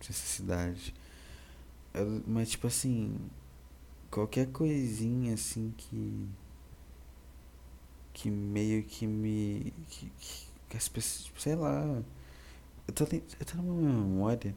necessidade. 0.00 0.92
Mas 2.26 2.50
tipo 2.50 2.66
assim. 2.66 3.16
Qualquer 4.10 4.48
coisinha 4.48 5.34
assim 5.34 5.72
que. 5.76 6.28
Que 8.12 8.30
meio 8.30 8.82
que 8.82 9.06
me. 9.06 9.72
Que, 9.88 10.10
que, 10.18 10.46
que 10.70 10.76
as 10.76 10.88
pessoas. 10.88 11.26
Tipo, 11.26 11.40
sei 11.40 11.54
lá. 11.54 12.02
Eu 12.88 12.94
tô, 12.94 13.04
tô 13.04 13.56
numa 13.56 13.92
memória 13.92 14.54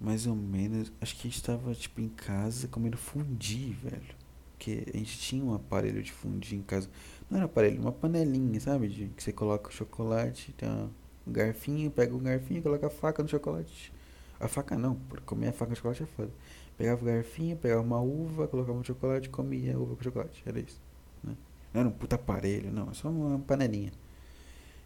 mais 0.00 0.26
ou 0.26 0.34
menos, 0.34 0.92
acho 1.00 1.16
que 1.16 1.26
a 1.26 1.30
gente 1.30 1.42
tava, 1.42 1.74
tipo, 1.74 2.00
em 2.00 2.08
casa 2.08 2.68
comendo 2.68 2.96
fundi, 2.96 3.76
velho. 3.82 4.14
Porque 4.52 4.84
a 4.92 4.96
gente 4.96 5.18
tinha 5.18 5.44
um 5.44 5.54
aparelho 5.54 6.02
de 6.02 6.12
fundi 6.12 6.56
em 6.56 6.62
casa. 6.62 6.88
Não 7.30 7.38
era 7.38 7.46
aparelho, 7.46 7.80
uma 7.80 7.92
panelinha, 7.92 8.60
sabe? 8.60 8.88
De, 8.88 9.08
que 9.08 9.22
você 9.22 9.32
coloca 9.32 9.68
o 9.68 9.72
chocolate, 9.72 10.52
tem 10.52 10.68
um 10.68 10.90
garfinho, 11.26 11.90
pega 11.90 12.14
o 12.14 12.18
garfinho, 12.18 12.62
coloca 12.62 12.86
a 12.86 12.90
faca 12.90 13.22
no 13.22 13.28
chocolate. 13.28 13.92
A 14.38 14.48
faca 14.48 14.76
não, 14.76 14.96
porque 15.08 15.24
comer 15.24 15.48
a 15.48 15.52
faca 15.52 15.70
no 15.70 15.76
chocolate 15.76 16.02
é 16.02 16.06
foda. 16.06 16.30
Pegava 16.76 17.02
o 17.02 17.04
garfinho, 17.06 17.56
pegava 17.56 17.80
uma 17.80 18.00
uva, 18.00 18.46
colocava 18.48 18.78
no 18.78 18.84
chocolate 18.84 19.30
comia 19.30 19.76
a 19.76 19.78
uva 19.78 19.96
com 19.96 20.02
chocolate. 20.02 20.42
Era 20.44 20.60
isso. 20.60 20.80
Né? 21.22 21.34
Não 21.72 21.80
era 21.80 21.88
um 21.88 21.92
puta 21.92 22.16
aparelho, 22.16 22.70
não, 22.70 22.90
é 22.90 22.94
só 22.94 23.08
uma 23.08 23.38
panelinha. 23.38 23.92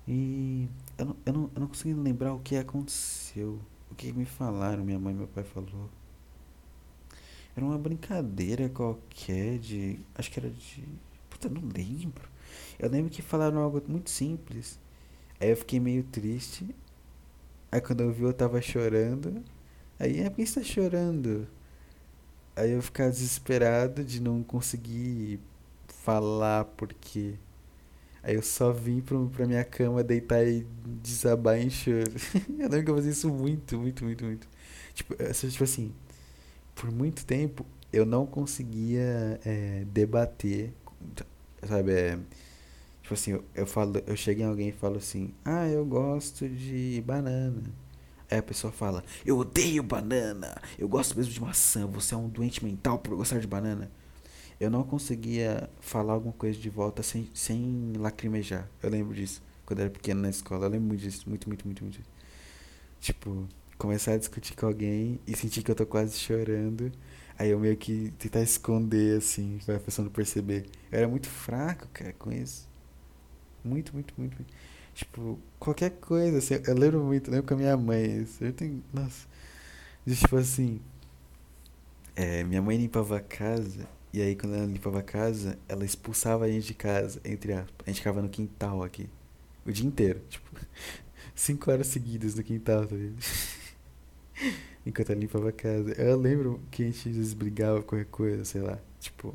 E 0.07 0.68
eu 1.01 1.07
não, 1.07 1.16
eu 1.24 1.32
não, 1.32 1.51
eu 1.55 1.61
não 1.61 1.66
consigo 1.66 2.01
lembrar 2.01 2.34
o 2.34 2.40
que 2.40 2.57
aconteceu. 2.57 3.59
O 3.90 3.94
que 3.94 4.12
me 4.12 4.26
falaram, 4.26 4.84
minha 4.84 4.98
mãe 4.98 5.14
e 5.14 5.16
meu 5.16 5.26
pai 5.26 5.42
falou. 5.42 5.88
Era 7.57 7.64
uma 7.64 7.78
brincadeira 7.78 8.68
qualquer 8.68 9.59
de. 9.59 9.98
Acho 10.14 10.30
que 10.30 10.38
era 10.38 10.51
de. 10.51 10.84
Puta, 11.30 11.48
não 11.48 11.62
lembro. 11.62 12.28
Eu 12.78 12.90
lembro 12.90 13.11
que 13.11 13.22
falaram 13.22 13.61
algo 13.61 13.82
muito 13.88 14.11
simples. 14.11 14.78
Aí 15.40 15.48
eu 15.51 15.57
fiquei 15.57 15.80
meio 15.80 16.05
triste. 16.05 16.74
Aí 17.72 17.80
quando 17.80 18.03
eu 18.03 18.12
vi 18.12 18.24
eu 18.24 18.34
tava 18.34 18.61
chorando. 18.61 19.42
Aí, 19.98 20.20
é, 20.20 20.28
por 20.28 20.36
que 20.36 20.46
você 20.46 20.61
tá 20.61 20.66
chorando? 20.66 21.48
Aí 22.55 22.72
eu 22.72 22.82
ficava 22.82 23.11
desesperado 23.11 24.05
de 24.05 24.20
não 24.20 24.42
conseguir 24.42 25.40
falar 25.88 26.64
porque. 26.66 27.38
Aí 28.23 28.35
eu 28.35 28.43
só 28.43 28.73
vim 28.73 29.01
pro, 29.01 29.29
pra 29.31 29.47
minha 29.47 29.64
cama 29.64 30.05
deitar 30.05 30.47
e 30.47 30.66
desabar 31.03 31.59
em 31.59 31.71
choro. 31.71 32.12
eu 32.59 32.68
lembro 32.68 32.85
que 32.85 32.91
eu 32.91 32.95
fazia 32.97 33.11
isso 33.11 33.29
muito, 33.31 33.79
muito, 33.79 34.05
muito, 34.05 34.25
muito. 34.25 34.49
Tipo, 34.95 35.14
tipo 35.14 35.64
assim, 35.64 35.93
por 36.75 36.91
muito 36.91 37.25
tempo 37.25 37.64
eu 37.93 38.05
não 38.05 38.27
conseguia 38.27 39.41
é, 39.45 39.85
debater, 39.87 40.73
sabe? 41.66 41.93
É, 41.93 42.18
tipo 43.03 43.14
assim, 43.14 43.33
eu, 43.33 43.45
eu, 43.55 43.66
falo, 43.66 44.03
eu 44.07 44.16
chego 44.16 44.43
em 44.43 44.45
alguém 44.45 44.68
e 44.68 44.73
falo 44.73 44.99
assim, 44.99 45.33
ah, 45.45 45.66
eu 45.68 45.85
gosto 45.85 46.49
de 46.49 47.03
banana. 47.07 47.62
Aí 48.31 48.39
a 48.39 48.43
pessoa 48.43 48.73
fala, 48.73 49.03
eu 49.27 49.39
odeio 49.39 49.83
banana, 49.83 50.61
eu 50.79 50.89
gosto 50.89 51.16
mesmo 51.16 51.33
de 51.33 51.41
maçã, 51.41 51.87
você 51.87 52.14
é 52.14 52.16
um 52.16 52.29
doente 52.29 52.64
mental 52.64 52.99
por 52.99 53.16
gostar 53.16 53.41
de 53.41 53.47
banana 53.47 53.91
eu 54.61 54.71
não 54.71 54.85
conseguia 54.85 55.71
falar 55.81 56.13
alguma 56.13 56.35
coisa 56.35 56.59
de 56.59 56.69
volta 56.69 57.03
sem, 57.03 57.31
sem 57.35 57.95
lacrimejar. 57.97 58.69
Eu 58.83 58.91
lembro 58.91 59.15
disso. 59.15 59.43
Quando 59.65 59.79
eu 59.81 59.85
era 59.87 59.91
pequeno 59.93 60.21
na 60.21 60.29
escola, 60.29 60.67
eu 60.67 60.71
lembro 60.71 60.89
muito 60.89 61.01
disso. 61.01 61.29
Muito, 61.29 61.49
muito, 61.49 61.65
muito, 61.65 61.83
muito. 61.83 62.01
Tipo, 63.01 63.49
começar 63.79 64.13
a 64.13 64.19
discutir 64.19 64.55
com 64.55 64.67
alguém 64.67 65.19
e 65.27 65.35
sentir 65.35 65.63
que 65.63 65.71
eu 65.71 65.75
tô 65.75 65.87
quase 65.87 66.19
chorando. 66.19 66.93
Aí 67.39 67.51
eu 67.51 67.59
meio 67.59 67.77
que 67.77 68.13
tentar 68.19 68.43
esconder, 68.43 69.19
assim, 69.19 69.59
pra 69.65 69.81
pessoa 69.81 70.05
não 70.05 70.13
perceber. 70.13 70.67
Eu 70.93 70.99
era 70.99 71.09
muito 71.09 71.29
fraco, 71.29 71.89
cara, 71.93 72.13
com 72.13 72.31
isso. 72.31 72.69
Muito, 73.65 73.95
muito, 73.95 74.13
muito. 74.19 74.37
muito. 74.37 74.53
Tipo, 74.95 75.39
qualquer 75.59 75.91
coisa, 75.93 76.39
assim, 76.39 76.55
eu 76.67 76.75
lembro 76.75 77.03
muito, 77.03 77.29
eu 77.29 77.35
lembro 77.35 77.49
com 77.49 77.55
a 77.55 77.57
minha 77.57 77.77
mãe. 77.79 78.23
Isso. 78.23 78.45
Eu 78.45 78.53
tenho. 78.53 78.83
Nossa. 78.93 79.27
Tipo 80.07 80.37
assim. 80.37 80.81
É, 82.17 82.45
minha 82.45 82.61
mãe 82.61 82.77
limpava 82.77 83.17
a 83.17 83.21
casa 83.21 83.89
e 84.13 84.21
aí, 84.21 84.35
quando 84.35 84.57
ela 84.57 84.67
limpava 84.67 84.99
a 84.99 85.03
casa, 85.03 85.57
ela 85.69 85.85
expulsava 85.85 86.45
a 86.45 86.49
gente 86.49 86.67
de 86.67 86.75
casa, 86.75 87.21
entre 87.25 87.53
aspas. 87.53 87.75
A 87.87 87.91
gente 87.91 87.99
ficava 87.99 88.21
no 88.21 88.29
quintal 88.29 88.83
aqui. 88.83 89.09
O 89.65 89.71
dia 89.71 89.87
inteiro. 89.87 90.21
Tipo, 90.29 90.51
cinco 91.35 91.71
horas 91.71 91.87
seguidas 91.87 92.35
no 92.35 92.43
quintal, 92.43 92.87
tá 92.87 92.97
vendo? 92.97 93.17
Enquanto 94.85 95.11
ela 95.11 95.21
limpava 95.21 95.51
a 95.51 95.53
casa. 95.53 95.93
Eu 95.93 96.17
lembro 96.17 96.61
que 96.73 96.83
a 96.83 96.87
gente 96.87 97.09
às 97.09 97.17
vezes 97.17 97.35
brigava 97.35 97.83
qualquer 97.83 98.07
coisa, 98.07 98.45
sei 98.45 98.63
lá. 98.63 98.79
Tipo, 98.99 99.33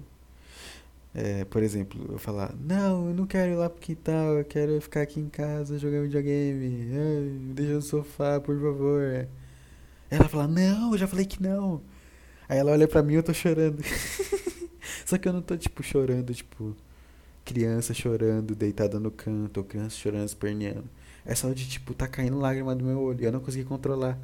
é, 1.13 1.45
por 1.45 1.63
exemplo, 1.63 2.05
eu 2.11 2.19
falar, 2.19 2.53
não, 2.59 3.07
eu 3.07 3.13
não 3.13 3.25
quero 3.25 3.53
ir 3.53 3.55
lá 3.55 3.69
pro 3.69 3.79
quintal, 3.79 4.33
eu 4.37 4.43
quero 4.43 4.81
ficar 4.81 5.03
aqui 5.03 5.21
em 5.21 5.29
casa 5.29 5.79
jogando 5.79 6.03
videogame. 6.03 6.89
Ai, 6.91 7.21
me 7.39 7.53
deixa 7.53 7.73
no 7.75 7.81
sofá, 7.81 8.41
por 8.41 8.59
favor. 8.59 9.25
Ela 10.09 10.27
fala, 10.27 10.47
não, 10.49 10.91
eu 10.91 10.97
já 10.97 11.07
falei 11.07 11.25
que 11.25 11.41
não. 11.41 11.81
Aí 12.49 12.57
ela 12.57 12.71
olha 12.71 12.87
pra 12.87 13.01
mim 13.01 13.13
e 13.13 13.15
eu 13.15 13.23
tô 13.23 13.33
chorando. 13.33 13.81
Só 15.05 15.17
que 15.17 15.27
eu 15.27 15.33
não 15.33 15.41
tô, 15.41 15.55
tipo, 15.55 15.83
chorando, 15.83 16.33
tipo, 16.33 16.75
criança 17.45 17.93
chorando, 17.93 18.55
deitada 18.55 18.99
no 18.99 19.11
canto, 19.11 19.57
ou 19.59 19.63
criança 19.63 19.95
chorando, 19.95 20.27
esperneando. 20.27 20.89
É 21.23 21.35
só 21.35 21.51
de, 21.53 21.67
tipo, 21.69 21.93
tá 21.93 22.07
caindo 22.07 22.39
lágrima 22.39 22.75
do 22.75 22.83
meu 22.83 22.99
olho. 22.99 23.23
Eu 23.23 23.31
não 23.31 23.39
consegui 23.39 23.63
controlar. 23.63 24.19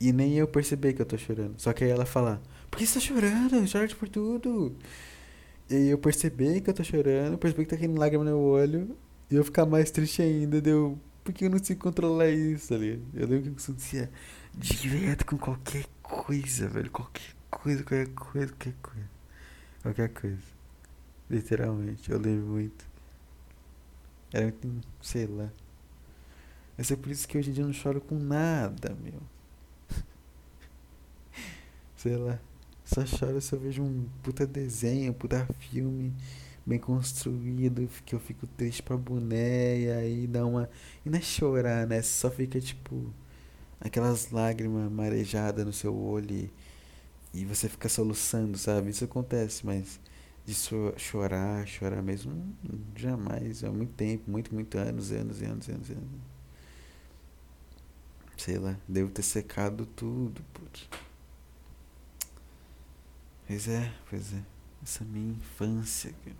E 0.00 0.12
nem 0.12 0.34
eu 0.36 0.48
perceber 0.48 0.92
que 0.94 1.02
eu 1.02 1.06
tô 1.06 1.16
chorando. 1.16 1.54
Só 1.58 1.72
que 1.72 1.84
aí 1.84 1.90
ela 1.90 2.06
fala, 2.06 2.42
por 2.70 2.78
que 2.78 2.86
você 2.86 2.94
tá 2.94 3.00
chorando? 3.00 3.70
Chora 3.70 3.88
por 3.94 4.08
tudo. 4.08 4.74
E 5.70 5.88
eu 5.88 5.98
percebi 5.98 6.60
que 6.60 6.70
eu 6.70 6.74
tô 6.74 6.82
chorando, 6.82 7.38
percebi 7.38 7.64
que 7.64 7.70
tá 7.70 7.76
caindo 7.76 7.98
lágrima 7.98 8.24
no 8.24 8.30
meu 8.30 8.40
olho. 8.40 8.96
E 9.30 9.36
eu 9.36 9.44
ficar 9.44 9.66
mais 9.66 9.90
triste 9.90 10.22
ainda, 10.22 10.60
deu. 10.60 10.98
Porque 11.22 11.44
eu 11.44 11.50
não 11.50 11.62
sei 11.62 11.76
controlar 11.76 12.28
isso 12.28 12.74
ali. 12.74 13.00
Eu 13.14 13.28
lembro 13.28 13.42
que 13.42 13.48
eu 13.50 13.52
acontecia 13.52 14.10
direto 14.56 15.24
com 15.26 15.38
qualquer 15.38 15.84
coisa, 16.02 16.66
velho. 16.68 16.90
Qualquer 16.90 17.34
coisa, 17.50 17.84
qualquer 17.84 18.08
coisa, 18.08 18.48
qualquer 18.48 18.74
coisa. 18.82 19.09
Qualquer 19.82 20.10
coisa. 20.10 20.42
Literalmente, 21.28 22.10
eu 22.10 22.18
lembro 22.18 22.46
muito. 22.46 22.84
Era 24.32 24.44
muito, 24.44 24.86
sei 25.00 25.26
lá. 25.26 25.50
Mas 26.76 26.90
é 26.90 26.96
por 26.96 27.10
isso 27.10 27.26
que 27.26 27.36
hoje 27.38 27.50
em 27.50 27.52
dia 27.52 27.62
eu 27.62 27.66
não 27.66 27.74
choro 27.74 28.00
com 28.00 28.18
nada, 28.18 28.96
meu. 29.02 29.20
sei 31.96 32.16
lá. 32.16 32.38
Só 32.84 33.04
choro 33.06 33.40
se 33.40 33.52
eu 33.52 33.60
vejo 33.60 33.82
um 33.82 34.06
puta 34.22 34.46
desenho, 34.46 35.12
um 35.12 35.14
puta 35.14 35.46
filme 35.70 36.12
bem 36.66 36.78
construído, 36.78 37.88
que 38.04 38.14
eu 38.14 38.20
fico 38.20 38.46
triste 38.46 38.82
pra 38.82 38.96
boné 38.96 39.80
e 39.80 39.90
aí 39.90 40.26
dá 40.26 40.44
uma. 40.44 40.68
E 41.04 41.10
não 41.10 41.18
é 41.18 41.22
chorar, 41.22 41.86
né? 41.86 42.02
Só 42.02 42.30
fica 42.30 42.60
tipo. 42.60 43.12
Aquelas 43.80 44.30
lágrimas 44.30 44.90
marejadas 44.92 45.64
no 45.64 45.72
seu 45.72 45.96
olho 45.96 46.34
e 46.34 46.52
e 47.32 47.44
você 47.44 47.68
fica 47.68 47.88
soluçando, 47.88 48.58
sabe? 48.58 48.90
Isso 48.90 49.04
acontece, 49.04 49.64
mas 49.64 50.00
de 50.44 50.54
chorar, 50.98 51.66
chorar 51.66 52.02
mesmo, 52.02 52.54
jamais. 52.96 53.62
Há 53.62 53.70
muito 53.70 53.92
tempo, 53.92 54.30
muito, 54.30 54.52
muito 54.54 54.76
anos, 54.78 55.12
anos, 55.12 55.40
anos, 55.42 55.68
anos, 55.68 55.90
anos. 55.90 56.20
Sei 58.36 58.58
lá, 58.58 58.76
devo 58.88 59.10
ter 59.10 59.22
secado 59.22 59.86
tudo, 59.86 60.42
putz. 60.54 60.88
Pois 63.46 63.68
é, 63.68 63.92
pois 64.08 64.32
é. 64.32 64.42
Essa 64.82 65.04
minha 65.04 65.34
infância, 65.34 66.12
cara. 66.24 66.36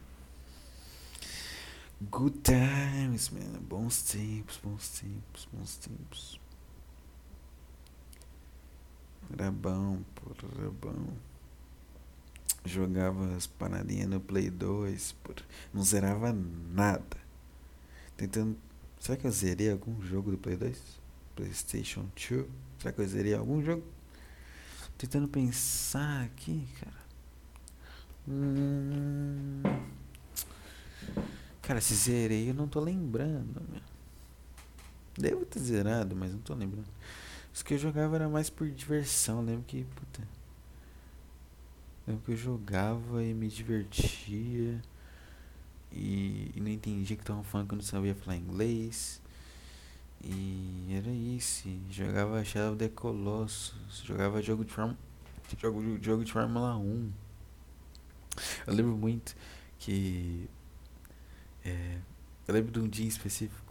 Good 2.10 2.38
times, 2.38 3.28
man. 3.28 3.60
Bons 3.60 4.02
tempos, 4.02 4.58
bons 4.62 4.88
tempos, 4.88 5.48
bons 5.52 5.76
tempos. 5.76 6.39
Era 9.32 9.50
bom, 9.50 10.02
porra, 10.14 10.52
era 10.58 10.70
bom. 10.70 11.12
jogava 12.64 13.34
as 13.36 13.46
paradinhas 13.46 14.08
no 14.08 14.20
Play 14.20 14.50
2, 14.50 15.12
por, 15.22 15.36
não 15.72 15.82
zerava 15.82 16.32
nada. 16.32 17.16
Tentando. 18.16 18.56
Será 18.98 19.16
que 19.16 19.26
eu 19.26 19.30
zerei 19.30 19.70
algum 19.70 20.00
jogo 20.02 20.30
do 20.30 20.38
Play 20.38 20.56
2? 20.56 21.00
PlayStation 21.34 22.06
2? 22.16 22.46
Será 22.78 22.92
que 22.92 23.00
eu 23.00 23.08
zerei 23.08 23.34
algum 23.34 23.62
jogo? 23.62 23.82
Tentando 24.98 25.28
pensar 25.28 26.24
aqui, 26.24 26.68
cara. 26.78 27.00
Hum... 28.28 29.62
Cara, 31.62 31.80
se 31.80 31.94
zerei 31.94 32.50
eu 32.50 32.54
não 32.54 32.68
tô 32.68 32.80
lembrando, 32.80 33.62
meu. 33.70 33.80
Devo 35.16 35.44
ter 35.44 35.60
zerado, 35.60 36.16
mas 36.16 36.32
não 36.32 36.40
tô 36.40 36.52
lembrando. 36.54 36.88
Os 37.52 37.62
que 37.62 37.74
eu 37.74 37.78
jogava 37.78 38.16
era 38.16 38.28
mais 38.28 38.48
por 38.48 38.68
diversão, 38.68 39.42
lembro 39.44 39.64
que, 39.66 39.84
puta. 39.84 40.22
Lembro 42.06 42.22
que 42.24 42.32
eu 42.32 42.36
jogava 42.36 43.22
e 43.22 43.34
me 43.34 43.48
divertia. 43.48 44.80
E, 45.92 46.52
e 46.54 46.60
não 46.60 46.68
entendia 46.68 47.16
que 47.16 47.22
estavam 47.22 47.42
falando 47.42 47.68
que 47.68 47.74
eu 47.74 47.78
não 47.78 47.84
sabia 47.84 48.14
falar 48.14 48.36
inglês. 48.36 49.20
E 50.22 50.86
era 50.92 51.10
isso. 51.10 51.68
Jogava 51.90 52.44
Shadow 52.44 52.76
the 52.76 52.88
Colossus. 52.88 54.02
Jogava 54.04 54.40
jogo 54.40 54.64
de, 54.64 54.72
form... 54.72 54.94
jogo, 55.58 55.98
jogo 56.02 56.24
de 56.24 56.32
Fórmula 56.32 56.76
1. 56.76 57.12
Eu 58.66 58.74
lembro 58.74 58.96
muito 58.96 59.34
que. 59.78 60.48
É, 61.64 61.98
eu 62.46 62.54
lembro 62.54 62.72
de 62.72 62.80
um 62.80 62.88
dia 62.88 63.08
específico 63.08 63.69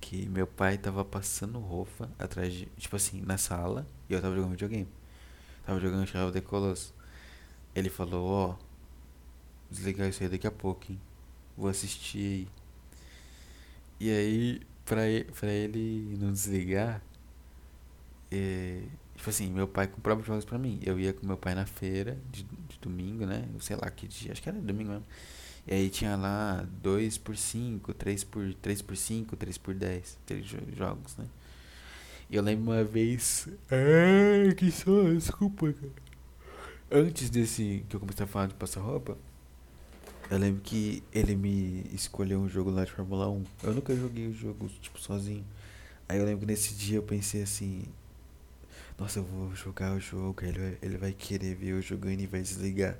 que 0.00 0.28
meu 0.28 0.46
pai 0.46 0.78
tava 0.78 1.04
passando 1.04 1.58
roupa 1.58 2.10
atrás 2.18 2.52
de. 2.52 2.66
Tipo 2.76 2.96
assim, 2.96 3.22
na 3.22 3.38
sala 3.38 3.86
e 4.08 4.12
eu 4.14 4.20
tava 4.20 4.34
jogando 4.34 4.52
videogame. 4.52 4.88
Tava 5.66 5.80
jogando 5.80 6.06
Shadow 6.06 6.32
the 6.32 6.40
Colossus. 6.40 6.92
Ele 7.74 7.90
falou: 7.90 8.26
Ó, 8.26 8.50
oh, 8.50 8.56
desligar 9.70 10.08
isso 10.08 10.22
aí 10.22 10.28
daqui 10.28 10.46
a 10.46 10.50
pouco, 10.50 10.92
hein? 10.92 11.00
Vou 11.56 11.68
assistir 11.68 12.18
aí. 12.18 12.48
E 14.00 14.10
aí, 14.10 14.60
pra 14.84 15.06
ele, 15.08 15.24
pra 15.24 15.50
ele 15.50 16.16
não 16.20 16.32
desligar, 16.32 17.02
é, 18.30 18.82
tipo 19.16 19.28
assim, 19.28 19.50
meu 19.50 19.66
pai 19.66 19.88
comprava 19.88 20.22
jogos 20.22 20.44
pra 20.44 20.58
mim. 20.58 20.80
Eu 20.84 20.98
ia 20.98 21.12
com 21.12 21.26
meu 21.26 21.36
pai 21.36 21.54
na 21.54 21.66
feira 21.66 22.16
de, 22.30 22.44
de 22.44 22.78
domingo, 22.80 23.26
né? 23.26 23.48
Sei 23.60 23.76
lá 23.76 23.90
que 23.90 24.06
dia, 24.06 24.32
acho 24.32 24.42
que 24.42 24.48
era 24.48 24.58
domingo 24.58 24.90
mesmo. 24.90 25.06
E 25.68 25.74
aí 25.74 25.90
tinha 25.90 26.16
lá 26.16 26.66
2 26.82 27.18
por 27.18 27.36
5, 27.36 27.92
3 27.92 28.24
por 28.24 28.54
3 28.54 28.80
por 28.80 28.96
5, 28.96 29.36
3 29.36 29.58
por 29.58 29.74
10, 29.74 30.18
três 30.24 30.46
jogos, 30.74 31.14
né? 31.18 31.26
E 32.30 32.36
eu 32.36 32.42
lembro 32.42 32.72
uma 32.72 32.82
vez, 32.82 33.46
ai, 33.70 34.54
que 34.54 34.70
só, 34.70 35.02
desculpa, 35.12 35.70
cara. 35.74 35.92
Antes 36.90 37.28
desse 37.28 37.84
que 37.86 37.94
eu 37.94 38.00
comecei 38.00 38.24
a 38.24 38.26
falar 38.26 38.46
de 38.46 38.54
passar 38.54 38.80
roupa, 38.80 39.18
eu 40.30 40.38
lembro 40.38 40.62
que 40.62 41.02
ele 41.12 41.36
me 41.36 41.84
escolheu 41.92 42.40
um 42.40 42.48
jogo 42.48 42.70
lá 42.70 42.86
de 42.86 42.92
Fórmula 42.92 43.28
1. 43.28 43.44
Eu 43.64 43.74
nunca 43.74 43.94
joguei 43.94 44.26
o 44.26 44.32
jogo, 44.32 44.70
tipo, 44.80 44.98
sozinho. 44.98 45.44
Aí 46.08 46.18
eu 46.18 46.24
lembro 46.24 46.40
que 46.40 46.46
nesse 46.46 46.74
dia 46.74 46.96
eu 46.96 47.02
pensei 47.02 47.42
assim. 47.42 47.84
Nossa, 48.98 49.18
eu 49.18 49.24
vou 49.24 49.54
jogar 49.54 49.94
o 49.94 50.00
jogo, 50.00 50.42
ele 50.42 50.58
vai, 50.58 50.78
ele 50.80 50.96
vai 50.96 51.12
querer 51.12 51.54
ver 51.54 51.68
eu 51.68 51.82
jogando 51.82 52.20
e 52.20 52.26
vai 52.26 52.40
desligar. 52.40 52.96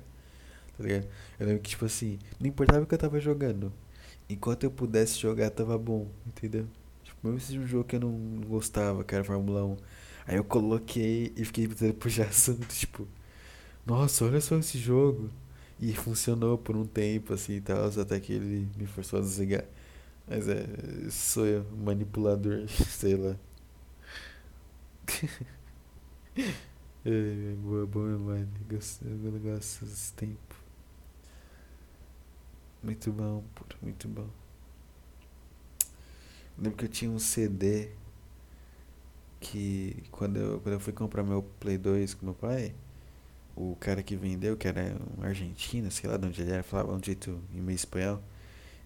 Tá 0.79 0.85
ligado? 0.85 1.07
Eu 1.39 1.47
lembro 1.47 1.61
que, 1.61 1.71
tipo 1.71 1.85
assim, 1.85 2.19
não 2.39 2.47
importava 2.47 2.83
o 2.83 2.87
que 2.87 2.95
eu 2.95 2.99
tava 2.99 3.19
jogando. 3.19 3.73
Enquanto 4.29 4.63
eu 4.63 4.71
pudesse 4.71 5.19
jogar, 5.19 5.49
tava 5.51 5.77
bom, 5.77 6.07
entendeu? 6.25 6.67
Tipo, 7.03 7.27
mesmo 7.27 7.41
se 7.41 7.59
um 7.59 7.67
jogo 7.67 7.83
que 7.83 7.97
eu 7.97 7.99
não 7.99 8.41
gostava, 8.47 9.03
que 9.03 9.13
era 9.13 9.23
Fórmula 9.25 9.65
1. 9.65 9.77
Aí 10.27 10.37
eu 10.37 10.43
coloquei 10.45 11.33
e 11.35 11.43
fiquei 11.45 11.67
tentando 11.67 11.95
puxar 11.99 12.27
assunto, 12.27 12.65
tipo, 12.69 13.07
nossa, 13.85 14.25
olha 14.25 14.41
só 14.41 14.57
esse 14.57 14.77
jogo. 14.79 15.29
E 15.79 15.93
funcionou 15.95 16.57
por 16.57 16.75
um 16.77 16.85
tempo, 16.85 17.33
assim 17.33 17.55
e 17.55 17.61
tal, 17.61 17.85
até 17.87 18.19
que 18.19 18.33
ele 18.33 18.69
me 18.77 18.85
forçou 18.87 19.19
a 19.19 19.21
desligar. 19.21 19.65
Mas 20.27 20.47
é, 20.49 20.65
sou 21.11 21.45
eu, 21.47 21.65
manipulador, 21.85 22.67
sei 22.89 23.15
lá. 23.17 23.35
é, 27.05 27.55
boa, 27.55 27.85
boa 27.85 28.07
memória. 28.07 28.47
Eu 28.69 29.39
gosto 29.39 29.85
desse 29.85 30.13
tempo. 30.13 30.58
Muito 32.81 33.11
bom, 33.11 33.43
pô, 33.55 33.65
muito 33.81 34.07
bom. 34.07 34.27
lembro 36.57 36.77
que 36.77 36.85
eu 36.85 36.89
tinha 36.89 37.11
um 37.11 37.19
CD 37.19 37.89
que 39.39 40.03
quando 40.11 40.37
eu, 40.37 40.59
quando 40.61 40.73
eu 40.73 40.79
fui 40.79 40.93
comprar 40.93 41.23
meu 41.23 41.43
Play 41.59 41.77
2 41.77 42.13
com 42.13 42.25
meu 42.25 42.35
pai 42.35 42.73
o 43.59 43.75
cara 43.75 44.01
que 44.01 44.15
vendeu, 44.15 44.55
que 44.55 44.67
era 44.67 44.95
um 45.17 45.23
argentino, 45.23 45.91
sei 45.91 46.09
lá 46.09 46.15
de 46.15 46.25
onde 46.25 46.41
ele 46.41 46.51
era, 46.51 46.63
falava 46.63 46.93
um 46.93 47.03
jeito 47.03 47.41
em 47.53 47.59
meio 47.59 47.75
espanhol, 47.75 48.23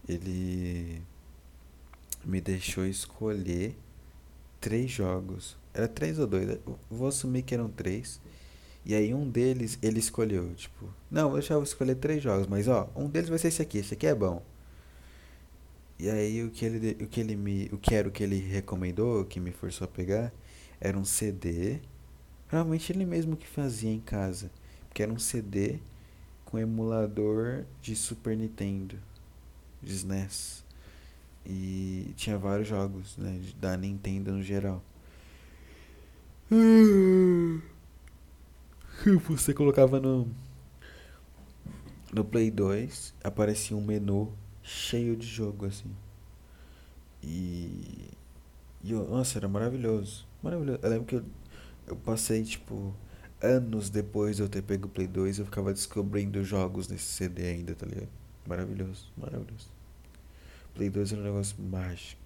ele 0.09 0.99
me 2.25 2.41
deixou 2.41 2.85
escolher 2.85 3.77
três 4.59 4.89
jogos. 4.89 5.55
Era 5.73 5.87
três 5.87 6.17
ou 6.17 6.25
dois? 6.25 6.57
Vou 6.89 7.07
assumir 7.07 7.43
que 7.43 7.53
eram 7.53 7.69
três. 7.69 8.19
E 8.85 8.93
aí 8.93 9.13
um 9.13 9.29
deles 9.29 9.77
ele 9.81 9.99
escolheu, 9.99 10.53
tipo, 10.55 10.89
não, 11.09 11.29
vou 11.29 11.39
deixar 11.39 11.55
eu 11.55 11.63
escolher 11.63 11.95
três 11.95 12.21
jogos, 12.21 12.47
mas 12.47 12.67
ó, 12.67 12.89
um 12.95 13.07
deles 13.09 13.29
vai 13.29 13.39
ser 13.39 13.47
esse 13.47 13.61
aqui, 13.61 13.77
esse 13.77 13.93
aqui 13.93 14.07
é 14.07 14.15
bom. 14.15 14.41
E 15.99 16.09
aí 16.09 16.43
o 16.43 16.49
que 16.49 16.65
ele 16.65 17.03
o 17.03 17.07
que 17.07 17.19
ele 17.19 17.35
me, 17.35 17.69
o 17.71 17.77
que 17.77 17.95
era 17.95 18.07
o 18.07 18.11
que 18.11 18.23
ele 18.23 18.37
recomendou, 18.37 19.25
que 19.25 19.39
me 19.39 19.51
forçou 19.51 19.85
a 19.85 19.87
pegar, 19.87 20.33
era 20.81 20.97
um 20.97 21.05
CD. 21.05 21.79
Provavelmente 22.47 22.91
ele 22.91 23.05
mesmo 23.05 23.37
que 23.37 23.47
fazia 23.47 23.91
em 23.91 23.99
casa 23.99 24.51
que 24.93 25.01
era 25.01 25.11
um 25.11 25.19
CD 25.19 25.79
com 26.45 26.59
emulador 26.59 27.65
de 27.81 27.95
Super 27.95 28.37
Nintendo, 28.37 28.97
de 29.81 29.93
SNES. 29.93 30.63
E 31.45 32.13
tinha 32.15 32.37
vários 32.37 32.67
jogos, 32.67 33.17
né, 33.17 33.41
da 33.59 33.75
Nintendo 33.75 34.31
no 34.31 34.43
geral. 34.43 34.83
Você 39.29 39.53
colocava 39.53 39.99
no 39.99 40.27
no 42.13 42.23
Play 42.23 42.51
2, 42.51 43.13
aparecia 43.23 43.75
um 43.75 43.81
menu 43.81 44.31
cheio 44.61 45.15
de 45.15 45.25
jogo 45.25 45.65
assim. 45.65 45.89
E, 47.23 48.09
e 48.83 48.91
eu, 48.91 49.07
nossa, 49.09 49.39
era 49.39 49.47
maravilhoso. 49.47 50.27
Maravilhoso. 50.41 50.79
Eu 50.83 50.89
lembro 50.89 51.05
que 51.05 51.15
eu, 51.15 51.23
eu 51.87 51.95
passei 51.95 52.43
tipo 52.43 52.93
anos 53.41 53.89
depois 53.89 54.37
de 54.37 54.41
eu 54.43 54.49
ter 54.49 54.61
pego 54.61 54.87
o 54.87 54.89
Play 54.89 55.07
2, 55.07 55.39
eu 55.39 55.45
ficava 55.45 55.73
descobrindo 55.73 56.43
jogos 56.43 56.87
nesse 56.87 57.05
CD 57.05 57.47
ainda, 57.47 57.75
tá 57.75 57.85
ligado? 57.85 58.09
Maravilhoso, 58.47 59.11
maravilhoso. 59.17 59.69
Play 60.75 60.89
2 60.89 61.13
era 61.13 61.21
um 61.21 61.25
negócio 61.25 61.55
mágico. 61.61 62.21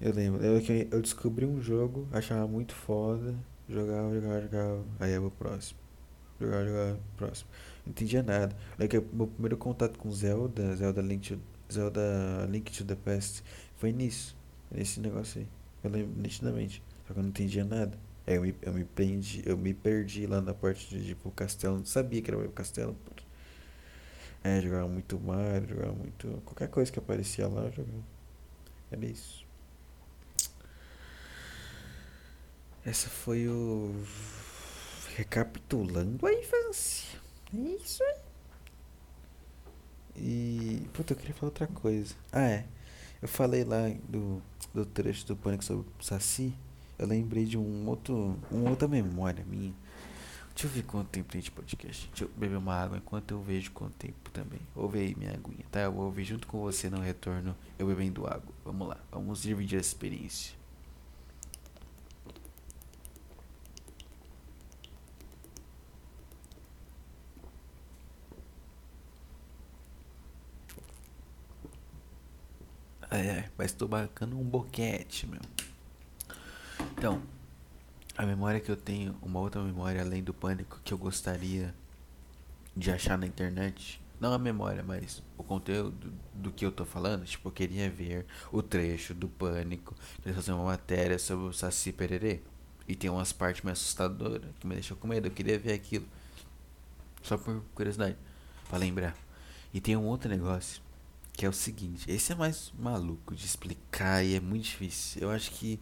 Eu 0.00 0.12
lembro, 0.12 0.44
eu, 0.44 0.60
eu 0.92 1.02
descobri 1.02 1.44
um 1.44 1.60
jogo, 1.60 2.06
achava 2.12 2.46
muito 2.46 2.72
foda, 2.72 3.34
jogava, 3.68 4.14
jogava, 4.14 4.40
jogava, 4.42 4.84
aí 5.00 5.12
eu 5.12 5.22
vou 5.22 5.30
próximo. 5.30 5.78
Jogava, 6.40 6.64
jogava, 6.66 7.00
próximo. 7.16 7.50
Não 7.84 7.90
entendia 7.90 8.22
nada. 8.22 8.56
Lembro 8.78 9.00
que 9.00 9.16
meu 9.16 9.26
primeiro 9.26 9.56
contato 9.56 9.98
com 9.98 10.10
Zelda, 10.12 10.76
Zelda 10.76 11.02
Link 11.02 11.34
to, 11.34 11.40
Zelda 11.72 12.46
Link 12.48 12.70
to 12.70 12.84
the 12.84 12.94
Past, 12.94 13.42
foi 13.76 13.92
nisso, 13.92 14.36
nesse 14.70 15.00
negócio 15.00 15.40
aí. 15.40 15.48
Eu 15.82 15.90
lembro 15.90 16.20
nitidamente. 16.20 16.82
Só 17.06 17.14
que 17.14 17.18
eu 17.18 17.22
não 17.22 17.30
entendia 17.30 17.64
nada. 17.64 17.98
Aí 18.26 18.36
eu 18.36 18.42
me, 18.42 18.54
eu 18.62 18.72
me, 18.72 18.84
prendi, 18.84 19.42
eu 19.46 19.56
me 19.56 19.74
perdi 19.74 20.26
lá 20.26 20.40
na 20.40 20.54
parte 20.54 20.88
de 20.88 21.04
tipo 21.06 21.30
castelo. 21.32 21.78
Não 21.78 21.84
sabia 21.84 22.22
que 22.22 22.30
era 22.30 22.38
o 22.38 22.52
castelo. 22.52 22.96
É, 24.44 24.60
jogava 24.60 24.86
muito 24.88 25.18
Mario, 25.18 25.68
jogava 25.68 25.92
muito. 25.92 26.28
Qualquer 26.44 26.68
coisa 26.68 26.92
que 26.92 26.98
aparecia 26.98 27.48
lá, 27.48 27.62
eu 27.64 27.72
jogava. 27.72 28.04
Era 28.92 29.06
isso. 29.06 29.47
Essa 32.88 33.08
foi 33.08 33.48
o. 33.48 33.94
Recapitulando 35.16 36.26
a 36.26 36.32
infância. 36.32 37.18
É 37.54 37.76
isso 37.82 38.02
aí. 38.02 38.16
E. 40.16 40.88
Puta, 40.92 41.12
eu 41.12 41.16
queria 41.16 41.34
falar 41.34 41.48
outra 41.48 41.66
coisa. 41.66 42.14
Ah, 42.32 42.48
é. 42.48 42.66
Eu 43.20 43.28
falei 43.28 43.64
lá 43.64 43.88
do, 44.08 44.40
do 44.72 44.86
trecho 44.86 45.26
do 45.26 45.36
Pânico 45.36 45.64
sobre 45.64 45.86
o 45.98 46.04
Saci 46.04 46.54
eu 46.98 47.06
lembrei 47.06 47.44
de 47.44 47.56
um 47.56 47.88
outro, 47.88 48.36
uma 48.50 48.70
outra 48.70 48.88
memória 48.88 49.44
minha. 49.48 49.72
Deixa 50.52 50.66
eu 50.66 50.70
ver 50.70 50.82
quanto 50.82 51.06
tempo 51.08 51.30
tem 51.30 51.40
de 51.40 51.50
podcast. 51.52 52.08
Deixa 52.08 52.24
eu 52.24 52.30
beber 52.36 52.56
uma 52.56 52.74
água 52.74 52.98
enquanto 52.98 53.30
eu 53.30 53.40
vejo 53.40 53.70
quanto 53.70 53.94
tempo 53.94 54.28
também. 54.32 54.58
Ouve 54.74 54.98
aí 54.98 55.14
minha 55.16 55.30
aguinha, 55.30 55.64
tá? 55.70 55.82
Eu 55.82 55.92
vou 55.92 56.06
ouvir 56.06 56.24
junto 56.24 56.48
com 56.48 56.58
você 56.58 56.90
no 56.90 56.98
retorno, 56.98 57.56
eu 57.78 57.86
bebendo 57.86 58.26
água. 58.26 58.52
Vamos 58.64 58.88
lá, 58.88 58.96
vamos 59.12 59.42
dividir 59.42 59.78
a 59.78 59.80
experiência. 59.80 60.57
É, 73.18 73.50
mas 73.58 73.72
tô 73.72 73.88
marcando 73.88 74.38
um 74.38 74.44
boquete, 74.44 75.26
meu. 75.26 75.40
Então, 76.96 77.22
A 78.16 78.26
memória 78.26 78.58
que 78.58 78.68
eu 78.70 78.76
tenho, 78.76 79.14
uma 79.22 79.38
outra 79.38 79.62
memória 79.62 80.00
além 80.02 80.22
do 80.24 80.34
pânico 80.34 80.80
que 80.84 80.92
eu 80.92 80.98
gostaria 80.98 81.72
de 82.76 82.90
achar 82.90 83.16
na 83.16 83.26
internet. 83.26 84.00
Não 84.20 84.32
a 84.32 84.38
memória, 84.38 84.82
mas 84.82 85.22
o 85.36 85.44
conteúdo 85.44 86.12
do 86.34 86.50
que 86.50 86.66
eu 86.66 86.72
tô 86.72 86.84
falando. 86.84 87.24
Tipo, 87.24 87.48
eu 87.48 87.52
queria 87.52 87.88
ver 87.88 88.26
o 88.50 88.60
trecho 88.60 89.14
do 89.14 89.28
pânico. 89.28 89.94
Eles 90.24 90.34
fazer 90.34 90.52
uma 90.52 90.64
matéria 90.64 91.16
sobre 91.18 91.46
o 91.46 91.52
Saci 91.52 91.92
Pererê. 91.92 92.40
E 92.88 92.96
tem 92.96 93.08
umas 93.08 93.32
partes 93.32 93.62
meio 93.62 93.72
assustadoras 93.74 94.50
que 94.58 94.66
me 94.66 94.74
deixam 94.74 94.96
com 94.96 95.06
medo. 95.06 95.28
Eu 95.28 95.32
queria 95.32 95.56
ver 95.58 95.72
aquilo. 95.74 96.06
Só 97.22 97.38
por 97.38 97.62
curiosidade. 97.74 98.16
Pra 98.68 98.78
lembrar. 98.78 99.16
E 99.72 99.80
tem 99.80 99.96
um 99.96 100.06
outro 100.06 100.28
negócio. 100.28 100.82
Que 101.38 101.46
é 101.46 101.48
o 101.48 101.52
seguinte. 101.52 102.10
Esse 102.10 102.32
é 102.32 102.34
mais 102.34 102.72
maluco 102.76 103.32
de 103.32 103.46
explicar 103.46 104.24
e 104.24 104.34
é 104.34 104.40
muito 104.40 104.64
difícil. 104.64 105.22
Eu 105.22 105.30
acho 105.30 105.52
que. 105.52 105.78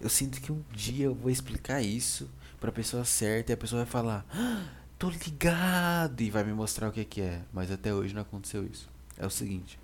Eu 0.00 0.08
sinto 0.08 0.40
que 0.40 0.50
um 0.50 0.60
dia 0.72 1.04
eu 1.06 1.14
vou 1.14 1.30
explicar 1.30 1.80
isso 1.80 2.28
pra 2.58 2.72
pessoa 2.72 3.04
certa 3.04 3.52
e 3.52 3.54
a 3.54 3.56
pessoa 3.56 3.84
vai 3.84 3.90
falar. 3.92 4.26
"Ah, 4.30 4.68
tô 4.98 5.08
ligado! 5.08 6.20
E 6.20 6.28
vai 6.28 6.42
me 6.42 6.52
mostrar 6.52 6.88
o 6.88 6.92
que, 6.92 7.04
que 7.04 7.20
é. 7.20 7.44
Mas 7.52 7.70
até 7.70 7.94
hoje 7.94 8.12
não 8.14 8.22
aconteceu 8.22 8.66
isso. 8.66 8.88
É 9.16 9.24
o 9.24 9.30
seguinte. 9.30 9.78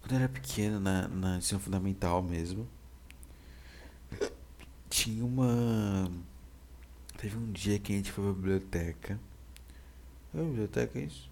Quando 0.00 0.12
eu 0.12 0.18
era 0.20 0.28
pequeno, 0.30 0.80
na, 0.80 1.06
na 1.08 1.36
ensino 1.36 1.60
fundamental 1.60 2.22
mesmo, 2.22 2.66
tinha 4.88 5.22
uma. 5.22 6.10
Teve 7.18 7.36
um 7.36 7.52
dia 7.52 7.78
que 7.78 7.92
a 7.92 7.96
gente 7.96 8.10
foi 8.10 8.24
pra 8.24 8.32
biblioteca. 8.32 9.20
A 10.32 10.38
biblioteca 10.38 10.98
é 10.98 11.02
isso? 11.02 11.30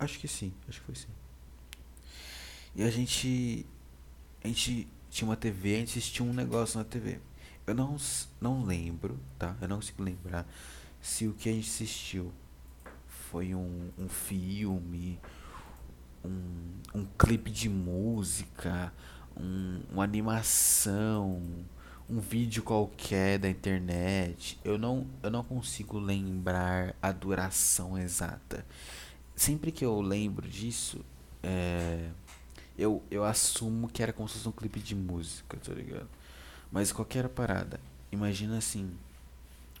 Acho 0.00 0.18
que 0.18 0.26
sim, 0.26 0.52
acho 0.68 0.80
que 0.80 0.86
foi 0.86 0.94
sim. 0.96 1.17
E 2.78 2.84
a 2.84 2.90
gente. 2.90 3.66
A 4.44 4.46
gente 4.46 4.86
tinha 5.10 5.28
uma 5.28 5.34
TV, 5.34 5.74
a 5.74 5.78
gente 5.80 5.98
assistia 5.98 6.24
um 6.24 6.32
negócio 6.32 6.78
na 6.78 6.84
TV. 6.84 7.18
Eu 7.66 7.74
não, 7.74 7.96
não 8.40 8.64
lembro, 8.64 9.18
tá? 9.36 9.56
Eu 9.60 9.66
não 9.66 9.76
consigo 9.76 10.00
lembrar 10.00 10.46
se 11.02 11.26
o 11.26 11.34
que 11.34 11.48
a 11.48 11.52
gente 11.52 11.68
assistiu 11.68 12.32
foi 13.08 13.52
um, 13.52 13.90
um 13.98 14.08
filme, 14.08 15.18
um, 16.24 17.00
um 17.00 17.04
clipe 17.18 17.50
de 17.50 17.68
música, 17.68 18.92
um, 19.36 19.80
uma 19.90 20.04
animação, 20.04 21.42
um 22.08 22.20
vídeo 22.20 22.62
qualquer 22.62 23.40
da 23.40 23.50
internet. 23.50 24.56
Eu 24.64 24.78
não, 24.78 25.04
eu 25.20 25.30
não 25.30 25.42
consigo 25.42 25.98
lembrar 25.98 26.94
a 27.02 27.10
duração 27.10 27.98
exata. 27.98 28.64
Sempre 29.34 29.72
que 29.72 29.84
eu 29.84 30.00
lembro 30.00 30.48
disso, 30.48 31.04
é, 31.42 32.10
eu, 32.78 33.02
eu 33.10 33.24
assumo 33.24 33.88
que 33.88 34.02
era 34.02 34.12
como 34.12 34.28
se 34.28 34.36
fosse 34.36 34.48
um 34.48 34.52
clipe 34.52 34.78
de 34.80 34.94
música, 34.94 35.56
tá 35.58 35.72
ligado? 35.74 36.08
Mas 36.70 36.92
qualquer 36.92 37.28
parada, 37.28 37.80
imagina 38.12 38.58
assim, 38.58 38.90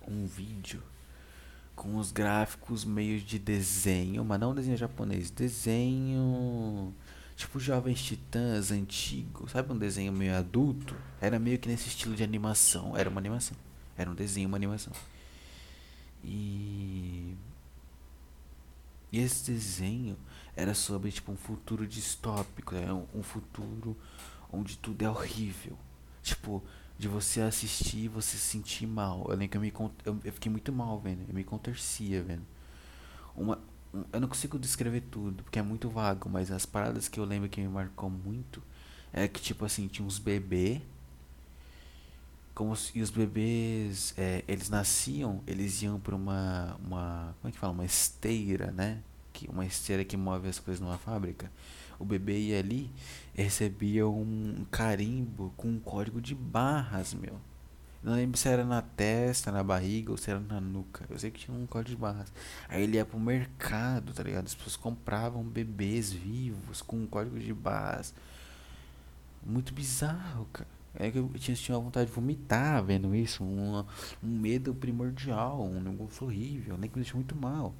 um 0.06 0.26
vídeo 0.26 0.82
com 1.76 1.96
os 1.96 2.10
gráficos 2.10 2.84
meio 2.84 3.20
de 3.20 3.38
desenho, 3.38 4.24
mas 4.24 4.40
não 4.40 4.54
desenho 4.54 4.76
japonês, 4.76 5.30
desenho 5.30 6.92
tipo 7.36 7.60
Jovens 7.60 8.02
Titãs 8.02 8.72
antigo, 8.72 9.48
sabe 9.48 9.72
um 9.72 9.78
desenho 9.78 10.12
meio 10.12 10.34
adulto? 10.34 10.96
Era 11.20 11.38
meio 11.38 11.58
que 11.58 11.68
nesse 11.68 11.86
estilo 11.86 12.16
de 12.16 12.24
animação, 12.24 12.96
era 12.96 13.08
uma 13.08 13.20
animação, 13.20 13.56
era 13.96 14.10
um 14.10 14.14
desenho, 14.14 14.48
uma 14.48 14.56
animação. 14.56 14.92
E 16.24 17.36
e 19.12 19.20
esse 19.20 19.50
desenho 19.50 20.16
era 20.58 20.74
sobre 20.74 21.10
tipo 21.12 21.32
um 21.32 21.36
futuro 21.36 21.86
distópico, 21.86 22.74
né? 22.74 22.92
um, 22.92 23.06
um 23.14 23.22
futuro 23.22 23.96
onde 24.52 24.78
tudo 24.78 25.02
é 25.04 25.10
horrível. 25.10 25.78
Tipo, 26.22 26.62
de 26.98 27.08
você 27.08 27.40
assistir 27.42 28.04
e 28.04 28.08
você 28.08 28.36
se 28.36 28.44
sentir 28.44 28.86
mal. 28.86 29.24
Eu 29.28 29.36
lembro 29.36 29.48
que 29.50 29.56
eu 29.56 29.60
me 29.60 29.72
eu, 30.24 30.32
fiquei 30.32 30.50
muito 30.52 30.72
mal, 30.72 30.98
vendo. 31.00 31.22
Eu 31.28 31.34
me 31.34 31.44
contorcia, 31.44 32.22
vendo. 32.22 32.42
Uma, 33.36 33.58
um- 33.94 34.04
eu 34.12 34.20
não 34.20 34.28
consigo 34.28 34.58
descrever 34.58 35.02
tudo, 35.10 35.42
porque 35.44 35.58
é 35.58 35.62
muito 35.62 35.88
vago, 35.88 36.28
mas 36.28 36.50
as 36.50 36.66
paradas 36.66 37.08
que 37.08 37.20
eu 37.20 37.24
lembro 37.24 37.48
que 37.48 37.60
me 37.60 37.68
marcou 37.68 38.10
muito 38.10 38.62
é 39.12 39.28
que 39.28 39.40
tipo 39.40 39.64
assim, 39.64 39.88
tinha 39.88 40.06
uns 40.06 40.18
bebês 40.18 40.82
como 42.54 42.74
e 42.94 43.00
os 43.02 43.10
bebês, 43.10 44.12
é, 44.16 44.44
eles 44.48 44.68
nasciam, 44.68 45.42
eles 45.46 45.80
iam 45.82 46.00
pra 46.00 46.14
uma, 46.16 46.76
uma, 46.84 47.34
como 47.40 47.48
é 47.48 47.52
que 47.52 47.58
fala, 47.58 47.72
uma 47.72 47.84
esteira, 47.84 48.72
né? 48.72 48.98
Que, 49.38 49.48
uma 49.48 49.64
esteira 49.64 50.04
que 50.04 50.16
move 50.16 50.48
as 50.48 50.58
coisas 50.58 50.80
numa 50.80 50.98
fábrica. 50.98 51.48
O 51.96 52.04
bebê 52.04 52.36
ia 52.38 52.58
ali 52.58 52.90
e 53.36 53.42
recebia 53.42 54.08
um 54.08 54.66
carimbo 54.68 55.54
com 55.56 55.68
um 55.68 55.78
código 55.78 56.20
de 56.20 56.34
barras, 56.34 57.14
meu. 57.14 57.38
Não 58.02 58.14
lembro 58.14 58.36
se 58.36 58.48
era 58.48 58.64
na 58.64 58.82
testa, 58.82 59.52
na 59.52 59.62
barriga 59.62 60.10
ou 60.10 60.16
se 60.16 60.28
era 60.28 60.40
na 60.40 60.60
nuca. 60.60 61.04
Eu 61.08 61.16
sei 61.20 61.30
que 61.30 61.38
tinha 61.38 61.56
um 61.56 61.66
código 61.66 61.90
de 61.90 62.00
barras. 62.00 62.32
Aí 62.68 62.82
ele 62.82 62.96
ia 62.96 63.04
pro 63.04 63.18
mercado, 63.20 64.12
tá 64.12 64.24
ligado? 64.24 64.46
As 64.46 64.56
pessoas 64.56 64.76
compravam 64.76 65.44
bebês 65.44 66.12
vivos 66.12 66.82
com 66.82 66.96
um 66.96 67.06
código 67.06 67.38
de 67.38 67.54
barras. 67.54 68.12
Muito 69.46 69.72
bizarro, 69.72 70.48
cara. 70.52 70.77
É 70.94 71.10
que 71.10 71.18
eu 71.18 71.30
tinha, 71.36 71.56
tinha 71.56 71.76
uma 71.76 71.84
vontade 71.84 72.08
de 72.08 72.14
vomitar 72.14 72.82
vendo 72.82 73.14
isso. 73.14 73.44
Um, 73.44 73.84
um 74.22 74.28
medo 74.28 74.74
primordial, 74.74 75.62
um 75.62 75.80
negócio 75.80 76.26
horrível. 76.26 76.76
Nem 76.78 76.90
que 76.90 76.96
me 76.98 77.04
deixou 77.04 77.18
muito 77.18 77.36
mal. 77.36 77.74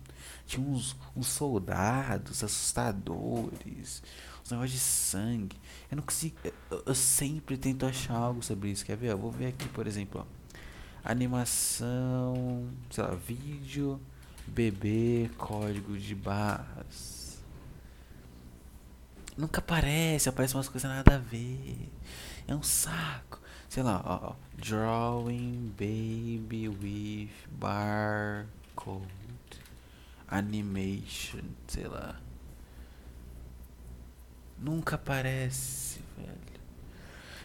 Tinha 0.47 0.67
uns, 0.67 0.97
uns 1.17 1.27
soldados 1.27 2.45
assustadores, 2.45 4.03
uns 4.45 4.51
negócios 4.51 4.73
de 4.73 4.79
sangue. 4.79 5.57
Eu 5.91 5.97
não 5.97 6.03
consigo. 6.03 6.37
Eu, 6.71 6.83
eu 6.87 6.95
sempre 6.95 7.57
tento 7.57 7.87
achar 7.87 8.15
algo 8.15 8.43
sobre 8.43 8.71
isso. 8.71 8.85
Quer 8.85 8.97
ver? 8.97 9.09
Eu 9.09 9.19
vou 9.19 9.33
ver 9.33 9.47
aqui, 9.47 9.69
por 9.69 9.87
exemplo, 9.87 10.25
ó. 10.25 10.39
Animação, 11.03 12.69
sei 12.91 13.03
lá, 13.03 13.15
vídeo, 13.15 14.01
bebê, 14.47 15.31
código 15.39 15.97
de 15.97 16.15
barras. 16.15 17.41
Nunca 19.37 19.61
aparece, 19.61 20.29
aparece 20.29 20.55
umas 20.55 20.69
coisas 20.69 20.91
nada 20.91 21.15
a 21.15 21.19
ver. 21.19 21.89
É 22.49 22.55
um 22.55 22.63
saco. 22.63 23.39
Sei 23.69 23.83
lá, 23.83 24.03
ó. 24.05 24.35
Drawing 24.57 25.75
baby 25.77 26.69
with 26.69 27.31
barcode. 27.51 29.07
Animation, 30.27 31.45
sei 31.67 31.87
lá. 31.87 32.19
Nunca 34.59 34.97
aparece, 34.97 36.01
velho. 36.17 36.61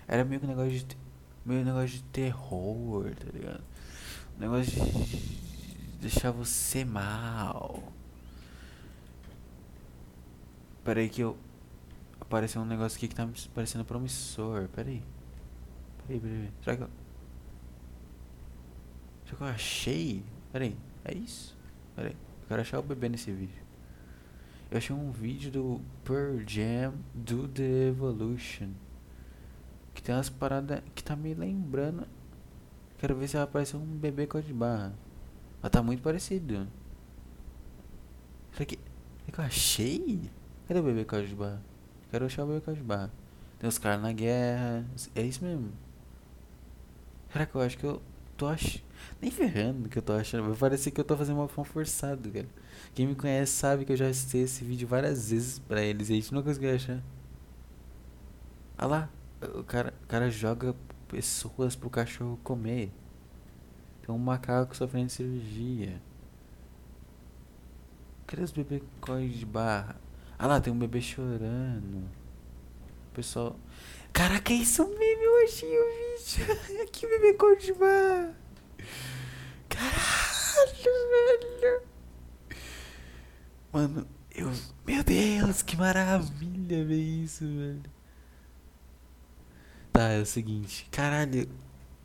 Era 0.08 0.24
meio 0.24 0.40
que 0.40 0.48
um 0.48 0.50
negócio 0.50 0.72
de. 0.72 0.98
Meio 1.46 1.66
negócio 1.66 1.90
de 1.90 2.04
terror, 2.04 3.14
tá 3.16 3.28
ligado? 3.34 3.64
Um 4.38 4.40
negócio 4.40 4.72
de 4.72 5.38
deixar 6.00 6.32
você 6.32 6.86
mal. 6.86 7.84
Peraí 10.84 11.10
que 11.10 11.22
eu. 11.22 11.38
Apareceu 12.24 12.62
um 12.62 12.66
negócio 12.66 12.98
aqui 12.98 13.10
que 13.10 13.16
tá 13.16 13.26
me 13.26 13.34
parecendo 13.54 13.84
promissor. 13.84 14.70
Peraí. 14.70 15.04
Peraí, 16.08 16.20
peraí. 16.22 16.22
peraí. 16.22 16.52
Será 16.64 16.78
que 16.78 16.84
eu. 16.84 16.90
Será 19.26 19.38
que 19.38 19.44
eu 19.44 19.48
achei? 19.48 20.24
Peraí. 20.54 20.78
É 21.04 21.14
isso? 21.14 21.56
Peraí. 21.94 22.14
Eu 22.14 22.48
quero 22.48 22.62
achar 22.62 22.80
o 22.80 22.82
bebê 22.82 23.10
nesse 23.10 23.30
vídeo. 23.30 23.62
Eu 24.72 24.78
achei 24.78 24.96
um 24.96 25.12
vídeo 25.12 25.52
do 25.52 25.82
Pearl 26.06 26.40
Jam 26.48 26.94
do 27.14 27.46
The 27.46 27.90
Evolution. 27.90 28.70
Que 29.94 30.02
tem 30.02 30.16
umas 30.16 30.30
paradas 30.30 30.82
que 30.96 31.04
tá 31.04 31.18
me 31.18 31.34
lembrando. 31.34 32.08
Quero 33.00 33.18
ver 33.18 33.28
se 33.28 33.34
vai 33.34 33.44
aparecer 33.44 33.76
um 33.76 33.86
bebê 33.86 34.26
com 34.26 34.38
a 34.38 34.42
de 34.42 34.54
barra. 34.54 34.94
Mas 35.62 35.72
tá 35.72 35.84
muito 35.84 36.02
parecido. 36.02 36.70
Será 38.54 38.66
que. 38.66 38.80
Será 39.26 39.32
que 39.34 39.40
eu 39.42 39.44
achei? 39.44 40.32
Cadê 40.70 40.80
o 40.80 40.84
bebê 40.84 41.04
com 41.04 41.18
a 41.18 41.22
de 41.22 41.36
barra? 41.36 41.73
Quero 42.14 42.28
achar 42.28 42.46
o 42.46 42.60
de 42.60 42.84
barra. 42.84 43.12
Tem 43.58 43.68
os 43.68 43.80
caras 43.80 44.00
na 44.00 44.14
guerra. 44.14 44.86
É 45.16 45.24
isso 45.24 45.44
mesmo. 45.44 45.72
Que 47.28 47.56
eu 47.56 47.62
acho 47.62 47.76
que 47.76 47.84
eu 47.84 48.04
tô 48.38 48.46
achando. 48.46 48.84
Nem 49.20 49.32
ferrando 49.32 49.90
que 49.90 49.98
eu 49.98 50.02
tô 50.04 50.14
achando. 50.14 50.44
Vai 50.44 50.56
parecer 50.56 50.92
que 50.92 51.02
eu 51.02 51.04
tô 51.04 51.18
fazendo 51.18 51.38
uma 51.38 51.48
fã 51.48 51.64
forçado, 51.64 52.30
cara. 52.30 52.46
Quem 52.94 53.08
me 53.08 53.16
conhece 53.16 53.54
sabe 53.54 53.84
que 53.84 53.94
eu 53.94 53.98
já 53.98 54.06
assisti 54.10 54.38
esse 54.38 54.64
vídeo 54.64 54.88
várias 54.88 55.32
vezes 55.32 55.58
pra 55.58 55.82
eles 55.82 56.10
e 56.10 56.14
a 56.14 56.16
gente 56.18 56.32
não 56.32 56.44
conseguiu 56.44 56.76
achar. 56.76 57.02
Olha 58.78 58.88
lá. 58.88 59.10
O 59.56 59.64
cara, 59.64 59.92
o 60.04 60.06
cara 60.06 60.30
joga 60.30 60.76
pessoas 61.08 61.76
pro 61.76 61.90
cachorro 61.90 62.40
comer. 62.44 62.92
Tem 64.06 64.14
um 64.14 64.20
macaco 64.20 64.76
sofrendo 64.76 65.10
cirurgia. 65.10 66.00
Cadê 68.28 68.44
os 68.44 68.52
bebês 68.52 68.84
de 69.36 69.48
barra? 69.48 70.03
Ah 70.44 70.48
lá, 70.48 70.60
tem 70.60 70.74
um 70.74 70.78
bebê 70.78 71.00
chorando. 71.00 72.00
O 72.00 73.16
pessoal. 73.16 73.58
Caraca, 74.12 74.52
é 74.52 74.58
isso 74.58 74.86
mesmo, 74.86 75.24
eu 75.24 75.46
achei 75.46 75.70
o 75.70 75.86
vídeo. 75.86 77.00
O 77.08 77.10
bebê 77.10 77.34
código 77.36 77.62
de 77.62 77.74
barra. 77.80 78.36
Caralho, 79.70 80.92
velho. 81.10 81.82
Mano, 83.72 84.08
eu. 84.36 84.52
Meu 84.86 85.02
Deus, 85.02 85.62
que 85.62 85.78
maravilha 85.78 86.84
ver 86.84 87.24
isso, 87.24 87.46
velho. 87.46 87.84
Tá, 89.94 90.10
é 90.10 90.20
o 90.20 90.26
seguinte. 90.26 90.90
Caralho. 90.92 91.50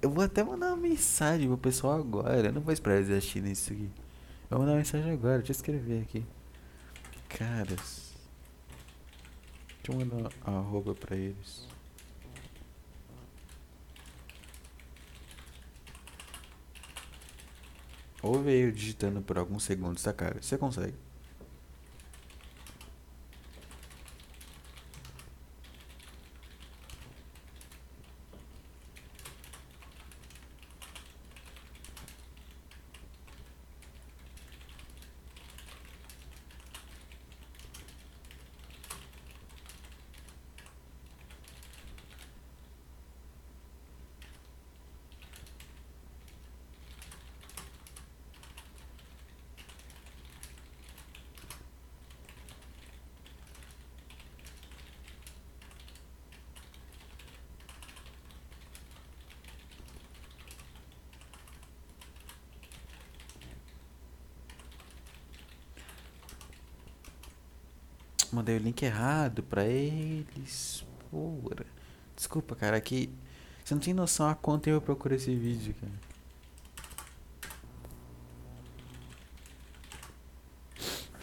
Eu 0.00 0.10
vou 0.10 0.22
até 0.22 0.44
mandar 0.44 0.68
uma 0.68 0.76
mensagem 0.76 1.48
pro 1.48 1.58
pessoal 1.58 1.98
agora. 1.98 2.46
Eu 2.46 2.52
não 2.52 2.60
vou 2.60 2.72
esperar 2.72 2.98
eles 2.98 3.10
assistirem 3.10 3.50
isso 3.50 3.72
aqui. 3.72 3.90
Eu 4.48 4.58
vou 4.58 4.60
mandar 4.60 4.72
uma 4.74 4.78
mensagem 4.78 5.10
agora. 5.10 5.38
Deixa 5.38 5.50
eu 5.50 5.56
escrever 5.56 6.02
aqui. 6.02 6.24
Caras. 7.28 8.07
Mandar 9.88 10.30
uma 10.46 10.58
arroba 10.58 10.94
pra 10.94 11.16
eles. 11.16 11.66
Ouve 18.22 18.50
aí 18.50 18.60
eu 18.60 18.70
digitando 18.72 19.22
por 19.22 19.38
alguns 19.38 19.62
segundos, 19.62 20.02
tá, 20.02 20.12
cara? 20.12 20.42
Você 20.42 20.58
consegue. 20.58 20.94
Mandei 68.30 68.57
o 68.57 68.57
link 68.68 68.82
errado 68.82 69.42
pra 69.42 69.64
eles. 69.64 70.84
Porra. 71.10 71.66
Desculpa, 72.14 72.54
cara, 72.54 72.76
aqui. 72.76 73.10
Você 73.64 73.74
não 73.74 73.80
tem 73.80 73.94
noção 73.94 74.28
a 74.28 74.34
quanto 74.34 74.68
eu 74.68 74.80
procuro 74.80 75.14
esse 75.14 75.34
vídeo, 75.34 75.74
cara. 75.74 75.92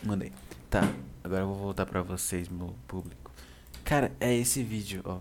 Mandei. 0.04 0.32
Tá, 0.70 0.82
agora 1.24 1.42
eu 1.42 1.48
vou 1.48 1.56
voltar 1.56 1.86
pra 1.86 2.02
vocês, 2.02 2.50
meu 2.50 2.76
público. 2.88 3.32
Cara, 3.84 4.12
é 4.20 4.34
esse 4.34 4.64
vídeo, 4.64 5.02
ó. 5.06 5.20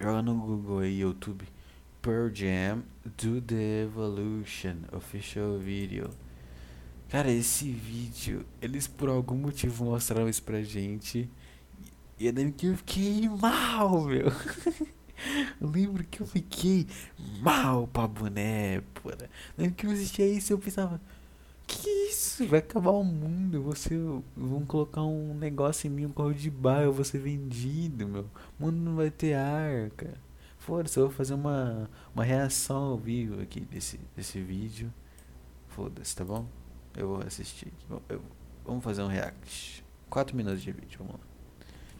Joga 0.00 0.22
no 0.22 0.34
Google 0.34 0.84
e 0.84 1.00
YouTube. 1.00 1.46
Pearl 2.00 2.28
Jam 2.32 2.82
Do 3.04 3.40
The 3.40 3.82
Evolution 3.82 4.76
Official 4.92 5.58
Video. 5.58 6.10
Cara, 7.08 7.30
esse 7.30 7.70
vídeo, 7.70 8.44
eles 8.60 8.86
por 8.86 9.08
algum 9.08 9.36
motivo 9.36 9.84
mostraram 9.84 10.28
isso 10.28 10.42
pra 10.42 10.62
gente. 10.62 11.30
E 12.22 12.26
eu 12.28 12.32
lembro 12.32 12.52
que 12.52 12.68
eu 12.68 12.76
fiquei 12.76 13.28
mal, 13.28 14.02
meu. 14.02 14.26
Eu 15.60 15.68
lembro 15.68 16.02
que 16.04 16.20
eu 16.20 16.26
fiquei 16.26 16.86
mal 17.40 17.86
pra 17.86 18.08
boné, 18.08 18.80
porra. 18.94 19.16
Eu 19.22 19.28
lembro 19.56 19.74
que 19.76 19.86
eu 19.86 19.90
assistia 19.92 20.26
isso 20.26 20.52
e 20.52 20.54
eu 20.54 20.58
pensava, 20.58 21.00
que 21.66 21.88
isso? 21.88 22.44
Vai 22.46 22.58
acabar 22.60 22.90
o 22.90 23.04
mundo. 23.04 23.62
Você 23.62 23.96
vão 24.36 24.64
colocar 24.66 25.02
um 25.02 25.34
negócio 25.34 25.86
em 25.86 25.90
mim, 25.90 26.06
um 26.06 26.12
carro 26.12 26.34
de 26.34 26.50
bar, 26.50 26.82
eu 26.82 26.92
vou 26.92 27.04
ser 27.04 27.18
vendido, 27.18 28.06
meu. 28.08 28.28
O 28.58 28.64
mundo 28.64 28.76
não 28.78 28.96
vai 28.96 29.10
ter 29.12 29.34
ar, 29.34 29.90
cara. 29.90 30.20
Foda-se, 30.58 30.98
eu 30.98 31.06
vou 31.06 31.16
fazer 31.16 31.34
uma, 31.34 31.88
uma 32.14 32.24
reação 32.24 32.82
ao 32.90 32.98
vivo 32.98 33.40
aqui 33.40 33.60
desse, 33.60 33.98
desse 34.16 34.40
vídeo. 34.40 34.92
Foda-se, 35.68 36.14
tá 36.16 36.24
bom? 36.24 36.46
Eu 36.96 37.08
vou 37.08 37.22
assistir 37.24 37.66
aqui. 37.68 37.86
Eu- 37.90 38.02
eu- 38.08 38.22
vamos 38.64 38.82
fazer 38.84 39.02
um 39.02 39.08
react. 39.08 39.84
4 40.10 40.36
minutos 40.36 40.62
de 40.62 40.70
vídeo, 40.72 40.98
vamos 40.98 41.14
lá. 41.14 41.31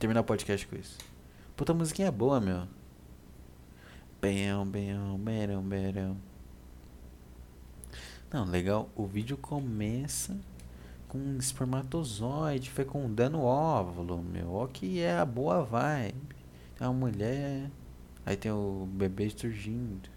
Terminar 0.03 0.23
o 0.23 0.25
podcast 0.25 0.67
com 0.67 0.75
isso. 0.75 0.99
Puta, 1.57 1.71
a 1.71 1.75
musiquinha 1.77 2.09
é 2.09 2.11
boa, 2.11 2.41
meu. 2.41 2.67
Bem, 4.21 4.49
bem, 4.67 4.97
bem, 5.17 5.63
bem. 5.63 6.17
Não, 8.29 8.45
legal. 8.45 8.91
O 8.97 9.07
vídeo 9.07 9.37
começa 9.37 10.37
com 11.07 11.19
um 11.19 11.39
espermatozoide 11.39 12.69
fecundando 12.69 13.43
óvulo, 13.43 14.21
meu. 14.21 14.53
Ó 14.53 14.67
que 14.67 14.99
é 14.99 15.17
a 15.17 15.25
boa 15.25 15.63
vibe. 15.63 16.35
Tem 16.77 16.85
uma 16.85 16.93
mulher. 16.93 17.71
Aí 18.27 18.37
tem 18.37 18.51
o 18.51 18.89
bebê 18.91 19.31
surgindo. 19.31 20.11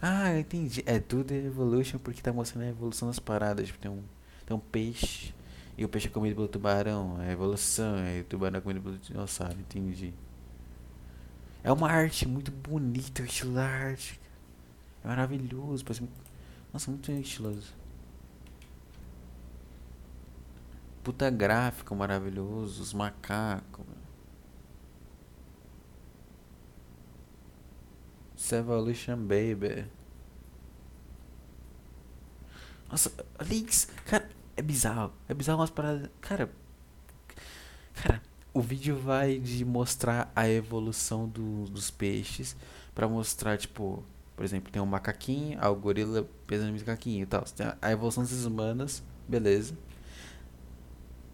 Ah, 0.00 0.36
entendi. 0.36 0.82
É 0.84 0.98
tudo 0.98 1.30
Evolution 1.32 2.00
porque 2.00 2.20
tá 2.20 2.32
mostrando 2.32 2.64
a 2.64 2.70
evolução 2.70 3.06
das 3.06 3.20
paradas. 3.20 3.68
Tipo, 3.68 3.78
tem 3.78 3.88
um, 3.88 4.02
tem 4.44 4.56
um 4.56 4.60
peixe. 4.60 5.32
E 5.76 5.84
o 5.84 5.88
peixe 5.88 6.08
é 6.08 6.10
comido 6.10 6.36
pelo 6.36 6.48
tubarão. 6.48 7.20
É 7.20 7.32
evolução. 7.32 7.96
E 8.06 8.20
o 8.20 8.24
tubarão 8.24 8.58
é 8.58 8.60
comido 8.60 8.82
pelo 8.82 8.98
dinossauro. 8.98 9.58
Entendi. 9.58 10.12
É 11.64 11.72
uma 11.72 11.88
arte 11.88 12.26
muito 12.26 12.50
bonita, 12.50 13.22
o 13.22 13.24
estilo 13.24 13.54
da 13.54 13.64
arte. 13.64 14.20
É 15.04 15.08
maravilhoso. 15.08 15.84
Parece... 15.84 16.08
Nossa, 16.72 16.90
muito 16.90 17.10
estiloso. 17.12 17.72
Puta 21.02 21.30
gráfico 21.30 21.94
maravilhoso. 21.94 22.82
Os 22.82 22.92
macacos. 22.92 23.84
Evolution 28.50 29.16
Baby. 29.16 29.86
Nossa, 32.90 33.10
isso. 33.50 33.86
Cara, 34.04 34.28
é 34.56 34.62
bizarro. 34.62 35.12
É 35.28 35.34
bizarro 35.34 35.60
umas 35.60 35.70
paradas. 35.70 36.08
Cara. 36.20 36.50
Cara, 37.94 38.22
o 38.52 38.60
vídeo 38.60 38.96
vai 38.98 39.38
de 39.38 39.64
mostrar 39.64 40.30
a 40.34 40.48
evolução 40.48 41.28
do- 41.28 41.64
dos 41.66 41.90
peixes. 41.90 42.56
Pra 42.94 43.08
mostrar, 43.08 43.56
tipo. 43.58 44.02
Por 44.36 44.44
exemplo, 44.44 44.72
tem 44.72 44.80
um 44.82 44.86
macaquinho, 44.86 45.58
aí 45.60 45.68
o 45.68 45.74
gorila 45.76 46.26
pesando 46.46 46.72
no 46.72 46.78
macaquinho 46.78 47.22
e 47.22 47.26
tal. 47.26 47.42
Tem 47.44 47.66
a- 47.80 47.92
evolução 47.92 48.22
das 48.24 48.44
humanas, 48.44 49.02
beleza. 49.28 49.74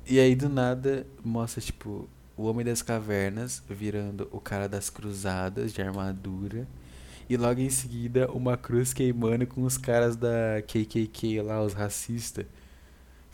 E 0.06 0.18
aí 0.18 0.34
do 0.34 0.48
nada 0.48 1.06
mostra, 1.24 1.60
tipo, 1.60 2.08
o 2.36 2.44
homem 2.44 2.64
das 2.64 2.82
cavernas 2.82 3.62
virando 3.68 4.28
o 4.32 4.40
cara 4.40 4.68
das 4.68 4.88
cruzadas 4.90 5.72
de 5.72 5.82
armadura. 5.82 6.66
E 7.28 7.36
logo 7.36 7.60
em 7.60 7.68
seguida 7.70 8.30
uma 8.32 8.56
cruz 8.56 8.92
queimando 8.94 9.46
com 9.46 9.62
os 9.64 9.76
caras 9.76 10.16
da 10.16 10.62
KKK 10.66 11.42
lá, 11.42 11.62
os 11.62 11.74
racistas. 11.74 12.46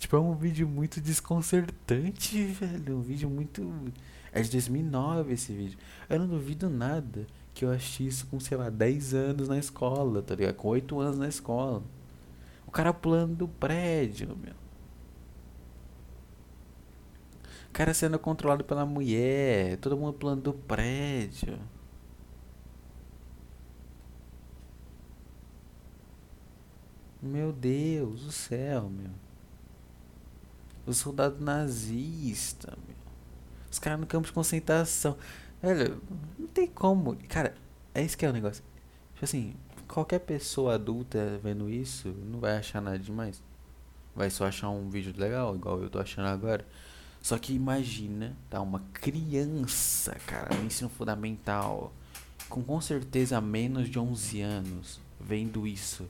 Tipo, 0.05 0.17
é 0.17 0.21
um 0.21 0.35
vídeo 0.35 0.69
muito 0.69 1.01
desconcertante, 1.01 2.45
velho. 2.53 2.99
Um 2.99 3.01
vídeo 3.01 3.31
muito. 3.31 3.91
É 4.33 4.43
de 4.43 4.51
2009 4.51 5.33
esse 5.33 5.51
vídeo. 5.55 5.79
Eu 6.11 6.19
não 6.19 6.29
duvido 6.29 6.69
nada 6.69 7.27
que 7.55 7.65
eu 7.65 7.71
assisti 7.71 8.07
isso 8.07 8.27
com, 8.27 8.39
sei 8.39 8.59
lá, 8.59 8.69
10 8.69 9.15
anos 9.15 9.49
na 9.49 9.57
escola, 9.57 10.21
tá 10.21 10.35
ligado? 10.35 10.57
Com 10.57 10.69
8 10.69 11.01
anos 11.01 11.19
na 11.19 11.27
escola. 11.27 11.83
O 12.67 12.71
cara 12.71 12.93
pulando 12.93 13.35
do 13.35 13.49
prédio, 13.49 14.37
meu. 14.37 14.53
O 17.71 17.73
cara 17.73 17.95
sendo 17.95 18.19
controlado 18.19 18.63
pela 18.63 18.85
mulher. 18.85 19.79
Todo 19.79 19.97
mundo 19.97 20.13
pulando 20.13 20.43
do 20.43 20.53
prédio. 20.53 21.59
Meu 27.23 27.51
Deus 27.55 28.21
do 28.25 28.33
céu, 28.33 28.91
meu. 28.91 29.25
Os 30.87 30.99
soldados 30.99 31.41
nazistas, 31.41 32.75
meu. 32.87 32.97
Os 33.71 33.79
caras 33.79 33.99
no 33.99 34.07
campo 34.07 34.27
de 34.27 34.33
concentração. 34.33 35.17
Velho, 35.63 36.01
não 36.39 36.47
tem 36.47 36.67
como. 36.67 37.17
Cara, 37.29 37.55
é 37.95 38.03
isso 38.03 38.17
que 38.17 38.27
é 38.27 38.29
o 38.29 38.33
negócio. 38.33 38.63
Tipo 39.15 39.25
assim, 39.25 39.55
qualquer 39.89 40.21
pessoa 40.21 40.75
adulta 40.75 41.41
vendo 41.43 41.71
isso 41.71 42.09
não 42.31 42.39
vai 42.41 42.57
achar 42.57 42.81
nada 42.81 42.99
demais. 42.99 43.43
Vai 44.15 44.31
só 44.31 44.47
achar 44.47 44.69
um 44.71 44.89
vídeo 44.89 45.13
legal, 45.17 45.57
igual 45.57 45.81
eu 45.83 45.91
tô 45.91 45.99
achando 45.99 46.29
agora. 46.29 46.65
Só 47.21 47.39
que 47.39 47.55
imagina, 47.55 48.37
tá? 48.51 48.61
Uma 48.61 48.83
criança, 48.93 50.15
cara, 50.27 50.55
no 50.55 50.67
ensino 50.67 50.91
fundamental, 50.91 51.93
com 52.49 52.63
com 52.63 52.81
certeza 52.81 53.41
menos 53.41 53.89
de 53.89 53.99
11 53.99 54.41
anos, 54.43 55.01
vendo 55.19 55.67
isso. 55.67 56.07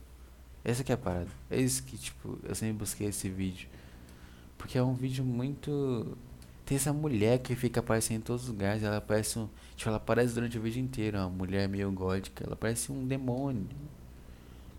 Essa 0.63 0.83
que 0.83 0.91
é 0.91 0.95
a 0.95 0.97
parada. 0.97 1.29
É 1.49 1.59
isso 1.59 1.83
que, 1.83 1.97
tipo, 1.97 2.37
eu 2.43 2.53
sempre 2.53 2.79
busquei 2.79 3.07
esse 3.07 3.29
vídeo. 3.29 3.69
Porque 4.57 4.77
é 4.77 4.83
um 4.83 4.93
vídeo 4.93 5.23
muito. 5.23 6.17
Tem 6.65 6.77
essa 6.77 6.91
mulher 6.91 7.39
que 7.39 7.55
fica 7.55 7.79
aparecendo 7.79 8.17
em 8.17 8.21
todos 8.21 8.43
os 8.43 8.49
lugares. 8.49 8.83
Ela 8.83 9.01
parece 9.01 9.37
um. 9.37 9.47
Tipo, 9.75 9.89
ela 9.89 9.97
aparece 9.97 10.33
durante 10.33 10.57
o 10.57 10.61
vídeo 10.61 10.81
inteiro. 10.81 11.17
Uma 11.17 11.29
mulher 11.29 11.67
meio 11.69 11.91
gótica. 11.91 12.43
Ela 12.45 12.55
parece 12.55 12.91
um 12.91 13.05
demônio. 13.05 13.67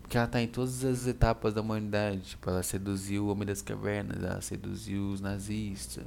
Porque 0.01 0.17
ela 0.17 0.27
tá 0.27 0.41
em 0.41 0.47
todas 0.47 0.83
as 0.83 1.07
etapas 1.07 1.53
da 1.53 1.61
humanidade. 1.61 2.21
Tipo, 2.21 2.49
ela 2.49 2.63
seduziu 2.63 3.25
o 3.25 3.29
Homem 3.29 3.45
das 3.45 3.61
Cavernas. 3.61 4.21
Ela 4.23 4.41
seduziu 4.41 5.09
os 5.11 5.21
nazistas. 5.21 6.05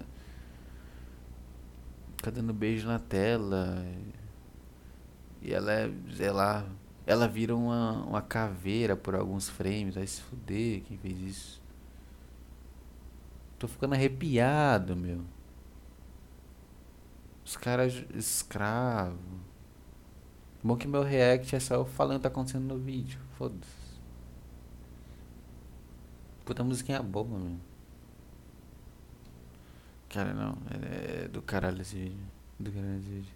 Fica 2.17 2.31
dando 2.31 2.53
beijo 2.53 2.87
na 2.87 2.99
tela. 2.99 3.83
E 5.41 5.55
ela 5.55 5.73
é, 5.73 5.91
sei 6.15 6.31
lá, 6.31 6.67
ela 7.07 7.27
vira 7.27 7.57
uma, 7.57 8.05
uma 8.05 8.23
caveira 8.23 8.95
por 8.95 9.15
alguns 9.15 9.49
frames. 9.49 9.95
Vai 9.95 10.07
se 10.07 10.21
fuder 10.21 10.83
quem 10.83 10.99
fez 10.99 11.19
isso. 11.21 11.60
Tô 13.61 13.69
ficando 13.69 13.93
arrepiado, 13.95 14.97
meu. 14.97 15.21
Os 17.45 17.59
caras 17.59 17.93
escravo. 18.15 19.19
Bom 20.65 20.79
que 20.79 20.89
meu 20.89 21.03
react 21.03 21.55
é 21.55 21.61
só 21.61 21.75
eu 21.75 21.85
falando 21.85 22.17
o 22.17 22.19
que 22.21 22.23
tá 22.23 22.29
acontecendo 22.31 22.65
no 22.65 22.79
vídeo. 22.79 23.21
Foda-se. 23.37 24.01
Puta 26.43 26.65
musiquinha 26.65 27.03
boa, 27.03 27.39
meu. 27.39 27.59
Cara, 30.09 30.33
não. 30.33 30.57
É, 30.71 31.25
é 31.25 31.29
do 31.29 31.43
caralho 31.43 31.83
esse 31.83 31.97
vídeo. 31.97 32.19
Do 32.59 32.73
caralho 32.73 32.99
esse 32.99 33.11
vídeo. 33.11 33.35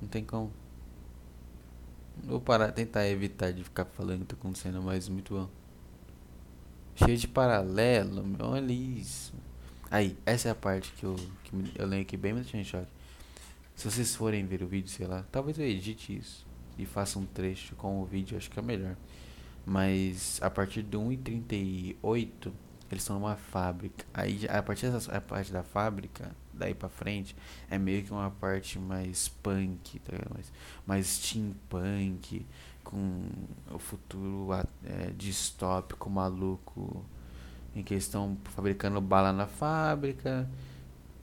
Não 0.00 0.08
tem 0.08 0.24
como. 0.24 0.50
Vou 2.22 2.40
parar, 2.40 2.72
tentar 2.72 3.06
evitar 3.06 3.52
de 3.52 3.64
ficar 3.64 3.84
falando 3.84 4.22
o 4.22 4.24
que 4.24 4.34
tá 4.34 4.40
acontecendo, 4.40 4.82
mas 4.82 5.10
muito 5.10 5.34
bom. 5.34 5.63
Cheio 6.96 7.16
de 7.16 7.28
paralelo. 7.28 8.24
Olha 8.40 8.72
isso. 8.72 9.34
Aí, 9.90 10.16
essa 10.24 10.48
é 10.48 10.50
a 10.50 10.54
parte 10.54 10.92
que 10.92 11.04
eu, 11.04 11.16
que 11.44 11.72
eu 11.76 11.86
lembro 11.86 12.06
que 12.06 12.16
bem 12.16 12.32
me 12.32 12.40
deixou 12.40 12.58
em 12.58 12.64
choque. 12.64 12.88
Se 13.74 13.90
vocês 13.90 14.14
forem 14.14 14.46
ver 14.46 14.62
o 14.62 14.66
vídeo, 14.66 14.88
sei 14.88 15.06
lá, 15.06 15.24
talvez 15.30 15.58
eu 15.58 15.66
edite 15.66 16.16
isso 16.16 16.46
e 16.78 16.86
faça 16.86 17.18
um 17.18 17.26
trecho 17.26 17.74
com 17.76 18.00
o 18.00 18.04
vídeo, 18.04 18.36
acho 18.36 18.50
que 18.50 18.58
é 18.58 18.62
melhor. 18.62 18.96
Mas 19.66 20.38
a 20.42 20.50
partir 20.50 20.82
do 20.82 21.00
1,38 21.00 22.52
eles 22.90 23.02
estão 23.02 23.18
numa 23.18 23.36
fábrica. 23.36 24.04
Aí 24.12 24.46
a 24.48 24.62
partir 24.62 24.90
dessa 24.90 25.16
a 25.16 25.20
parte 25.20 25.52
da 25.52 25.62
fábrica, 25.62 26.34
daí 26.52 26.74
pra 26.74 26.88
frente, 26.88 27.34
é 27.70 27.78
meio 27.78 28.04
que 28.04 28.12
uma 28.12 28.30
parte 28.30 28.78
mais 28.78 29.28
punk, 29.28 29.98
tá 30.00 30.12
mais, 30.32 30.52
mais 30.86 31.06
steampunk, 31.06 32.46
com 32.84 33.26
o 33.72 33.78
futuro 33.78 34.48
é, 34.84 35.10
distópico, 35.16 36.08
maluco, 36.08 37.04
em 37.74 37.82
que 37.82 37.94
eles 37.94 38.04
estão 38.04 38.36
fabricando 38.44 39.00
bala 39.00 39.32
na 39.32 39.46
fábrica, 39.46 40.48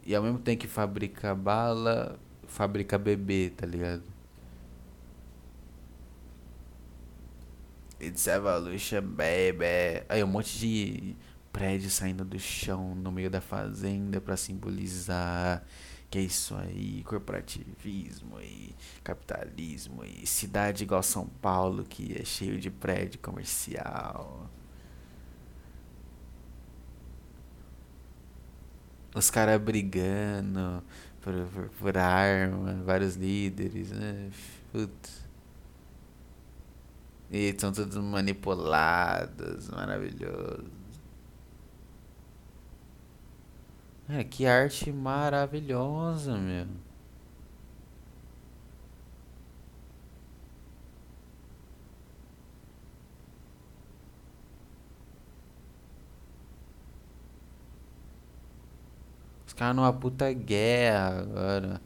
e 0.06 0.16
ao 0.16 0.24
mesmo 0.24 0.40
tempo 0.40 0.62
que 0.62 0.68
fabrica 0.68 1.34
bala, 1.36 2.20
fabrica 2.48 2.98
bebê, 2.98 3.54
tá 3.56 3.66
ligado? 3.66 4.04
It's 8.02 8.26
evolution, 8.26 9.02
baby. 9.04 10.04
Aí 10.10 10.24
um 10.24 10.28
monte 10.28 10.58
de 10.58 11.16
prédio 11.54 11.90
saindo 11.90 12.26
do 12.26 12.40
chão 12.40 12.96
no 12.96 13.12
meio 13.12 13.30
da 13.30 13.40
fazenda 13.40 14.20
para 14.20 14.36
simbolizar 14.36 15.64
que 16.12 16.20
é 16.20 16.22
isso 16.22 16.56
aí, 16.56 17.04
corporativismo 17.06 18.40
e 18.42 18.76
capitalismo 19.02 20.04
e 20.04 20.28
cidade 20.28 20.84
igual 20.84 21.02
São 21.02 21.26
Paulo 21.26 21.86
que 21.86 22.20
é 22.20 22.26
cheio 22.26 22.60
de 22.60 22.70
prédio 22.70 23.18
comercial. 23.22 24.50
Os 29.16 29.30
caras 29.30 29.62
brigando 29.62 30.84
por, 31.22 31.34
por, 31.48 31.70
por, 31.70 31.98
arma, 31.98 32.74
vários 32.84 33.16
líderes, 33.16 33.92
né? 33.92 34.32
Putz. 34.72 35.26
E 37.32 37.56
são 37.58 37.72
todos 37.72 37.96
manipulados, 37.98 39.70
maravilhoso. 39.70 40.81
É, 44.14 44.26
que 44.26 44.46
arte 44.46 44.92
maravilhosa, 44.92 46.38
meu. 46.38 46.68
Os 59.48 59.54
caras 59.54 59.76
numa 59.78 59.94
puta 59.94 60.34
guerra 60.34 61.20
agora. 61.22 61.82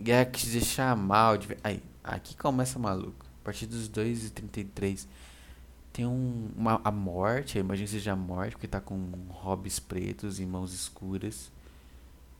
Guerra 0.00 0.26
que 0.26 0.40
se 0.40 0.50
deixa 0.52 0.94
mal. 0.94 1.34
Aí, 1.64 1.82
aqui 2.04 2.36
começa 2.36 2.78
maluco. 2.78 3.26
A 3.40 3.44
partir 3.44 3.66
dos 3.66 3.88
2,33 3.90 5.08
tem 5.92 6.06
um, 6.06 6.50
uma, 6.56 6.80
a 6.82 6.90
morte, 6.90 7.58
eu 7.58 7.64
imagino 7.64 7.86
que 7.86 7.92
seja 7.92 8.12
a 8.12 8.16
morte, 8.16 8.52
porque 8.52 8.66
tá 8.66 8.80
com 8.80 9.10
hobbies 9.28 9.78
pretos 9.78 10.40
e 10.40 10.46
mãos 10.46 10.72
escuras 10.72 11.52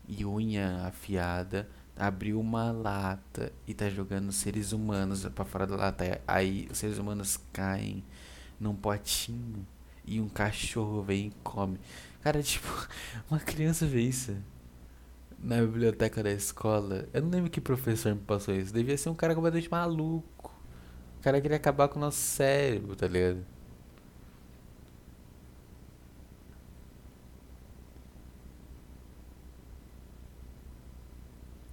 e 0.08 0.24
unha 0.24 0.86
afiada. 0.86 1.68
Abriu 1.94 2.40
uma 2.40 2.72
lata 2.72 3.52
e 3.66 3.74
tá 3.74 3.88
jogando 3.90 4.32
seres 4.32 4.72
humanos 4.72 5.26
para 5.26 5.44
fora 5.44 5.66
da 5.66 5.76
lata. 5.76 6.20
Aí 6.26 6.66
os 6.70 6.78
seres 6.78 6.98
humanos 6.98 7.38
caem 7.52 8.02
num 8.58 8.74
potinho 8.74 9.66
e 10.04 10.20
um 10.20 10.28
cachorro 10.28 11.02
vem 11.02 11.26
e 11.26 11.32
come. 11.42 11.78
Cara, 12.22 12.42
tipo, 12.42 12.68
uma 13.30 13.38
criança 13.38 13.86
vê 13.86 14.00
isso 14.00 14.34
na 15.42 15.60
biblioteca 15.60 16.22
da 16.22 16.30
escola. 16.30 17.08
Eu 17.12 17.22
não 17.22 17.30
lembro 17.30 17.50
que 17.50 17.60
professor 17.60 18.14
me 18.14 18.20
passou 18.20 18.54
isso. 18.54 18.72
Devia 18.72 18.96
ser 18.96 19.10
um 19.10 19.14
cara 19.14 19.34
completamente 19.34 19.70
maluco. 19.70 20.51
O 21.22 21.24
cara 21.24 21.40
queria 21.40 21.56
acabar 21.56 21.86
com 21.86 21.98
o 21.98 22.00
nosso 22.00 22.18
cérebro, 22.18 22.96
tá 22.96 23.06
ligado? 23.06 23.46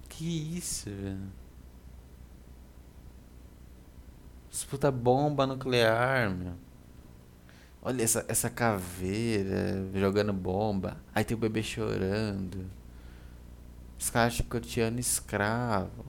Que 0.08 0.56
isso, 0.56 0.88
velho? 0.88 1.32
Disputa 4.48 4.88
bomba 4.92 5.44
nuclear, 5.48 6.30
meu. 6.30 6.54
Olha 7.82 8.04
essa, 8.04 8.24
essa 8.28 8.48
caveira 8.48 9.84
jogando 9.96 10.32
bomba. 10.32 10.96
Aí 11.12 11.24
tem 11.24 11.36
o 11.36 11.40
bebê 11.40 11.60
chorando. 11.60 12.70
Os 13.98 14.10
caras 14.10 14.34
chicoteando 14.34 15.00
escravo. 15.00 16.04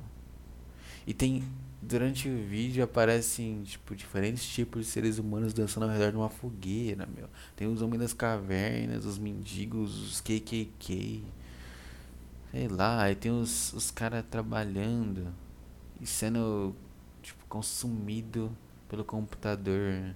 E 1.08 1.14
tem 1.16 1.44
durante 1.92 2.28
o 2.28 2.44
vídeo 2.48 2.84
aparecem, 2.84 3.64
tipo, 3.64 3.96
diferentes 3.96 4.48
tipos 4.48 4.86
de 4.86 4.92
seres 4.92 5.20
humanos 5.20 5.54
dançando 5.54 5.84
ao 5.84 5.92
redor 5.92 6.12
de 6.12 6.18
uma 6.18 6.30
fogueira, 6.30 7.06
meu. 7.06 7.30
Tem 7.56 7.68
os 7.68 7.82
homens 7.82 8.00
das 8.00 8.14
cavernas, 8.14 9.06
os 9.06 9.18
mendigos, 9.18 9.98
os 10.02 10.22
KKK. 10.22 11.24
Sei 12.52 12.68
lá, 12.68 13.04
aí 13.04 13.16
tem 13.16 13.32
os, 13.32 13.72
os 13.74 13.92
caras 13.92 14.26
trabalhando 14.30 15.34
e 16.00 16.06
sendo, 16.06 16.76
tipo, 17.22 17.46
consumido 17.48 18.56
pelo 18.90 19.06
computador. 19.06 20.16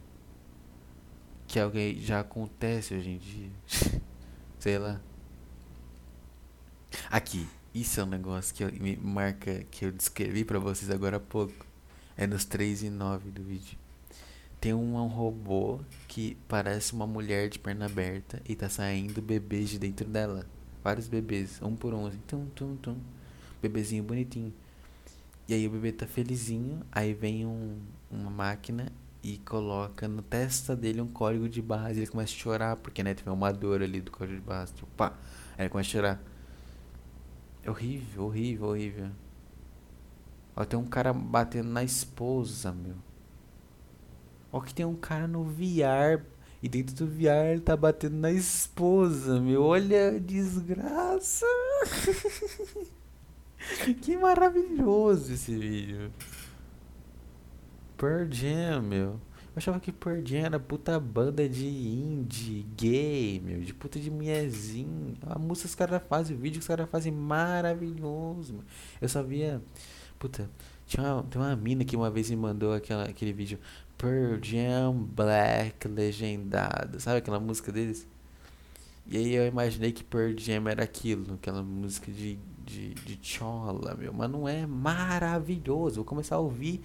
Que 1.48 1.60
é 1.60 1.66
o 1.66 1.72
que 1.72 2.00
já 2.02 2.22
acontece 2.22 2.96
hoje 2.96 3.10
em 3.12 3.18
dia. 3.18 3.52
Sei 4.60 4.78
lá. 4.78 5.00
Aqui, 7.10 7.48
isso 7.76 8.00
é 8.00 8.04
um 8.06 8.08
negócio 8.08 8.56
que 8.56 8.64
eu, 8.64 8.72
me 8.72 8.96
marca 8.96 9.66
que 9.70 9.84
eu 9.86 9.92
descrevi 9.92 10.46
para 10.46 10.58
vocês 10.58 10.90
agora 10.90 11.18
há 11.18 11.20
pouco. 11.20 11.66
É 12.16 12.26
nos 12.26 12.46
3 12.46 12.84
e 12.84 12.90
9 12.90 13.30
do 13.32 13.44
vídeo. 13.44 13.78
Tem 14.62 14.74
um, 14.74 15.06
robô 15.08 15.82
que 16.08 16.38
parece 16.48 16.94
uma 16.94 17.06
mulher 17.06 17.50
de 17.50 17.60
perna 17.60 17.86
aberta 17.86 18.42
e 18.48 18.56
tá 18.56 18.70
saindo 18.70 19.22
bebês 19.22 19.70
de 19.70 19.78
dentro 19.78 20.08
dela. 20.08 20.46
Vários 20.82 21.10
bebês, 21.10 21.62
um 21.62 21.76
por 21.76 21.94
um, 21.94 22.08
assim, 22.08 22.22
tum, 22.26 22.46
tum, 22.56 22.78
tum. 22.78 22.96
Bebezinho 23.62 24.04
bonitinho. 24.04 24.54
E 25.46 25.54
aí 25.54 25.68
o 25.68 25.70
bebê 25.70 25.92
tá 25.92 26.08
felizinho, 26.08 26.82
aí 26.90 27.14
vem 27.14 27.46
um, 27.46 27.78
uma 28.10 28.32
máquina 28.32 28.90
e 29.22 29.38
coloca 29.40 30.08
no 30.08 30.22
testa 30.22 30.78
dele 30.78 31.02
um 31.02 31.08
código 31.10 31.50
de 31.50 31.62
barras 31.62 31.98
e 31.98 32.00
ele 32.00 32.08
começa 32.08 32.34
a 32.34 32.38
chorar, 32.38 32.78
porque 32.78 33.04
né, 33.04 33.14
tem 33.14 33.32
uma 33.32 33.52
dor 33.52 33.84
ali 33.84 34.00
do 34.00 34.12
código 34.12 34.40
de 34.40 34.46
barras. 34.46 34.72
Tipo, 34.72 34.88
pá, 34.96 35.14
aí 35.58 35.66
ele 35.66 35.70
começa 35.70 35.90
a 35.90 35.92
chorar. 35.92 36.35
Horrível, 37.68 38.26
horrível, 38.26 38.68
horrível. 38.68 39.10
Ó, 40.56 40.64
tem 40.64 40.80
um 40.80 40.86
cara 40.86 41.12
batendo 41.12 41.70
na 41.70 41.84
esposa, 41.84 42.72
meu. 42.72 42.96
Ó, 44.52 44.62
que 44.62 44.74
tem 44.74 44.86
um 44.86 44.96
cara 44.96 45.28
no 45.28 45.44
VR. 45.44 46.24
E 46.64 46.70
dentro 46.70 46.96
do 46.96 47.08
VR 47.08 47.52
ele 47.52 47.62
tá 47.62 47.76
batendo 47.76 48.16
na 48.16 48.32
esposa, 48.32 49.40
meu. 49.40 49.64
Olha 49.64 50.16
a 50.16 50.20
desgraça. 50.20 51.46
que 54.02 54.16
maravilhoso 54.16 55.34
esse 55.34 55.58
vídeo. 55.58 56.12
Pearl 57.98 58.32
Jam, 58.32 58.82
meu. 58.82 59.20
Eu 59.56 59.60
achava 59.60 59.80
que 59.80 59.90
Pearl 59.90 60.20
Jam 60.26 60.40
era 60.40 60.60
puta 60.60 61.00
banda 61.00 61.48
de 61.48 61.66
indie, 61.66 62.66
gay, 62.76 63.40
meu, 63.40 63.62
de 63.62 63.74
puta 63.74 63.98
de 63.98 64.12
mulherzinho. 64.12 65.14
A 65.26 65.40
música 65.40 65.66
que 65.66 65.70
os 65.70 65.76
caras 65.76 66.04
fazem, 66.10 66.36
o 66.36 66.40
vídeo 66.40 66.56
que 66.56 66.64
os 66.64 66.68
caras 66.68 66.90
fazem 66.90 67.10
maravilhoso, 67.14 68.52
meu. 68.52 68.64
Eu 69.00 69.08
só 69.08 69.24
via. 69.24 69.62
Puta, 70.20 70.50
tinha 70.86 71.02
uma, 71.02 71.24
tem 71.24 71.42
uma 71.42 71.56
mina 71.56 71.86
que 71.86 71.96
uma 71.96 72.12
vez 72.12 72.30
me 72.30 72.36
mandou 72.36 72.74
aquela, 72.74 73.06
aquele 73.06 73.32
vídeo 73.32 73.58
Pearl 73.98 74.38
Jam 74.44 74.94
Black 74.94 75.88
legendado. 75.88 77.00
Sabe 77.00 77.20
aquela 77.20 77.40
música 77.40 77.72
deles? 77.72 78.06
E 79.08 79.16
aí 79.16 79.36
eu 79.36 79.48
imaginei 79.48 79.94
que 79.94 80.04
Pearl 80.04 80.34
Jam 80.38 80.68
era 80.68 80.84
aquilo, 80.84 81.36
aquela 81.36 81.64
música 81.64 82.12
de, 82.12 82.38
de, 82.66 82.94
de 82.94 83.20
chola, 83.22 83.96
meu. 83.96 84.12
Mas 84.12 84.30
não 84.30 84.50
é 84.50 84.68
maravilhoso. 84.68 85.96
Vou 85.96 86.06
começar 86.06 86.36
a 86.36 86.40
ouvir 86.40 86.82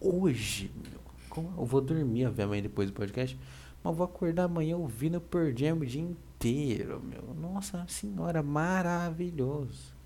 hoje, 0.00 0.72
meu. 0.82 1.07
Como 1.42 1.60
eu 1.60 1.64
vou 1.64 1.80
dormir, 1.80 2.26
obviamente, 2.26 2.64
depois 2.64 2.90
do 2.90 2.94
podcast. 2.94 3.38
Mas 3.82 3.96
vou 3.96 4.04
acordar 4.04 4.44
amanhã 4.44 4.76
ouvindo 4.76 5.20
por 5.20 5.56
Jam 5.56 5.78
o 5.78 5.86
dia 5.86 6.02
inteiro, 6.02 7.00
meu. 7.00 7.34
Nossa 7.34 7.84
senhora, 7.88 8.42
maravilhoso. 8.42 9.96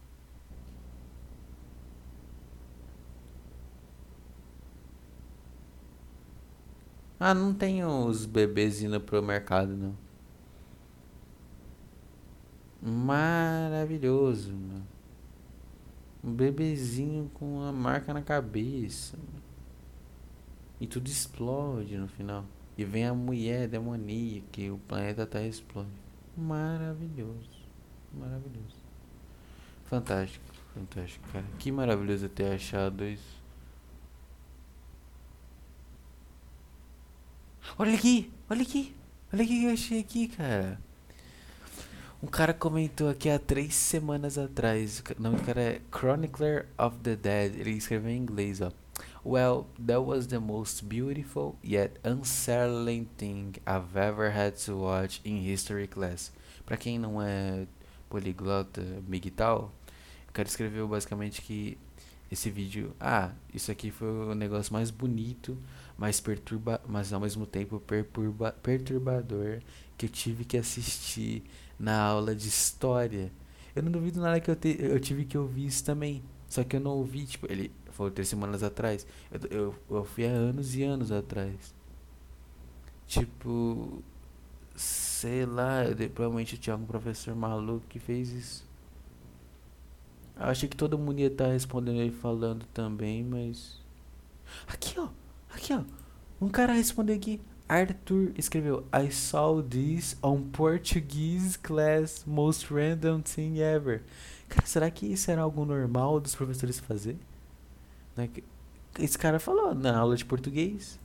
Ah, 7.18 7.32
não 7.34 7.54
tem 7.54 7.84
os 7.84 8.26
bebês 8.26 8.82
indo 8.82 9.00
pro 9.00 9.22
mercado, 9.22 9.76
não. 9.76 9.96
Maravilhoso, 12.82 14.52
meu. 14.52 14.82
Um 16.24 16.32
bebezinho 16.32 17.30
com 17.34 17.58
uma 17.58 17.72
marca 17.72 18.12
na 18.12 18.22
cabeça. 18.22 19.16
E 20.82 20.86
tudo 20.88 21.06
explode 21.06 21.96
no 21.96 22.08
final. 22.08 22.44
E 22.76 22.84
vem 22.84 23.06
a 23.06 23.14
mulher 23.14 23.68
demoníaca 23.68 24.60
e 24.60 24.68
o 24.68 24.78
planeta 24.78 25.24
Terra 25.24 25.46
explode. 25.46 25.88
Maravilhoso. 26.36 27.62
Maravilhoso. 28.12 28.82
Fantástico, 29.84 30.44
fantástico, 30.74 31.24
cara. 31.32 31.44
Que 31.56 31.70
maravilhoso 31.70 32.28
ter 32.28 32.52
achado 32.52 33.04
isso. 33.04 33.40
Olha 37.78 37.94
aqui, 37.94 38.32
olha 38.50 38.62
aqui. 38.62 38.92
Olha 39.32 39.44
o 39.44 39.46
que 39.46 39.64
eu 39.64 39.72
achei 39.72 40.00
aqui, 40.00 40.26
cara. 40.26 40.80
Um 42.20 42.26
cara 42.26 42.52
comentou 42.52 43.08
aqui 43.08 43.30
há 43.30 43.38
três 43.38 43.76
semanas 43.76 44.36
atrás. 44.36 45.00
O 45.16 45.22
nome 45.22 45.36
do 45.36 45.44
cara 45.44 45.62
é 45.62 45.80
Chronicler 45.96 46.66
of 46.76 46.96
the 47.04 47.14
Dead. 47.14 47.60
Ele 47.60 47.70
escreveu 47.70 48.10
em 48.10 48.16
inglês, 48.16 48.60
ó. 48.60 48.72
Well, 49.24 49.68
that 49.78 50.02
was 50.04 50.26
the 50.26 50.40
most 50.40 50.88
beautiful 50.88 51.56
yet 51.62 51.96
unsettling 52.02 53.06
thing 53.16 53.54
I've 53.64 53.96
ever 53.96 54.30
had 54.30 54.56
to 54.66 54.76
watch 54.76 55.20
in 55.24 55.36
history 55.36 55.86
class. 55.86 56.32
Pra 56.66 56.76
quem 56.76 56.98
não 56.98 57.22
é 57.22 57.68
poliglota, 58.10 58.82
migtal, 59.06 59.72
o 60.28 60.32
cara 60.32 60.48
escreveu 60.48 60.88
basicamente 60.88 61.40
que 61.40 61.78
esse 62.32 62.50
vídeo, 62.50 62.96
ah, 62.98 63.30
isso 63.54 63.70
aqui 63.70 63.92
foi 63.92 64.08
o 64.08 64.34
negócio 64.34 64.72
mais 64.72 64.90
bonito, 64.90 65.56
mais 65.96 66.20
perturba, 66.20 66.80
mas 66.88 67.12
ao 67.12 67.20
mesmo 67.20 67.46
tempo 67.46 67.78
perturba, 67.78 68.50
perturbador 68.60 69.60
que 69.96 70.06
eu 70.06 70.10
tive 70.10 70.44
que 70.44 70.56
assistir 70.56 71.44
na 71.78 71.96
aula 72.00 72.34
de 72.34 72.48
história. 72.48 73.30
Eu 73.76 73.84
não 73.84 73.92
duvido 73.92 74.20
nada 74.20 74.40
que 74.40 74.50
eu, 74.50 74.56
te, 74.56 74.76
eu 74.80 74.98
tive 74.98 75.24
que 75.24 75.38
ouvir 75.38 75.66
isso 75.66 75.84
também. 75.84 76.24
Só 76.48 76.64
que 76.64 76.76
eu 76.76 76.80
não 76.80 76.90
ouvi, 76.90 77.24
tipo, 77.24 77.50
ele 77.50 77.70
foi 78.02 78.10
três 78.10 78.28
semanas 78.28 78.62
atrás. 78.62 79.06
Eu, 79.30 79.40
eu, 79.50 79.74
eu 79.90 80.04
fui 80.04 80.26
há 80.26 80.30
anos 80.30 80.74
e 80.74 80.82
anos 80.82 81.12
atrás. 81.12 81.74
Tipo, 83.06 84.02
sei 84.74 85.44
lá, 85.46 85.84
eu, 85.84 85.96
provavelmente 86.10 86.56
tinha 86.58 86.74
algum 86.74 86.86
professor 86.86 87.34
maluco 87.34 87.84
que 87.88 87.98
fez 87.98 88.30
isso. 88.30 88.72
Eu 90.36 90.46
achei 90.46 90.68
que 90.68 90.76
todo 90.76 90.98
mundo 90.98 91.20
ia 91.20 91.26
estar 91.26 91.46
tá 91.46 91.52
respondendo 91.52 92.00
ele 92.00 92.10
falando 92.10 92.64
também, 92.72 93.22
mas. 93.22 93.80
Aqui, 94.66 94.98
ó. 94.98 95.08
Aqui, 95.54 95.72
ó. 95.72 95.82
Um 96.40 96.48
cara 96.48 96.72
respondeu 96.72 97.14
aqui. 97.14 97.40
Arthur 97.68 98.32
escreveu: 98.36 98.84
I 98.92 99.10
saw 99.10 99.62
this 99.62 100.16
on 100.22 100.42
Portuguese 100.50 101.58
class, 101.58 102.24
most 102.26 102.72
random 102.72 103.20
thing 103.20 103.60
ever. 103.60 104.02
Cara, 104.48 104.66
será 104.66 104.90
que 104.90 105.06
isso 105.06 105.30
era 105.30 105.42
algo 105.42 105.64
normal 105.64 106.20
dos 106.20 106.34
professores 106.34 106.80
fazer? 106.80 107.16
Né? 108.16 108.28
Esse 108.98 109.18
cara 109.18 109.38
falou 109.38 109.74
na 109.74 109.98
aula 109.98 110.16
de 110.16 110.24
português. 110.24 111.00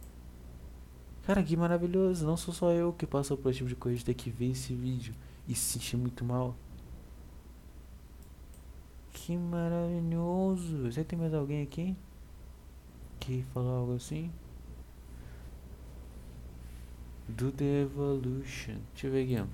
Cara, 1.25 1.43
que 1.43 1.55
maravilhoso. 1.57 2.25
Não 2.25 2.38
sou 2.38 2.53
só 2.53 2.71
eu 2.71 2.93
que 2.93 3.05
passou 3.05 3.38
por 3.38 3.49
esse 3.49 3.57
tipo 3.57 3.69
de 3.69 3.75
coisa 3.75 3.97
de 3.97 4.05
ter 4.05 4.13
que 4.13 4.29
ver 4.29 4.51
esse 4.51 4.73
vídeo 4.73 5.13
e 5.47 5.55
se 5.55 5.73
sentir 5.73 5.97
muito 5.97 6.23
mal. 6.23 6.55
Que 9.11 9.38
maravilhoso. 9.38 10.84
Você 10.84 11.03
tem 11.03 11.17
mais 11.19 11.34
alguém 11.34 11.61
aqui? 11.61 11.95
Que 13.19 13.43
falou 13.53 13.79
algo 13.79 13.95
assim? 13.95 14.31
Do 17.27 17.51
the 17.51 17.81
Evolution. 17.81 18.77
Deixa 18.93 19.07
eu 19.07 19.11
ver 19.11 19.23
aqui. 19.23 19.49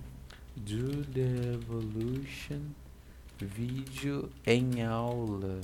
Do 0.56 1.04
the 1.06 1.54
Evolution. 1.54 2.62
Vídeo 3.40 4.30
em 4.46 4.84
aula. 4.84 5.60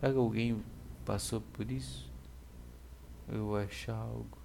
Será 0.00 0.12
que 0.12 0.18
alguém 0.18 0.62
passou 1.10 1.40
por 1.40 1.68
isso? 1.68 2.08
Eu 3.28 3.46
vou 3.46 3.56
achar 3.56 3.96
algo. 3.96 4.38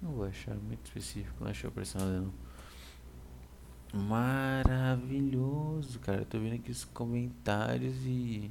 Não 0.00 0.12
vou 0.12 0.24
achar 0.24 0.54
muito 0.54 0.86
específico, 0.86 1.36
não 1.38 1.50
achou 1.50 1.70
personal 1.70 2.08
não. 2.08 2.32
Maravilhoso, 3.92 6.00
cara. 6.00 6.22
Eu 6.22 6.24
tô 6.24 6.38
vendo 6.38 6.54
aqui 6.54 6.70
os 6.70 6.86
comentários 6.86 7.94
e. 8.06 8.50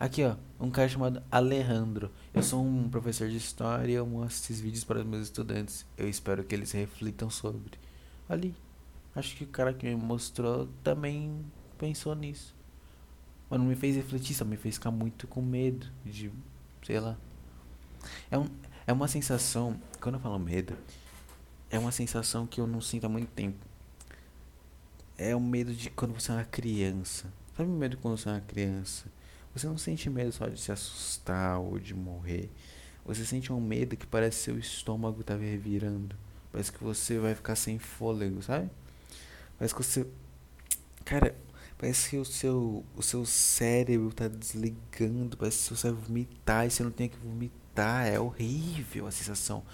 Aqui, 0.00 0.24
ó, 0.24 0.36
um 0.58 0.70
cara 0.70 0.88
chamado 0.88 1.22
Alejandro. 1.30 2.10
Eu 2.32 2.42
sou 2.42 2.64
um 2.64 2.88
professor 2.88 3.28
de 3.28 3.36
história 3.36 3.92
e 3.92 3.94
eu 3.94 4.06
mostro 4.06 4.44
esses 4.44 4.62
vídeos 4.62 4.84
para 4.84 5.00
os 5.00 5.04
meus 5.04 5.24
estudantes. 5.24 5.84
Eu 5.98 6.08
espero 6.08 6.42
que 6.42 6.54
eles 6.54 6.72
reflitam 6.72 7.28
sobre. 7.28 7.78
Ali. 8.26 8.54
Acho 9.14 9.36
que 9.36 9.44
o 9.44 9.48
cara 9.48 9.74
que 9.74 9.86
me 9.86 9.94
mostrou 9.94 10.70
também 10.82 11.44
pensou 11.76 12.14
nisso. 12.14 12.61
Mas 13.52 13.60
não 13.60 13.66
me 13.66 13.76
fez 13.76 13.96
refletir, 13.96 14.34
só 14.34 14.46
me 14.46 14.56
fez 14.56 14.76
ficar 14.76 14.90
muito 14.90 15.26
com 15.26 15.42
medo 15.42 15.86
de, 16.06 16.32
sei 16.82 16.98
lá. 16.98 17.18
É, 18.30 18.38
um, 18.38 18.46
é 18.86 18.92
uma 18.94 19.06
sensação, 19.06 19.78
quando 20.00 20.14
eu 20.14 20.20
falo 20.22 20.38
medo, 20.38 20.74
é 21.70 21.78
uma 21.78 21.92
sensação 21.92 22.46
que 22.46 22.62
eu 22.62 22.66
não 22.66 22.80
sinto 22.80 23.04
há 23.04 23.10
muito 23.10 23.28
tempo. 23.28 23.58
É 25.18 25.36
o 25.36 25.40
medo 25.40 25.74
de 25.74 25.90
quando 25.90 26.14
você 26.14 26.32
é 26.32 26.36
uma 26.36 26.44
criança. 26.46 27.30
Sabe 27.54 27.68
o 27.68 27.74
medo 27.74 27.98
quando 27.98 28.16
você 28.16 28.30
é 28.30 28.32
uma 28.32 28.40
criança? 28.40 29.04
Você 29.54 29.66
não 29.66 29.76
sente 29.76 30.08
medo 30.08 30.32
só 30.32 30.48
de 30.48 30.58
se 30.58 30.72
assustar 30.72 31.60
ou 31.60 31.78
de 31.78 31.92
morrer. 31.94 32.48
Você 33.04 33.22
sente 33.22 33.52
um 33.52 33.60
medo 33.60 33.98
que 33.98 34.06
parece 34.06 34.44
seu 34.44 34.58
estômago 34.58 35.22
tá 35.22 35.36
revirando. 35.36 36.16
Parece 36.50 36.72
que 36.72 36.82
você 36.82 37.18
vai 37.18 37.34
ficar 37.34 37.54
sem 37.54 37.78
fôlego, 37.78 38.42
sabe? 38.42 38.70
Parece 39.58 39.74
que 39.74 39.82
você. 39.82 40.06
Cara, 41.04 41.36
parece 41.82 42.10
que 42.10 42.16
o 42.16 42.24
seu, 42.24 42.84
o 42.96 43.02
seu 43.02 43.26
cérebro 43.26 44.12
tá 44.12 44.28
desligando. 44.28 45.36
Parece 45.36 45.68
que 45.68 45.76
você 45.76 45.90
vai 45.90 46.00
vomitar 46.00 46.64
e 46.64 46.70
você 46.70 46.84
não 46.84 46.92
tem 46.92 47.08
que 47.08 47.16
vomitar. 47.16 48.06
É 48.06 48.20
horrível 48.20 49.08
a 49.08 49.10
sensação. 49.10 49.64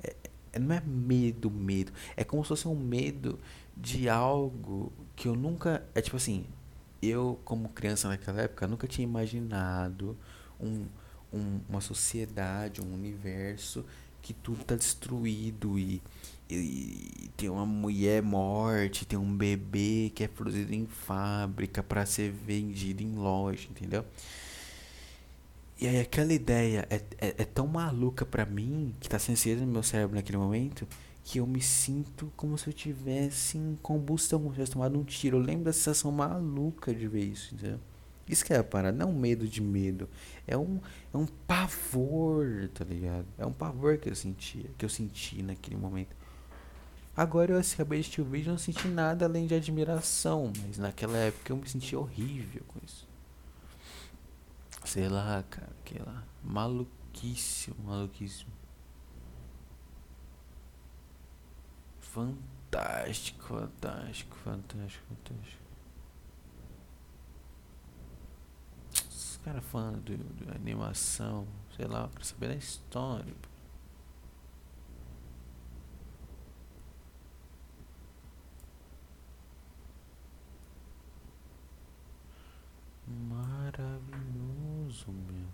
É, 0.00 0.14
é, 0.52 0.58
não 0.60 0.76
é 0.76 0.80
medo, 0.86 1.50
medo. 1.50 1.92
É 2.16 2.22
como 2.22 2.44
se 2.44 2.50
fosse 2.50 2.68
um 2.68 2.76
medo 2.76 3.36
de 3.76 4.08
algo 4.08 4.92
que 5.16 5.26
eu 5.26 5.34
nunca. 5.34 5.84
É 5.92 6.00
tipo 6.00 6.16
assim, 6.16 6.46
eu, 7.02 7.40
como 7.44 7.68
criança 7.70 8.06
naquela 8.06 8.42
época, 8.42 8.68
nunca 8.68 8.86
tinha 8.86 9.04
imaginado 9.04 10.16
um, 10.60 10.86
um, 11.32 11.60
uma 11.68 11.80
sociedade, 11.80 12.80
um 12.80 12.94
universo 12.94 13.84
que 14.22 14.32
tudo 14.32 14.62
tá 14.62 14.76
destruído 14.76 15.76
e, 15.76 16.00
e, 16.48 17.30
tem 17.36 17.48
uma 17.50 17.66
mulher 17.66 18.22
morte, 18.22 19.04
tem 19.04 19.18
um 19.18 19.36
bebê 19.36 20.10
que 20.14 20.24
é 20.24 20.28
produzido 20.28 20.72
em 20.74 20.86
fábrica 20.86 21.82
para 21.82 22.06
ser 22.06 22.30
vendido 22.30 23.02
em 23.02 23.14
loja, 23.14 23.68
entendeu? 23.70 24.04
E 25.78 25.86
aí 25.86 26.00
aquela 26.00 26.32
ideia 26.32 26.86
é, 26.88 26.96
é, 27.18 27.34
é 27.38 27.44
tão 27.44 27.66
maluca 27.66 28.24
para 28.24 28.46
mim, 28.46 28.94
que 28.98 29.08
tá 29.08 29.18
sensível 29.18 29.66
no 29.66 29.72
meu 29.72 29.82
cérebro 29.82 30.16
naquele 30.16 30.38
momento, 30.38 30.88
que 31.22 31.38
eu 31.38 31.46
me 31.46 31.60
sinto 31.60 32.32
como 32.36 32.56
se 32.56 32.68
eu 32.68 32.72
tivesse 32.72 33.58
em 33.58 33.76
combustão, 33.82 34.38
como 34.38 34.50
se 34.50 34.54
eu 34.54 34.64
tivesse 34.64 34.72
tomado 34.72 34.98
um 34.98 35.04
tiro. 35.04 35.36
Eu 35.36 35.42
lembro 35.42 35.64
da 35.64 35.72
sensação 35.72 36.10
maluca 36.10 36.94
de 36.94 37.06
ver 37.06 37.24
isso, 37.24 37.54
entendeu? 37.54 37.80
Isso 38.28 38.44
que 38.44 38.52
é 38.52 38.58
a 38.58 38.64
parada, 38.64 38.96
não 38.96 39.08
é 39.08 39.12
um 39.12 39.18
medo 39.18 39.46
de 39.46 39.60
medo. 39.60 40.08
É 40.46 40.56
um, 40.56 40.80
é 41.12 41.16
um 41.16 41.26
pavor, 41.26 42.68
tá 42.72 42.84
ligado? 42.84 43.26
É 43.38 43.44
um 43.44 43.52
pavor 43.52 43.98
que 43.98 44.08
eu 44.08 44.14
sentia, 44.16 44.70
que 44.78 44.84
eu 44.84 44.88
senti 44.88 45.42
naquele 45.42 45.76
momento. 45.76 46.16
Agora 47.16 47.52
eu 47.52 47.58
acabei 47.58 48.00
de 48.00 48.06
assistir 48.06 48.20
o 48.20 48.24
vídeo 48.24 48.48
e 48.48 48.50
não 48.50 48.58
senti 48.58 48.86
nada 48.88 49.24
além 49.24 49.46
de 49.46 49.54
admiração, 49.54 50.52
mas 50.66 50.76
naquela 50.76 51.16
época 51.16 51.50
eu 51.50 51.56
me 51.56 51.66
senti 51.66 51.96
horrível 51.96 52.62
com 52.68 52.78
isso. 52.84 53.08
Sei 54.84 55.08
lá, 55.08 55.42
cara, 55.48 55.72
que 55.84 55.98
lá. 55.98 56.22
Maluquíssimo, 56.44 57.76
maluquíssimo. 57.84 58.52
Fantástico, 62.00 63.44
fantástico, 63.44 64.36
fantástico, 64.36 65.04
fantástico. 65.08 65.62
Os 69.10 69.40
caras 69.42 69.64
falando 69.64 70.02
de, 70.04 70.16
de, 70.16 70.50
animação, 70.50 71.46
sei 71.76 71.86
lá, 71.86 72.08
pra 72.08 72.24
saber 72.24 72.48
da 72.48 72.54
história. 72.54 73.34
Maravilhoso, 83.06 85.12
meu. 85.12 85.46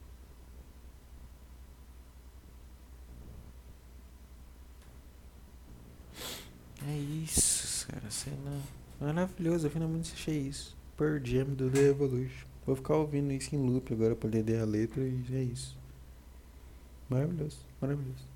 É 6.86 6.96
isso, 6.96 7.86
cara. 7.86 8.10
Cena 8.10 8.60
maravilhosa. 9.00 9.70
Finalmente 9.70 10.12
achei 10.14 10.38
isso. 10.38 10.76
Per 10.96 11.20
Jam 11.24 11.54
do 11.54 11.70
The 11.70 11.88
Evolution. 11.88 12.46
Vou 12.64 12.76
ficar 12.76 12.96
ouvindo 12.96 13.32
isso 13.32 13.54
em 13.54 13.58
loop 13.58 13.92
agora 13.92 14.14
pra 14.14 14.30
ler 14.30 14.60
a 14.60 14.64
letra 14.64 15.02
e 15.02 15.24
é 15.32 15.42
isso. 15.42 15.76
Maravilhoso, 17.08 17.58
maravilhoso. 17.80 18.26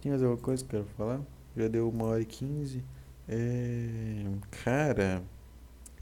Tem 0.00 0.10
mais 0.10 0.22
alguma 0.22 0.40
coisa 0.40 0.64
que 0.64 0.74
eu 0.74 0.82
quero 0.82 0.96
falar? 0.96 1.20
Já 1.56 1.68
deu 1.68 1.88
uma 1.88 2.06
hora 2.06 2.22
e 2.22 2.24
quinze. 2.24 2.82
É... 3.28 4.24
Cara 4.64 5.22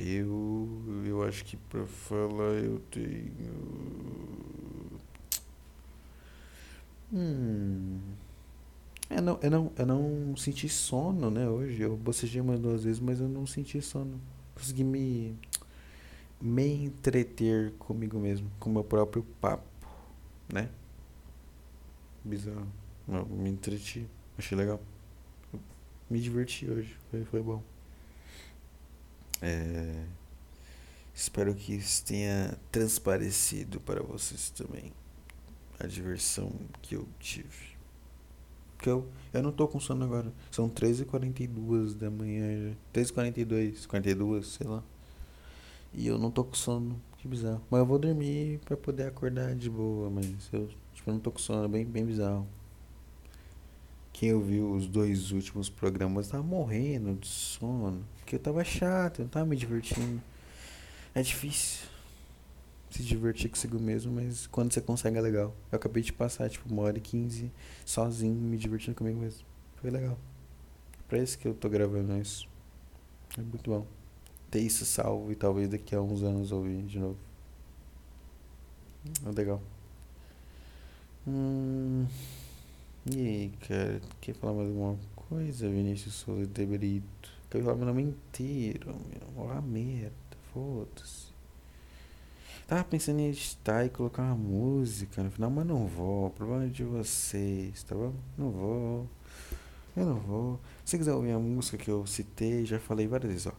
eu. 0.05 0.69
Eu 1.07 1.23
acho 1.23 1.45
que 1.45 1.57
pra 1.57 1.87
falar 1.87 2.55
eu 2.63 2.79
tenho. 2.91 3.31
Hum. 7.13 8.01
Eu 9.11 9.23
não, 9.23 9.39
eu 9.43 9.51
não, 9.51 9.73
eu 9.77 9.87
não 9.87 10.37
senti 10.37 10.69
sono, 10.69 11.31
né, 11.31 11.49
hoje. 11.49 11.83
Eu 11.83 11.97
bocejei 11.97 12.41
umas 12.41 12.59
duas 12.59 12.85
vezes, 12.85 13.01
mas 13.01 13.21
eu 13.21 13.29
não 13.29 13.47
senti 13.47 13.81
sono. 13.81 14.21
Consegui 14.55 14.85
me. 14.85 15.37
me 16.41 16.85
entreter 16.85 17.73
comigo 17.79 18.19
mesmo, 18.19 18.51
com 18.59 18.71
o 18.71 18.73
meu 18.73 18.85
próprio 18.85 19.25
papo, 19.41 19.65
né? 20.53 20.69
Bizarro. 22.25 22.67
Eu 23.09 23.27
me 23.27 23.51
entreti. 23.51 24.07
Achei 24.39 24.57
legal. 24.57 24.81
Me 26.11 26.21
diverti 26.21 26.71
hoje. 26.71 26.97
Foi, 27.11 27.25
foi 27.25 27.43
bom. 27.43 27.63
É, 29.47 30.07
espero 31.15 31.55
que 31.55 31.75
isso 31.75 32.03
tenha 32.03 32.59
transparecido 32.73 33.79
para 33.79 34.03
vocês 34.03 34.49
também 34.49 34.91
a 35.79 35.87
diversão 35.87 36.51
que 36.81 36.97
eu 36.97 37.07
tive. 37.21 37.75
Porque 38.75 38.89
eu, 38.89 39.07
eu 39.35 39.43
não 39.43 39.53
tô 39.53 39.69
com 39.69 39.79
sono 39.79 40.03
agora. 40.03 40.33
São 40.51 40.67
13h42 40.67 41.95
da 41.95 42.11
manhã. 42.11 42.75
13h42, 42.95 43.87
42, 43.87 44.47
sei 44.47 44.67
lá. 44.67 44.83
E 45.93 46.07
eu 46.07 46.19
não 46.19 46.31
tô 46.31 46.43
com 46.43 46.55
sono. 46.55 46.99
Que 47.19 47.29
bizarro. 47.29 47.61
Mas 47.71 47.81
eu 47.81 47.87
vou 47.87 47.99
dormir 47.99 48.61
pra 48.65 48.79
poder 48.79 49.09
acordar 49.09 49.55
de 49.55 49.69
boa. 49.69 50.09
Mas 50.09 50.27
eu, 50.55 50.71
tipo, 50.95 51.13
não 51.13 51.19
tô 51.19 51.31
com 51.31 51.39
sono. 51.39 51.65
É 51.67 51.69
bem, 51.69 51.85
bem 51.85 52.07
bizarro. 52.07 52.47
Quem 54.15 54.33
ouviu 54.33 54.71
os 54.71 54.87
dois 54.87 55.33
últimos 55.33 55.69
programas 55.69 56.29
tava 56.29 56.45
morrendo 56.45 57.17
de 57.17 57.27
sono. 57.27 58.07
Porque 58.19 58.37
eu 58.37 58.39
tava 58.39 58.63
chato, 58.63 59.19
eu 59.19 59.25
não 59.25 59.29
tava 59.29 59.45
me 59.45 59.57
divertindo. 59.57 60.23
É 61.13 61.21
difícil 61.21 61.89
se 62.89 63.03
divertir 63.03 63.51
consigo 63.51 63.77
mesmo, 63.81 64.13
mas 64.13 64.47
quando 64.47 64.73
você 64.73 64.81
consegue 64.81 65.19
é 65.19 65.21
legal. 65.21 65.53
Eu 65.71 65.77
acabei 65.77 66.01
de 66.01 66.13
passar, 66.13 66.49
tipo, 66.49 66.73
uma 66.73 66.83
hora 66.83 66.97
e 66.97 67.01
quinze 67.01 67.51
sozinho, 67.85 68.37
me 68.37 68.57
divertindo 68.57 68.97
comigo 68.97 69.19
mesmo. 69.19 69.45
Foi 69.81 69.91
legal. 69.91 70.17
Pra 71.09 71.19
isso 71.19 71.37
que 71.37 71.49
eu 71.49 71.53
tô 71.53 71.69
gravando 71.69 72.17
isso. 72.17 72.49
É 73.37 73.43
muito 73.43 73.69
bom. 73.69 73.85
Ter 74.49 74.61
isso 74.61 74.85
salvo 74.85 75.33
e 75.33 75.35
talvez 75.35 75.69
daqui 75.69 75.93
a 75.93 76.01
uns 76.01 76.23
anos 76.23 76.53
ouvir 76.53 76.85
de 76.85 77.01
novo. 77.01 77.19
É 79.27 79.31
legal. 79.33 79.61
Hum. 81.27 82.07
E 83.07 83.21
aí, 83.21 83.53
cara? 83.69 84.01
Quer 84.19 84.35
falar 84.35 84.55
mais 84.55 84.69
alguma 84.69 84.99
coisa, 85.15 85.69
Vinícius 85.69 86.15
Souza 86.15 86.47
de 86.47 86.65
Brito? 86.65 87.31
Quer 87.51 87.63
falar 87.63 87.77
meu 87.77 87.87
nome 87.87 88.03
inteiro, 88.03 88.97
meu. 89.11 89.45
Ó, 89.45 89.61
merda. 89.61 90.13
Foda-se. 90.55 91.35
Tava 92.67 92.83
pensando 92.85 93.21
em 93.21 93.29
editar 93.29 93.85
e 93.85 93.91
colocar 93.91 94.23
uma 94.23 94.35
música 94.35 95.23
no 95.23 95.31
final, 95.31 95.51
mas 95.51 95.67
não 95.67 95.87
vou. 95.87 96.29
O 96.29 96.31
problema 96.31 96.65
é 96.65 96.69
de 96.69 96.83
vocês, 96.83 97.83
tá 97.83 97.95
bom? 97.95 98.15
Não 98.39 98.51
vou. 98.51 99.07
Eu 99.95 100.07
não 100.07 100.19
vou. 100.21 100.61
Se 100.83 100.97
quiser 100.97 101.13
ouvir 101.13 101.33
a 101.33 101.39
música 101.39 101.77
que 101.77 101.91
eu 101.91 102.07
citei, 102.07 102.65
já 102.65 102.81
falei 102.81 103.07
várias 103.07 103.31
vezes, 103.31 103.47
ó. 103.47 103.53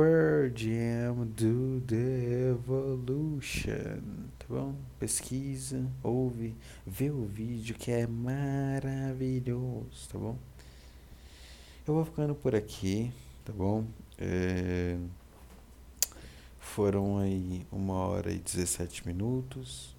Pearl 0.00 0.48
Jam 0.56 1.26
do 1.26 1.82
The 1.82 2.52
Evolution, 2.52 4.00
tá 4.38 4.46
bom? 4.48 4.74
Pesquisa, 4.98 5.86
ouve, 6.02 6.56
vê 6.86 7.10
o 7.10 7.26
vídeo 7.26 7.74
que 7.74 7.90
é 7.90 8.06
maravilhoso, 8.06 8.48
tá 10.10 10.18
bom? 10.18 10.38
Eu 11.86 11.92
vou 11.92 12.06
ficando 12.06 12.34
por 12.34 12.54
aqui, 12.54 13.12
tá 13.44 13.52
bom? 13.52 13.84
É... 14.16 14.96
Foram 16.58 17.18
aí 17.18 17.66
uma 17.70 17.92
hora 17.92 18.32
e 18.32 18.38
17 18.38 19.06
minutos. 19.06 19.94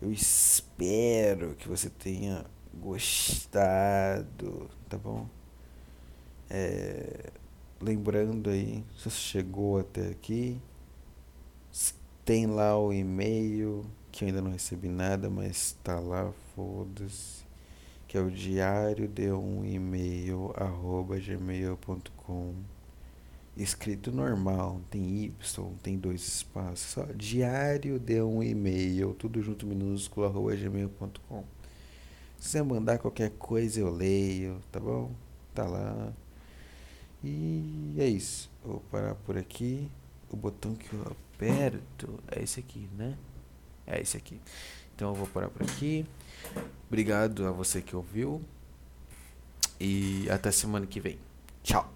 Eu 0.00 0.12
espero 0.12 1.56
que 1.56 1.68
você 1.68 1.90
tenha 1.90 2.46
gostado, 2.72 4.70
tá 4.88 4.96
bom? 4.96 5.26
É, 6.48 7.32
lembrando 7.80 8.50
aí, 8.50 8.84
se 8.96 9.10
você 9.10 9.18
chegou 9.18 9.78
até 9.78 10.08
aqui, 10.08 10.60
tem 12.24 12.46
lá 12.46 12.78
o 12.78 12.92
e-mail, 12.92 13.84
que 14.10 14.24
eu 14.24 14.28
ainda 14.28 14.42
não 14.42 14.50
recebi 14.50 14.88
nada, 14.88 15.30
mas 15.30 15.76
tá 15.82 16.00
lá, 16.00 16.32
foda-se. 16.54 17.44
Que 18.08 18.18
é 18.18 18.20
o 18.20 18.30
diário 18.30 19.08
de 19.08 19.30
um 19.32 19.64
e-mail 19.64 20.52
arroba 20.56 21.18
gmail.com 21.18 22.54
escrito 23.56 24.12
normal, 24.12 24.80
tem 24.90 25.24
Y, 25.24 25.72
tem 25.82 25.96
dois 25.96 26.26
espaços, 26.26 26.80
só 26.90 27.04
diário 27.14 27.98
de 27.98 28.20
um 28.20 28.42
e-mail, 28.42 29.14
tudo 29.14 29.40
junto 29.40 29.66
minúsculo, 29.66 30.26
arroba 30.26 30.54
gmail.com. 30.54 31.44
Se 32.38 32.50
você 32.50 32.62
mandar 32.62 32.98
qualquer 32.98 33.30
coisa 33.30 33.80
eu 33.80 33.90
leio, 33.90 34.60
tá 34.70 34.78
bom? 34.78 35.10
Tá 35.54 35.66
lá. 35.66 36.12
E 37.22 37.94
é 37.98 38.06
isso. 38.06 38.50
vou 38.64 38.80
parar 38.90 39.14
por 39.14 39.36
aqui. 39.36 39.90
O 40.30 40.36
botão 40.36 40.74
que 40.74 40.92
eu 40.92 41.02
aperto 41.02 42.18
é 42.28 42.42
esse 42.42 42.60
aqui, 42.60 42.88
né? 42.96 43.16
É 43.86 44.00
esse 44.00 44.16
aqui. 44.16 44.40
Então 44.94 45.10
eu 45.10 45.14
vou 45.14 45.26
parar 45.26 45.48
por 45.48 45.62
aqui. 45.62 46.06
Obrigado 46.88 47.46
a 47.46 47.50
você 47.50 47.80
que 47.82 47.94
ouviu. 47.94 48.42
E 49.78 50.28
até 50.30 50.50
semana 50.50 50.86
que 50.86 51.00
vem. 51.00 51.18
Tchau. 51.62 51.95